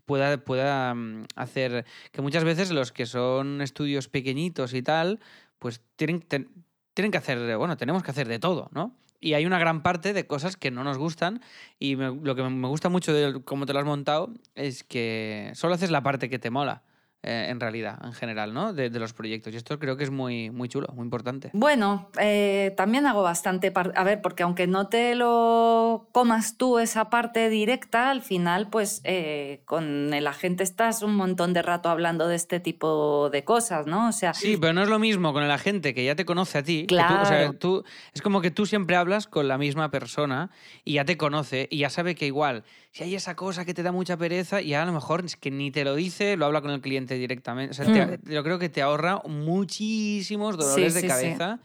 pueda, 0.06 0.38
pueda 0.44 0.94
mm, 0.94 1.26
hacer 1.36 1.86
que 2.12 2.22
muchas 2.22 2.44
veces 2.44 2.72
los 2.72 2.92
que 2.92 3.06
son 3.06 3.62
estudios 3.62 4.08
pequeñitos 4.08 4.74
y 4.74 4.82
tal, 4.82 5.20
pues 5.60 5.82
tienen, 5.96 6.22
ten- 6.22 6.50
tienen 6.94 7.12
que 7.12 7.18
hacer, 7.18 7.56
bueno, 7.58 7.78
tenemos 7.78 8.04
que 8.04 8.12
hacer 8.12 8.28
de 8.28 8.40
todo, 8.40 8.70
¿no? 8.74 8.96
Y 9.22 9.34
hay 9.36 9.46
una 9.46 9.60
gran 9.60 9.84
parte 9.84 10.14
de 10.14 10.26
cosas 10.26 10.58
que 10.58 10.72
no 10.72 10.84
nos 10.84 10.98
gustan 10.98 11.42
y 11.80 11.96
lo 11.96 12.36
que 12.36 12.44
me 12.44 12.68
gusta 12.68 12.90
mucho 12.90 13.14
de 13.14 13.42
cómo 13.44 13.68
te 13.68 13.74
lo 13.74 13.80
has 13.80 13.86
montado 13.86 14.34
es 14.56 14.84
que 14.84 15.52
solo 15.54 15.76
haces 15.76 15.92
la 15.92 16.02
parte 16.02 16.28
que 16.28 16.40
te 16.40 16.50
mola, 16.50 16.82
eh, 17.24 17.48
en 17.50 17.60
realidad, 17.60 18.00
en 18.04 18.14
general, 18.14 18.54
¿no? 18.54 18.74
De, 18.74 18.90
de 18.90 19.00
los 19.00 19.14
proyectos. 19.14 19.54
Y 19.54 19.58
esto 19.58 19.78
creo 19.80 19.96
que 19.98 20.04
es 20.04 20.10
muy, 20.12 20.50
muy 20.50 20.68
chulo, 20.70 20.88
muy 20.94 21.04
importante. 21.04 21.52
Bueno, 21.54 22.10
eh, 22.20 22.74
también 22.76 23.06
hago 23.06 23.22
bastante. 23.24 23.72
A 23.96 24.04
ver, 24.04 24.22
porque 24.22 24.44
aunque 24.44 24.66
no 24.68 24.88
te 24.88 25.14
lo 25.16 26.08
comas 26.12 26.58
tú 26.58 26.80
esa 26.80 27.10
parte 27.10 27.50
directa, 27.50 28.10
al 28.10 28.22
final, 28.22 28.70
pues 28.70 29.02
eh, 29.04 29.62
con 29.66 30.14
el 30.14 30.28
agente 30.28 30.64
estás 30.64 31.02
un 31.04 31.16
montón 31.16 31.54
de 31.54 31.62
rato 31.62 31.90
hablando 31.90 32.28
de 32.28 32.36
este 32.36 32.60
tipo 32.60 33.30
de 33.30 33.44
cosas, 33.44 33.86
¿no? 33.88 34.10
O 34.10 34.12
sea, 34.12 34.34
Sí, 34.34 34.58
pero 34.60 34.74
no 34.74 34.82
es 34.84 34.90
lo 34.90 35.00
mismo 35.00 35.34
con 35.34 35.48
la 35.48 35.58
gente 35.58 35.94
que 35.94 36.04
ya 36.06 36.16
te 36.16 36.26
conoce 36.26 36.58
a 36.58 36.64
ti. 36.64 36.88
que 36.88 36.96
tú- 36.96 37.02
o 37.22 37.26
sea, 37.26 37.38
Claro. 37.38 37.54
tú, 37.54 37.84
es 38.14 38.22
como 38.22 38.42
que 38.42 38.52
tú 38.52 38.66
siempre 38.66 38.96
hablas 38.96 39.28
con 39.28 39.48
la 39.48 39.58
misma 39.58 39.92
persona 39.92 40.50
y 40.84 40.94
ya 40.94 41.06
te 41.06 41.18
conoce 41.18 41.68
y 41.70 41.80
ya 41.80 41.90
sabe 41.90 42.16
que 42.16 42.26
igual, 42.26 42.64
si 42.92 43.04
hay 43.04 43.16
esa 43.16 43.36
cosa 43.36 43.66
que 43.66 43.74
te 43.74 43.84
da 43.84 43.92
mucha 43.92 44.18
pereza, 44.18 44.60
ya 44.62 44.82
a 44.84 44.86
lo 44.86 44.92
mejor 44.94 45.24
es 45.26 45.36
que 45.38 45.52
ni 45.52 45.72
te 45.72 45.84
lo 45.84 45.96
dice, 45.96 46.36
lo 46.38 46.46
habla 46.46 46.62
con 46.62 46.72
el 46.72 46.82
cliente 46.82 47.11
directamente. 47.16 47.72
O 47.72 47.74
sea, 47.74 47.86
te- 47.92 48.20
yo 48.34 48.44
creo 48.44 48.60
que 48.60 48.70
te 48.70 48.82
ahorra 48.82 49.22
muchísimos 49.26 50.58
dolores 50.58 50.94
de 50.94 51.02
sí, 51.02 51.08
sí. 51.08 51.12
cabeza 51.12 51.60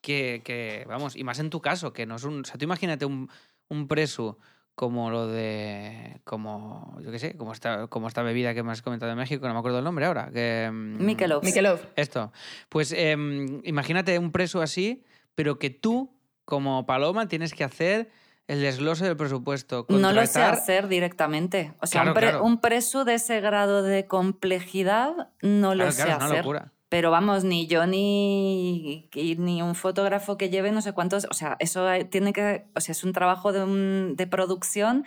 que, 0.00 0.42
que, 0.44 0.84
vamos, 0.88 1.16
y 1.16 1.24
más 1.24 1.38
en 1.38 1.50
tu 1.50 1.60
caso, 1.60 1.92
que 1.92 2.06
no 2.06 2.16
es 2.16 2.24
un... 2.24 2.40
O 2.40 2.44
sea, 2.44 2.56
tú 2.56 2.64
imagínate 2.64 3.04
un, 3.04 3.28
un 3.68 3.86
preso 3.88 4.38
como 4.74 5.10
lo 5.10 5.26
de... 5.26 6.20
como, 6.24 6.96
yo 7.04 7.10
qué 7.12 7.18
sé, 7.18 7.36
como 7.36 7.52
esta, 7.52 7.86
como 7.88 8.08
esta 8.08 8.22
bebida 8.22 8.54
que 8.54 8.62
me 8.62 8.72
has 8.72 8.80
comentado 8.80 9.10
de 9.10 9.16
México, 9.16 9.46
no 9.46 9.52
me 9.52 9.58
acuerdo 9.58 9.78
el 9.78 9.84
nombre 9.84 10.06
ahora. 10.06 10.30
Que, 10.32 10.70
mm, 10.72 11.04
Michelob. 11.04 11.44
Mikelov. 11.44 11.80
esto. 11.96 12.32
Pues 12.70 12.92
em, 12.92 13.60
imagínate 13.64 14.18
un 14.18 14.32
preso 14.32 14.62
así, 14.62 15.04
pero 15.34 15.58
que 15.58 15.68
tú, 15.70 16.16
como 16.46 16.86
Paloma, 16.86 17.28
tienes 17.28 17.52
que 17.52 17.64
hacer 17.64 18.10
el 18.50 18.60
desglose 18.60 19.04
del 19.04 19.16
presupuesto. 19.16 19.86
No 19.88 20.12
lo 20.12 20.26
sé 20.26 20.42
hacer 20.42 20.88
directamente. 20.88 21.72
O 21.80 21.86
sea, 21.86 22.02
Claro, 22.02 22.10
un, 22.10 22.14
pre- 22.14 22.28
claro. 22.30 22.44
un 22.44 22.60
preso 22.60 23.04
de 23.04 23.14
ese 23.14 23.40
grado 23.40 23.82
de 23.82 24.06
complejidad 24.06 25.12
no 25.42 25.74
lo 25.74 25.84
Claro, 25.84 25.92
sé 25.92 26.00
es 26.02 26.06
una 26.16 26.16
hacer. 26.26 26.38
locura. 26.38 26.72
Pero 26.88 27.12
vamos, 27.12 27.44
ni 27.44 27.68
yo 27.68 27.86
ni, 27.86 29.08
ni 29.38 29.62
un 29.62 29.76
fotógrafo 29.76 30.36
que 30.36 30.50
lleve 30.50 30.72
no 30.72 30.82
sé 30.82 30.92
cuántos. 30.92 31.26
O 31.30 31.34
sea, 31.34 31.56
eso 31.60 31.86
tiene 32.10 32.32
que. 32.32 32.64
O 32.74 32.80
sea, 32.80 32.92
es 32.92 33.04
un 33.04 33.12
trabajo 33.12 33.52
de, 33.52 33.62
un- 33.62 34.14
de 34.16 34.26
producción 34.26 35.04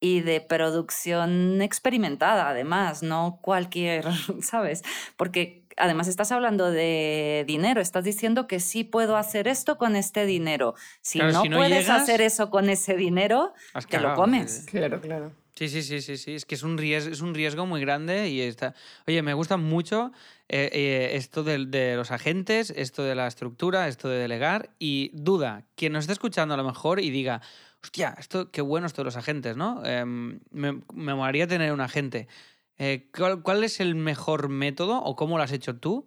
y 0.00 0.20
de 0.22 0.40
producción 0.40 1.60
experimentada, 1.62 2.48
además, 2.48 3.02
no 3.04 3.38
cualquier, 3.42 4.06
¿sabes? 4.42 4.82
Porque 5.16 5.59
además 5.80 6.08
estás 6.08 6.30
hablando 6.32 6.70
de 6.70 7.44
dinero, 7.46 7.80
estás 7.80 8.04
diciendo 8.04 8.46
que 8.46 8.60
sí 8.60 8.84
puedo 8.84 9.16
hacer 9.16 9.48
esto 9.48 9.78
con 9.78 9.96
este 9.96 10.26
dinero. 10.26 10.74
Si, 11.00 11.18
Claro, 11.18 11.32
no, 11.32 11.42
si 11.42 11.48
no 11.48 11.56
puedes 11.56 11.86
llegas- 11.86 12.02
hacer 12.02 12.20
eso 12.20 12.50
con 12.50 12.68
ese 12.68 12.94
dinero, 12.96 13.52
te 13.88 14.00
lo 14.00 14.14
comes. 14.14 14.66
Claro, 14.70 15.00
claro. 15.00 15.32
Sí, 15.60 15.68
sí, 15.68 15.82
sí, 15.82 16.00
sí, 16.00 16.16
sí. 16.16 16.34
Es 16.34 16.46
que 16.46 16.54
es 16.54 16.62
un 16.62 16.78
riesgo, 16.78 17.12
es 17.12 17.20
un 17.20 17.34
riesgo 17.34 17.66
muy 17.66 17.82
grande 17.82 18.30
y 18.30 18.40
está. 18.40 18.74
Oye, 19.06 19.20
me 19.20 19.34
gusta 19.34 19.58
mucho 19.58 20.10
eh, 20.48 20.70
eh, 20.72 21.10
esto 21.16 21.42
de, 21.44 21.96
los 21.96 22.10
agentes, 22.10 22.70
esto 22.74 23.02
de 23.02 23.14
la 23.14 23.26
estructura, 23.26 23.86
esto 23.88 24.08
de 24.08 24.18
delegar. 24.18 24.70
Y 24.78 25.10
duda, 25.12 25.64
quien 25.74 25.92
nos 25.92 26.04
esté 26.04 26.14
escuchando 26.14 26.54
a 26.54 26.56
lo 26.56 26.64
mejor 26.64 26.98
y 26.98 27.10
diga, 27.10 27.42
hostia, 27.82 28.14
esto 28.18 28.50
qué 28.50 28.62
bueno 28.62 28.86
esto 28.86 29.02
de 29.02 29.06
los 29.06 29.16
agentes, 29.16 29.56
¿no? 29.56 29.84
Em, 29.84 30.40
me, 30.50 30.80
me 30.94 31.14
molaría 31.14 31.46
tener 31.46 31.72
un 31.72 31.80
agente. 31.82 32.26
Eh, 32.82 33.10
¿cuál, 33.42 33.62
es 33.62 33.78
el 33.78 33.94
mejor 33.94 34.48
método 34.48 35.02
o 35.02 35.14
cómo 35.14 35.36
lo 35.36 35.44
has 35.44 35.52
hecho 35.52 35.76
tú 35.76 36.06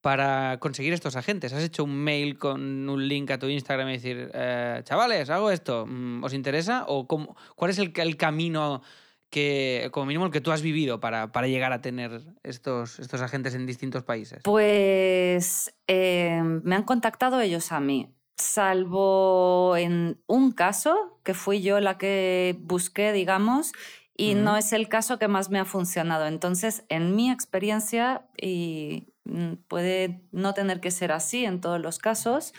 para 0.00 0.58
conseguir 0.58 0.94
estos 0.94 1.16
agentes? 1.16 1.52
¿Has 1.52 1.62
hecho 1.62 1.84
un 1.84 1.94
mail 1.96 2.38
con 2.38 2.88
un 2.88 3.08
link 3.08 3.30
a 3.30 3.38
tu 3.38 3.46
Instagram 3.46 3.90
y 3.90 3.92
decir, 3.92 4.30
eh, 4.32 4.80
chavales, 4.84 5.28
hago 5.28 5.50
esto, 5.50 5.84
mm, 5.86 6.24
¿os 6.24 6.32
interesa? 6.32 6.86
¿O 6.88 7.06
cómo- 7.06 7.36
cuál 7.56 7.72
es 7.72 7.78
el, 7.78 8.16
camino 8.16 8.80
que, 9.28 9.90
como 9.92 10.06
mínimo, 10.06 10.24
el 10.24 10.32
que 10.32 10.40
tú 10.40 10.50
has 10.50 10.62
vivido 10.62 10.98
para, 10.98 11.28
llegar 11.46 11.74
a 11.74 11.82
tener 11.82 12.22
estos, 12.42 13.00
estos 13.00 13.20
agentes 13.20 13.54
en 13.54 13.66
distintos 13.66 14.02
países? 14.02 14.40
Pues 14.44 15.74
eh, 15.86 16.40
me 16.42 16.74
han 16.74 16.84
contactado 16.84 17.38
ellos 17.42 17.70
a 17.70 17.80
mí, 17.80 18.08
salvo 18.38 19.76
en 19.76 20.22
un 20.26 20.52
caso, 20.52 21.20
que 21.22 21.34
fui 21.34 21.60
yo 21.60 21.80
la 21.80 21.98
que 21.98 22.56
busqué, 22.60 23.12
digamos, 23.12 23.72
y 24.16 24.34
no 24.34 24.56
es 24.56 24.72
el 24.72 24.88
caso 24.88 25.18
que 25.18 25.28
más 25.28 25.50
me 25.50 25.58
ha 25.58 25.64
funcionado. 25.64 26.26
Entonces, 26.26 26.84
en 26.88 27.16
mi 27.16 27.30
experiencia, 27.30 28.26
y 28.40 29.08
mm, 29.24 29.54
puede 29.68 30.22
no 30.30 30.54
tener 30.54 30.80
que 30.80 30.90
ser 30.90 31.12
así 31.12 31.44
en 31.44 31.60
todos 31.60 31.80
los 31.80 31.98
casos, 31.98 32.54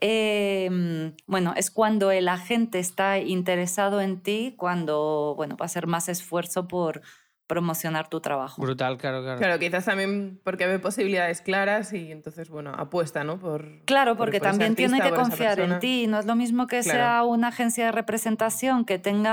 eh, 0.00 1.12
bueno, 1.26 1.54
es 1.56 1.70
cuando 1.70 2.10
el 2.10 2.28
agente 2.28 2.78
está 2.78 3.18
interesado 3.18 4.00
en 4.00 4.22
ti, 4.22 4.54
cuando, 4.56 5.34
bueno, 5.36 5.56
va 5.56 5.64
a 5.64 5.66
hacer 5.66 5.86
más 5.86 6.08
esfuerzo 6.08 6.68
por 6.68 7.02
promocionar 7.48 8.08
tu 8.08 8.20
trabajo. 8.20 8.62
Brutal, 8.62 8.96
claro, 8.98 9.22
claro. 9.22 9.38
Claro, 9.38 9.58
quizás 9.58 9.84
también 9.86 10.40
porque 10.44 10.66
ve 10.68 10.78
posibilidades 10.78 11.40
claras 11.40 11.92
y 11.92 12.12
entonces, 12.12 12.48
bueno, 12.50 12.72
apuesta, 12.76 13.24
¿no? 13.24 13.40
Por, 13.40 13.84
Claro, 13.86 14.12
por- 14.12 14.26
porque 14.26 14.38
por 14.38 14.48
también 14.50 14.76
tiene 14.76 15.00
que 15.00 15.10
confiar 15.10 15.58
en 15.58 15.80
ti. 15.80 16.06
No 16.06 16.20
es 16.20 16.26
lo 16.26 16.36
mismo 16.36 16.66
que 16.68 16.80
Claro. 16.82 16.98
sea 16.98 17.24
una 17.24 17.48
agencia 17.48 17.86
de 17.86 17.92
representación 17.92 18.84
que 18.84 19.00
tenga 19.00 19.32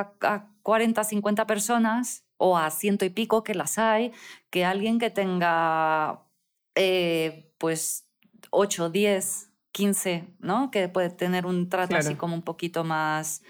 a 0.00 0.12
a 0.22 0.46
40, 0.62 1.02
50 1.04 1.46
personas 1.46 2.24
o 2.36 2.58
a 2.58 2.68
ciento 2.70 3.04
y 3.06 3.10
pico, 3.10 3.42
que 3.42 3.54
las 3.54 3.78
hay, 3.78 4.12
que 4.50 4.64
alguien 4.66 4.98
que 4.98 5.08
tenga 5.10 6.20
eh, 6.74 7.52
pues 7.58 8.06
8, 8.50 8.90
10, 8.90 9.50
15, 9.72 10.24
¿no? 10.40 10.70
Que 10.70 10.88
puede 10.88 11.10
tener 11.10 11.46
un 11.46 11.68
trato 11.68 11.94
así 11.96 12.14
como 12.16 12.34
un 12.34 12.42
poquito 12.42 12.82
más, 12.84 13.42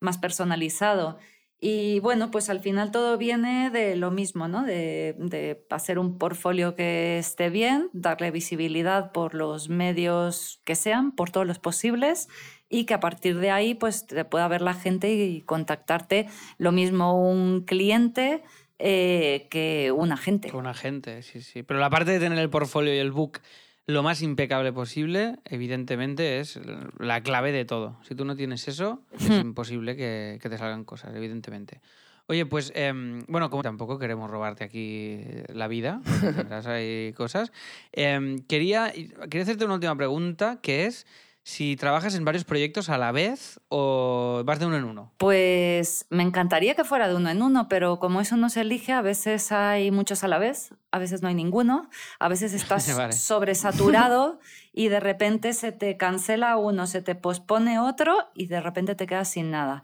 más 0.00 0.18
personalizado. 0.18 1.18
Y 1.60 1.98
bueno, 2.00 2.30
pues 2.30 2.50
al 2.50 2.60
final 2.60 2.92
todo 2.92 3.18
viene 3.18 3.70
de 3.70 3.96
lo 3.96 4.12
mismo, 4.12 4.46
¿no? 4.46 4.62
De, 4.62 5.16
de 5.18 5.64
hacer 5.70 5.98
un 5.98 6.16
portfolio 6.16 6.76
que 6.76 7.18
esté 7.18 7.50
bien, 7.50 7.90
darle 7.92 8.30
visibilidad 8.30 9.10
por 9.10 9.34
los 9.34 9.68
medios 9.68 10.60
que 10.64 10.76
sean, 10.76 11.10
por 11.12 11.30
todos 11.30 11.46
los 11.46 11.58
posibles, 11.58 12.28
y 12.68 12.84
que 12.84 12.94
a 12.94 13.00
partir 13.00 13.38
de 13.38 13.50
ahí 13.50 13.74
pues 13.74 14.06
te 14.06 14.24
pueda 14.24 14.46
ver 14.46 14.62
la 14.62 14.74
gente 14.74 15.12
y 15.12 15.40
contactarte 15.42 16.26
lo 16.58 16.70
mismo 16.70 17.20
un 17.28 17.64
cliente 17.64 18.42
eh, 18.78 19.48
que 19.50 19.90
un 19.90 20.12
agente. 20.12 20.54
Un 20.54 20.68
agente, 20.68 21.22
sí, 21.22 21.40
sí. 21.40 21.64
Pero 21.64 21.80
la 21.80 21.90
parte 21.90 22.12
de 22.12 22.20
tener 22.20 22.38
el 22.38 22.50
portfolio 22.50 22.94
y 22.94 22.98
el 22.98 23.10
book 23.10 23.40
lo 23.88 24.02
más 24.02 24.20
impecable 24.20 24.70
posible, 24.70 25.36
evidentemente, 25.46 26.40
es 26.40 26.60
la 26.98 27.22
clave 27.22 27.52
de 27.52 27.64
todo. 27.64 27.96
Si 28.06 28.14
tú 28.14 28.26
no 28.26 28.36
tienes 28.36 28.68
eso, 28.68 29.02
es 29.18 29.30
Hmm. 29.30 29.40
imposible 29.40 29.96
que, 29.96 30.38
que 30.42 30.50
te 30.50 30.58
salgan 30.58 30.84
cosas, 30.84 31.16
evidentemente. 31.16 31.80
Oye, 32.26 32.44
pues, 32.44 32.70
em, 32.74 33.24
bueno, 33.28 33.48
como 33.48 33.62
tampoco 33.62 33.98
queremos 33.98 34.30
robarte 34.30 34.62
aquí 34.62 35.22
la 35.48 35.68
vida, 35.68 36.02
tendrás 36.52 36.66
ahí 36.66 37.14
cosas, 37.14 37.50
em, 37.92 38.38
quería, 38.40 38.92
quería 38.92 39.42
hacerte 39.42 39.64
una 39.64 39.74
última 39.74 39.96
pregunta, 39.96 40.58
que 40.60 40.84
es 40.84 41.06
si 41.48 41.76
trabajas 41.76 42.14
en 42.14 42.26
varios 42.26 42.44
proyectos 42.44 42.90
a 42.90 42.98
la 42.98 43.10
vez 43.10 43.58
o 43.70 44.42
vas 44.44 44.58
de 44.58 44.66
uno 44.66 44.76
en 44.76 44.84
uno. 44.84 45.14
Pues 45.16 46.04
me 46.10 46.22
encantaría 46.22 46.74
que 46.74 46.84
fuera 46.84 47.08
de 47.08 47.14
uno 47.14 47.30
en 47.30 47.40
uno, 47.40 47.68
pero 47.70 47.98
como 47.98 48.20
eso 48.20 48.36
no 48.36 48.50
se 48.50 48.60
elige, 48.60 48.92
a 48.92 49.00
veces 49.00 49.50
hay 49.50 49.90
muchos 49.90 50.22
a 50.24 50.28
la 50.28 50.36
vez, 50.36 50.74
a 50.90 50.98
veces 50.98 51.22
no 51.22 51.28
hay 51.28 51.34
ninguno, 51.34 51.88
a 52.18 52.28
veces 52.28 52.52
estás 52.52 52.94
Vale. 52.94 53.14
sobresaturado 53.14 54.40
y 54.74 54.88
de 54.88 55.00
repente 55.00 55.54
se 55.54 55.72
te 55.72 55.96
cancela 55.96 56.58
uno, 56.58 56.86
se 56.86 57.00
te 57.00 57.14
pospone 57.14 57.80
otro 57.80 58.14
y 58.34 58.48
de 58.48 58.60
repente 58.60 58.94
te 58.94 59.06
quedas 59.06 59.30
sin 59.30 59.50
nada. 59.50 59.82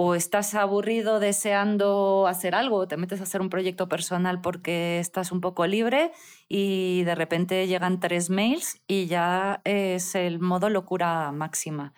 O 0.00 0.14
estás 0.14 0.54
aburrido 0.54 1.18
deseando 1.18 2.26
hacer 2.28 2.54
algo, 2.54 2.86
te 2.86 2.96
metes 2.96 3.18
a 3.18 3.24
hacer 3.24 3.40
un 3.40 3.50
proyecto 3.50 3.88
personal 3.88 4.40
porque 4.40 5.00
estás 5.00 5.32
un 5.32 5.40
poco 5.40 5.66
libre 5.66 6.12
y 6.48 7.02
de 7.02 7.16
repente 7.16 7.66
llegan 7.66 7.98
tres 7.98 8.30
mails 8.30 8.80
y 8.86 9.06
ya 9.06 9.60
es 9.64 10.14
el 10.14 10.38
modo 10.38 10.70
locura 10.70 11.32
máxima. 11.32 11.94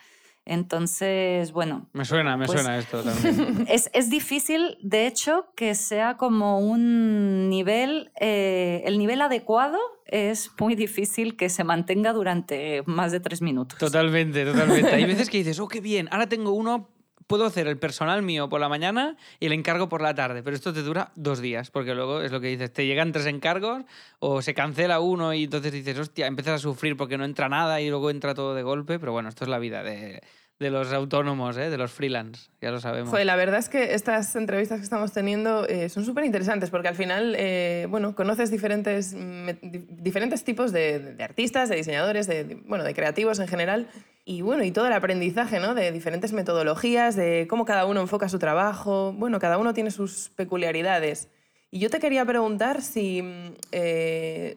Entonces, 0.46 1.52
bueno, 1.52 1.88
Me 1.92 2.04
suena, 2.06 2.36
me 2.38 2.46
Pues- 2.46 2.60
suena 2.62 2.78
esto 2.78 3.02
también. 3.02 3.66
es, 3.68 3.90
es 3.92 4.08
difícil, 4.08 4.78
de 4.80 5.06
hecho, 5.06 5.52
que 5.54 5.74
sea 5.74 6.16
como 6.16 6.58
un 6.58 7.50
nivel, 7.50 8.10
eh, 8.18 8.82
el 8.86 8.98
nivel 8.98 9.20
adecuado 9.20 9.78
es 10.06 10.50
muy 10.58 10.74
difícil 10.74 11.36
que 11.36 11.50
se 11.50 11.64
mantenga 11.64 12.14
durante 12.14 12.82
más 12.86 13.12
de 13.12 13.20
tres 13.20 13.42
minutos. 13.42 13.78
Totalmente, 13.78 14.44
totalmente. 14.46 14.90
Hay 14.90 15.04
veces 15.04 15.28
que 15.28 15.36
dices, 15.44 15.60
oh, 15.60 15.68
qué 15.68 15.80
bien, 15.80 16.08
ahora 16.10 16.28
tengo 16.28 16.52
uno, 16.52 16.88
puedo 17.30 17.46
hacer 17.46 17.68
el 17.68 17.78
personal 17.78 18.22
mío 18.22 18.48
por 18.48 18.60
la 18.60 18.68
mañana 18.68 19.16
y 19.38 19.46
el 19.46 19.52
encargo 19.52 19.88
por 19.88 20.02
la 20.02 20.16
tarde, 20.16 20.42
pero 20.42 20.56
esto 20.56 20.72
te 20.72 20.82
dura 20.82 21.12
dos 21.14 21.40
días, 21.40 21.70
porque 21.70 21.94
luego 21.94 22.22
es 22.22 22.32
lo 22.32 22.40
que 22.40 22.48
dices, 22.48 22.72
te 22.72 22.86
llegan 22.86 23.12
tres 23.12 23.26
encargos 23.26 23.84
o 24.18 24.42
se 24.42 24.52
cancela 24.52 24.98
uno 24.98 25.32
y 25.32 25.44
entonces 25.44 25.70
dices, 25.70 25.96
hostia, 25.96 26.26
empiezas 26.26 26.54
a 26.54 26.58
sufrir 26.58 26.96
porque 26.96 27.16
no 27.16 27.24
entra 27.24 27.48
nada 27.48 27.80
y 27.80 27.88
luego 27.88 28.10
entra 28.10 28.34
todo 28.34 28.56
de 28.56 28.64
golpe, 28.64 28.98
pero 28.98 29.12
bueno, 29.12 29.28
esto 29.28 29.44
es 29.44 29.48
la 29.48 29.60
vida 29.60 29.84
de, 29.84 30.20
de 30.60 30.68
los 30.68 30.92
autónomos, 30.92 31.56
¿eh? 31.56 31.70
de 31.70 31.78
los 31.78 31.90
freelance, 31.90 32.50
ya 32.60 32.70
lo 32.70 32.80
sabemos. 32.80 33.08
Joder, 33.08 33.24
la 33.24 33.34
verdad 33.34 33.58
es 33.58 33.70
que 33.70 33.94
estas 33.94 34.36
entrevistas 34.36 34.78
que 34.78 34.84
estamos 34.84 35.10
teniendo 35.10 35.66
eh, 35.66 35.88
son 35.88 36.04
súper 36.04 36.24
interesantes 36.24 36.68
porque 36.68 36.88
al 36.88 36.94
final, 36.94 37.34
eh, 37.38 37.86
bueno, 37.88 38.14
conoces 38.14 38.50
diferentes, 38.50 39.16
diferentes 39.62 40.44
tipos 40.44 40.70
de, 40.70 41.16
artistas, 41.20 41.70
de 41.70 41.76
diseñadores, 41.76 42.26
de, 42.26 42.60
bueno, 42.66 42.84
de 42.84 42.92
creativos 42.92 43.38
en 43.38 43.48
general 43.48 43.88
y 44.26 44.42
bueno, 44.42 44.62
y 44.62 44.70
todo 44.70 44.86
el 44.86 44.92
aprendizaje, 44.92 45.60
¿no? 45.60 45.74
De 45.74 45.92
diferentes 45.92 46.34
metodologías, 46.34 47.16
de 47.16 47.46
cómo 47.48 47.64
cada 47.64 47.86
uno 47.86 48.02
enfoca 48.02 48.28
su 48.28 48.38
trabajo, 48.38 49.14
bueno, 49.14 49.38
cada 49.38 49.56
uno 49.56 49.72
tiene 49.72 49.90
sus 49.90 50.28
peculiaridades. 50.36 51.30
Y 51.70 51.78
yo 51.78 51.88
te 51.88 52.00
quería 52.00 52.26
preguntar 52.26 52.82
si, 52.82 53.22
mm, 53.22 53.54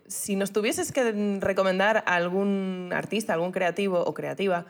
si 0.08 0.36
nos 0.36 0.51
tuvieses 0.51 0.91
que 0.91 1.39
recomendar 1.39 2.04
a 2.06 2.16
algún 2.16 2.89
artista, 2.93 3.34
algún 3.34 3.54
creativo 3.54 4.01
o 4.01 4.14
creativa 4.14 4.66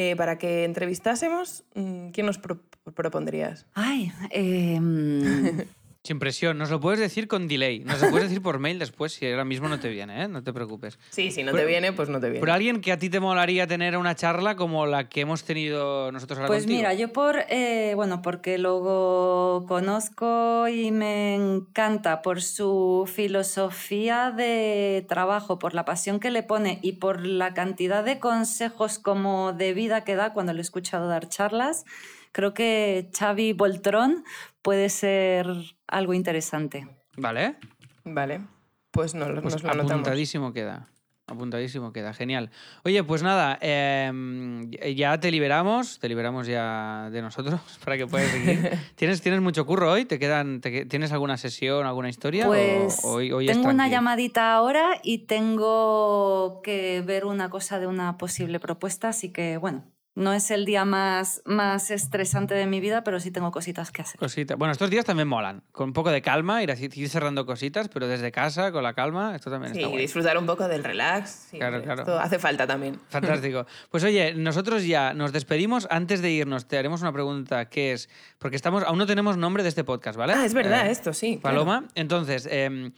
eh, 0.00 0.14
para 0.16 0.38
que 0.38 0.62
entrevistásemos, 0.64 1.64
mm, 1.74 2.10
¿quién 2.10 2.26
nos 2.26 2.38
pro- 2.38 2.62
propondrías? 2.94 3.66
Ay, 3.74 4.12
em, 4.30 5.18
Sin 6.04 6.20
presión, 6.20 6.56
nos 6.56 6.70
lo 6.70 6.78
puedes 6.80 7.00
decir 7.00 7.26
con 7.28 7.48
delay, 7.48 7.80
nos 7.80 8.00
lo 8.00 8.08
puedes 8.10 8.28
decir 8.28 8.40
por 8.40 8.60
mail 8.60 8.78
después 8.78 9.12
si 9.12 9.26
ahora 9.30 9.44
mismo 9.44 9.68
no 9.68 9.80
te 9.80 9.88
viene, 9.88 10.22
¿eh? 10.22 10.28
no 10.28 10.42
te 10.44 10.52
preocupes. 10.52 10.98
Sí, 11.10 11.30
si 11.32 11.42
no 11.42 11.50
Pero- 11.52 11.64
te 11.64 11.68
viene, 11.68 11.92
pues 11.92 12.08
no 12.08 12.20
te 12.20 12.26
viene. 12.28 12.40
Por 12.40 12.50
alguien 12.50 12.80
que 12.80 12.92
a 12.92 12.98
ti 12.98 13.10
te 13.10 13.18
molaría 13.20 13.66
tener 13.66 13.96
una 13.96 14.14
charla 14.14 14.54
como 14.56 14.86
la 14.86 15.08
que 15.08 15.22
hemos 15.22 15.42
tenido 15.44 16.10
nosotros 16.12 16.38
ahora 16.38 16.46
pues 16.46 16.62
contigo. 16.62 16.78
mira, 16.78 16.94
yo 16.94 17.12
por, 17.12 17.36
eh, 17.50 17.92
bueno, 17.96 18.22
porque 18.22 18.58
luego 18.58 19.66
conozco 19.66 20.68
y 20.68 20.92
me 20.92 21.34
encanta 21.34 22.22
por 22.22 22.40
su 22.42 23.10
filosofía 23.12 24.30
de 24.30 25.04
trabajo, 25.08 25.58
por 25.58 25.74
la 25.74 25.84
pasión 25.84 26.20
que 26.20 26.30
le 26.30 26.44
pone 26.44 26.78
y 26.80 26.92
por 26.92 27.26
la 27.26 27.52
cantidad 27.54 28.04
de 28.04 28.20
consejos 28.20 28.98
como 29.00 29.52
de 29.52 29.74
vida 29.74 30.04
que 30.04 30.14
da 30.14 30.32
cuando 30.32 30.52
lo 30.52 30.60
he 30.60 30.62
escuchado 30.62 31.08
dar 31.08 31.28
charlas, 31.28 31.84
creo 32.32 32.54
que 32.54 33.10
Xavi 33.18 33.52
Boltrón 33.52 34.24
puede 34.68 34.90
ser 34.90 35.46
algo 35.86 36.12
interesante. 36.12 36.86
Vale. 37.16 37.56
Vale, 38.04 38.42
pues 38.90 39.14
no, 39.14 39.24
Pues 39.40 39.54
nos 39.54 39.62
lo 39.62 39.70
anotamos. 39.70 39.92
apuntadísimo 39.92 40.52
queda. 40.52 40.90
Apuntadísimo 41.26 41.90
queda, 41.90 42.12
genial. 42.12 42.50
Oye, 42.84 43.02
pues 43.02 43.22
nada, 43.22 43.56
em, 43.62 44.70
ya 44.94 45.18
te 45.20 45.30
liberamos, 45.30 45.98
te 46.00 46.08
liberamos 46.10 46.46
ya 46.46 47.08
de 47.10 47.22
nosotros 47.22 47.58
para 47.84 47.96
que 47.96 48.06
puedas 48.06 48.30
seguir. 48.30 48.70
¿Tienes, 48.94 49.22
¿Tienes 49.22 49.40
mucho 49.40 49.64
curro 49.64 49.90
hoy? 49.90 50.04
¿Te 50.04 50.18
quedan, 50.18 50.60
te 50.60 50.84
¿Tienes 50.84 51.12
alguna 51.12 51.38
sesión, 51.38 51.86
alguna 51.86 52.10
historia? 52.10 52.44
o 52.44 52.48
Pues 52.48 53.00
hoy, 53.04 53.32
hoy 53.32 53.48
es 53.48 53.56
tengo 53.56 53.70
una 53.70 53.88
llamadita 53.88 54.52
ahora 54.54 55.00
y 55.02 55.20
tengo 55.26 56.60
que 56.62 57.00
ver 57.06 57.24
una 57.24 57.48
cosa 57.48 57.78
de 57.78 57.86
una 57.86 58.18
posible 58.18 58.60
propuesta, 58.60 59.08
así 59.08 59.32
que 59.32 59.56
bueno, 59.56 59.84
no 60.18 60.32
es 60.32 60.50
el 60.50 60.64
día 60.64 60.84
más, 60.84 61.42
más 61.44 61.90
estresante 61.90 62.54
de 62.54 62.66
mi 62.66 62.80
vida, 62.80 63.04
pero 63.04 63.20
sí 63.20 63.30
tengo 63.30 63.50
cositas 63.52 63.90
que 63.90 64.02
hacer. 64.02 64.18
Cosita. 64.18 64.56
Bueno, 64.56 64.72
estos 64.72 64.90
días 64.90 65.04
también 65.04 65.28
molan. 65.28 65.62
Con 65.72 65.88
un 65.88 65.92
poco 65.92 66.10
de 66.10 66.20
calma, 66.22 66.62
ir, 66.62 66.70
así- 66.70 66.88
ir 66.92 67.08
cerrando 67.08 67.46
cositas, 67.46 67.88
pero 67.88 68.06
desde 68.08 68.32
casa, 68.32 68.72
con 68.72 68.82
la 68.82 68.94
calma, 68.94 69.34
esto 69.36 69.50
también 69.50 69.72
Sí, 69.74 69.78
está 69.80 69.88
guay. 69.90 70.02
disfrutar 70.02 70.36
un 70.38 70.46
poco 70.46 70.66
del 70.68 70.84
relax. 70.84 71.48
sí, 71.50 71.58
Claro, 71.58 71.82
claro. 71.82 72.02
Esto 72.02 72.18
hace 72.18 72.38
falta 72.38 72.66
también. 72.66 72.98
Fantástico. 73.08 73.66
Pues 73.90 74.04
oye, 74.04 74.34
nosotros 74.34 74.84
ya 74.84 75.14
nos 75.14 75.32
despedimos. 75.32 75.86
Antes 75.90 76.20
de 76.20 76.30
irnos, 76.30 76.66
te 76.66 76.76
haremos 76.78 77.00
una 77.02 77.12
pregunta 77.12 77.68
que 77.70 77.92
es, 77.92 78.08
porque 78.38 78.56
estamos, 78.56 78.82
aún 78.84 78.98
no 78.98 79.06
tenemos 79.06 79.36
nombre 79.36 79.62
de 79.62 79.68
este 79.68 79.84
podcast, 79.84 80.18
¿vale? 80.18 80.34
Ah, 80.34 80.44
es 80.44 80.54
verdad, 80.54 80.86
Eh, 80.88 80.90
esto 80.90 81.12
sí. 81.12 81.38
claro. 81.40 81.58
Paloma. 81.58 81.84
Entonces, 81.94 82.48
eh, 82.50 82.90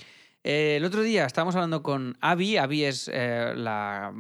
eh, 0.43 0.77
el 0.77 0.85
otro 0.85 1.03
día 1.03 1.27
estábamos 1.27 1.55
hablando 1.55 1.83
con 1.83 2.17
Avi. 2.21 2.57
Avi 2.57 2.85
es 2.85 3.11
eh, 3.13 3.53
la, 3.57 4.13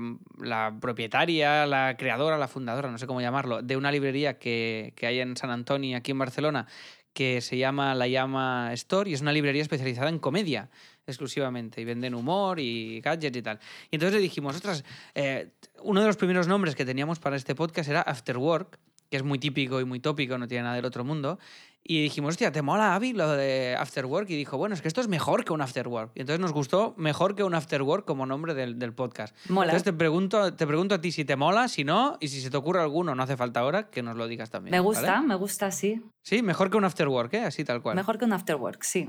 propietaria, 0.81 1.67
la 1.67 1.97
creadora, 1.97 2.39
la 2.39 2.49
fundadora, 2.49 2.91
no 2.91 2.99
sé 2.99 3.07
cómo 3.07 3.21
llamarlo, 3.21 3.63
de 3.63 3.77
una 3.77 3.91
librería 3.91 4.39
que, 4.39 4.93
que 4.97 5.07
hay 5.07 5.21
en 5.21 5.37
San 5.37 5.51
Antonio, 5.51 5.97
aquí 5.97 6.11
en 6.11 6.19
Barcelona, 6.19 6.67
que 7.13 7.41
se 7.41 7.57
llama 7.57 7.95
La 7.95 8.07
Llama 8.07 8.73
Store 8.75 9.11
y 9.11 9.15
es 9.15 9.21
una 9.21 9.33
librería 9.33 9.63
especializada 9.63 10.09
en 10.09 10.19
comedia 10.19 10.71
exclusivamente 11.07 11.81
y 11.81 11.85
venden 11.85 12.15
humor 12.15 12.61
y 12.61 13.01
gadgets 13.01 13.37
y 13.37 13.43
tal. 13.43 13.59
Y 13.91 13.97
entonces 13.97 14.15
le 14.15 14.21
dijimos, 14.21 14.55
ostras, 14.57 14.85
eh, 15.15 15.51
uno 15.83 16.01
de 16.01 16.07
los 16.07 16.17
primeros 16.17 16.47
nombres 16.47 16.75
que 16.75 16.85
teníamos 16.85 17.19
para 17.19 17.37
este 17.37 17.55
podcast 17.55 17.89
era 17.91 18.03
After 18.03 18.39
Work, 18.39 18.79
que 19.11 19.17
es 19.17 19.23
muy 19.23 19.39
típico 19.39 19.81
y 19.81 19.85
muy 19.85 20.01
tópico, 20.01 20.39
no 20.39 20.47
tiene 20.47 20.65
nada 20.65 20.77
del 20.77 20.85
otro 20.85 21.05
mundo. 21.05 21.39
Y 21.83 22.03
dijimos, 22.03 22.31
hostia, 22.31 22.53
¿te 22.53 22.63
mola, 22.63 22.95
Avi, 22.95 23.13
lo 23.13 23.29
de 23.33 23.75
After 23.79 24.07
Work? 24.07 24.31
Y 24.31 24.37
dijo, 24.37 24.57
bueno, 24.59 24.75
es 24.75 24.83
que 24.83 24.89
esto 24.89 25.01
es 25.01 25.09
mejor 25.09 25.45
que 25.45 25.53
un 25.53 25.61
After 25.61 25.89
Work. 25.89 26.13
Y 26.15 26.21
entonces 26.21 26.41
nos 26.41 26.53
gustó 26.53 26.95
mejor 26.97 27.35
que 27.35 27.43
un 27.43 27.55
After 27.55 27.83
Work 27.83 28.05
como 28.05 28.27
nombre 28.27 28.55
del, 28.55 28.79
del 28.79 28.93
podcast. 28.93 29.35
Mola. 29.49 29.73
Entonces 29.73 29.85
te 29.85 29.93
pregunto, 29.93 30.55
te 30.55 30.67
pregunto 30.67 30.95
a 30.95 31.01
ti 31.01 31.11
si 31.11 31.25
te 31.25 31.37
mola, 31.37 31.69
si 31.69 31.85
no, 31.85 32.17
y 32.21 32.29
si 32.29 32.41
se 32.41 32.51
te 32.51 32.57
ocurre 32.57 32.81
alguno, 32.81 33.15
no 33.15 33.23
hace 33.23 33.37
falta 33.37 33.61
ahora, 33.61 33.91
que 33.91 34.03
nos 34.03 34.17
lo 34.17 34.29
digas 34.29 34.51
también. 34.51 34.73
Me 34.73 34.79
¿vale? 34.79 34.87
gusta, 34.87 35.23
me 35.23 35.35
gusta, 35.35 35.71
sí. 35.71 36.03
Sí, 36.23 36.43
mejor 36.43 36.71
que 36.71 36.77
un 36.77 36.85
After 36.85 37.09
Work, 37.09 37.33
¿eh? 37.35 37.45
Así 37.45 37.65
tal 37.65 37.81
cual. 37.81 37.97
Mejor 37.97 38.19
que 38.19 38.27
un 38.27 38.33
after 38.33 38.57
work, 38.57 38.83
sí. 38.83 39.09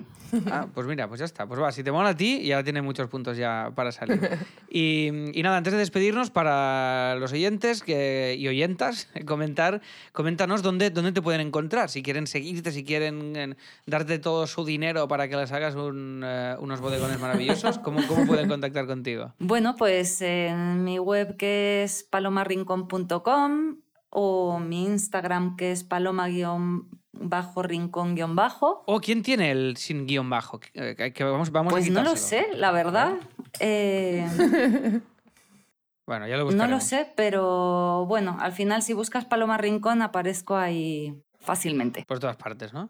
Ah, 0.49 0.67
pues 0.73 0.87
mira, 0.87 1.07
pues 1.07 1.19
ya 1.19 1.25
está. 1.25 1.45
Pues 1.45 1.59
va, 1.59 1.71
si 1.71 1.83
te 1.83 1.91
mola 1.91 2.09
a 2.09 2.15
ti, 2.15 2.41
ya 2.43 2.63
tiene 2.63 2.81
muchos 2.81 3.07
puntos 3.09 3.37
ya 3.37 3.71
para 3.75 3.91
salir. 3.91 4.19
Y, 4.73 5.09
y 5.37 5.43
nada, 5.43 5.57
antes 5.57 5.73
de 5.73 5.79
despedirnos, 5.79 6.31
para 6.31 7.15
los 7.15 7.33
oyentes 7.33 7.83
que, 7.83 8.37
y 8.39 8.47
oyentas, 8.47 9.09
comentar, 9.25 9.81
coméntanos 10.13 10.61
dónde, 10.61 10.89
dónde 10.89 11.11
te 11.11 11.21
pueden 11.21 11.41
encontrar. 11.41 11.89
Si 11.89 12.01
quieren 12.01 12.25
si 12.69 12.83
quieren 12.83 13.35
eh, 13.35 13.55
darte 13.87 14.19
todo 14.19 14.45
su 14.45 14.63
dinero 14.65 15.07
para 15.07 15.27
que 15.27 15.35
les 15.37 15.51
hagas 15.51 15.73
un, 15.73 16.21
eh, 16.23 16.55
unos 16.59 16.81
bodegones 16.81 17.19
maravillosos, 17.19 17.79
¿cómo, 17.79 17.99
¿cómo 18.07 18.27
pueden 18.27 18.47
contactar 18.47 18.85
contigo? 18.85 19.33
Bueno, 19.39 19.75
pues 19.75 20.21
en 20.21 20.83
mi 20.83 20.99
web 20.99 21.35
que 21.37 21.81
es 21.81 22.03
palomarrincón.com 22.03 23.77
o 24.09 24.59
mi 24.59 24.83
Instagram 24.83 25.55
que 25.55 25.71
es 25.71 25.83
paloma-rincón-bajo. 25.83 28.83
¿O 28.85 28.99
quién 28.99 29.23
tiene 29.23 29.51
el 29.51 29.77
sin 29.77 30.05
guion 30.05 30.29
bajo? 30.29 30.59
Que, 30.59 30.95
que- 30.95 31.13
que 31.13 31.23
vamos, 31.23 31.51
vamos 31.51 31.71
a 31.71 31.75
Pues 31.75 31.89
no 31.89 32.03
lo 32.03 32.15
sé, 32.15 32.47
la 32.55 32.71
verdad. 32.71 33.13
Eh, 33.59 34.27
Bueno, 36.07 36.27
ya 36.27 36.33
lo 36.35 36.39
no 36.39 36.45
buscaremos. 36.47 36.83
lo 36.83 36.85
sé, 36.85 37.07
pero 37.15 38.05
bueno, 38.05 38.35
al 38.41 38.51
final 38.51 38.81
si 38.81 38.91
buscas 38.91 39.23
Paloma 39.23 39.57
Rincón 39.57 40.01
aparezco 40.01 40.57
ahí 40.57 41.15
fácilmente. 41.41 42.05
Por 42.07 42.19
todas 42.19 42.37
partes, 42.37 42.73
¿no? 42.73 42.89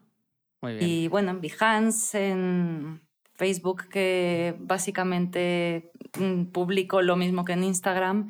Muy 0.61 0.75
bien. 0.75 0.89
Y 0.89 1.07
bueno, 1.07 1.31
en 1.31 1.41
Behance, 1.41 2.29
en 2.29 3.01
Facebook, 3.33 3.87
que 3.89 4.55
básicamente 4.59 5.91
mm, 6.19 6.45
publico 6.51 7.01
lo 7.01 7.15
mismo 7.15 7.43
que 7.43 7.53
en 7.53 7.63
Instagram. 7.63 8.29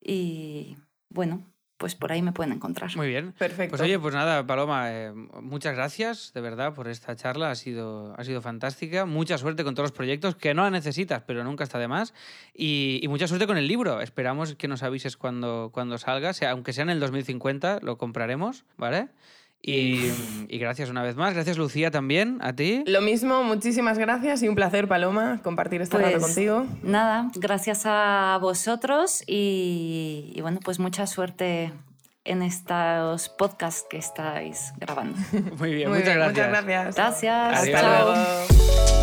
Y 0.00 0.76
bueno, 1.08 1.54
pues 1.76 1.96
por 1.96 2.12
ahí 2.12 2.22
me 2.22 2.32
pueden 2.32 2.52
encontrar. 2.52 2.96
Muy 2.96 3.08
bien. 3.08 3.32
Perfecto. 3.32 3.70
Pues 3.70 3.82
oye, 3.82 3.98
pues 3.98 4.14
nada, 4.14 4.46
Paloma, 4.46 4.92
eh, 4.92 5.12
muchas 5.12 5.74
gracias 5.74 6.32
de 6.32 6.40
verdad 6.40 6.72
por 6.72 6.88
esta 6.88 7.16
charla, 7.16 7.50
ha 7.50 7.54
sido, 7.56 8.14
ha 8.16 8.22
sido 8.24 8.40
fantástica. 8.40 9.06
Mucha 9.06 9.38
suerte 9.38 9.64
con 9.64 9.74
todos 9.74 9.90
los 9.90 9.96
proyectos, 9.96 10.36
que 10.36 10.54
no 10.54 10.62
la 10.62 10.70
necesitas, 10.70 11.22
pero 11.26 11.42
nunca 11.42 11.64
está 11.64 11.78
de 11.78 11.88
más. 11.88 12.14
Y, 12.54 13.00
y 13.02 13.08
mucha 13.08 13.26
suerte 13.26 13.46
con 13.46 13.56
el 13.56 13.66
libro. 13.66 14.00
Esperamos 14.00 14.54
que 14.54 14.68
nos 14.68 14.82
avises 14.84 15.16
cuando, 15.16 15.70
cuando 15.72 15.98
salga, 15.98 16.32
sea, 16.32 16.52
aunque 16.52 16.72
sea 16.72 16.84
en 16.84 16.90
el 16.90 17.00
2050, 17.00 17.80
lo 17.82 17.98
compraremos, 17.98 18.64
¿vale? 18.76 19.08
Y, 19.66 20.12
y, 20.48 20.58
gracias 20.58 20.90
una 20.90 21.02
vez 21.02 21.16
más. 21.16 21.32
Gracias, 21.32 21.56
Lucía, 21.56 21.90
también. 21.90 22.36
A 22.42 22.52
ti. 22.52 22.84
Lo 22.86 23.00
mismo, 23.00 23.42
muchísimas 23.42 23.96
gracias 23.96 24.42
y 24.42 24.48
un 24.48 24.54
placer, 24.54 24.88
Paloma, 24.88 25.40
compartir 25.42 25.80
este 25.80 25.96
pues, 25.96 26.12
rato 26.12 26.20
contigo. 26.20 26.66
Nada, 26.82 27.30
gracias 27.34 27.84
a 27.86 28.38
vosotros 28.42 29.24
y, 29.26 30.32
y, 30.34 30.40
bueno, 30.42 30.60
pues 30.62 30.78
mucha 30.80 31.06
suerte 31.06 31.72
en 32.24 32.42
estos 32.42 33.30
podcasts 33.30 33.86
que 33.88 33.96
estáis 33.96 34.74
grabando. 34.76 35.16
Muy 35.58 35.74
bien, 35.74 35.88
Muy 35.88 36.00
muchas 36.00 36.14
bien, 36.14 36.18
gracias. 36.18 36.28
Muchas 36.28 36.48
gracias. 36.48 36.94
Gracias. 36.94 37.58
Adiós. 37.58 37.74
Hasta 37.74 37.80
chao. 37.80 38.12
luego. 38.12 38.93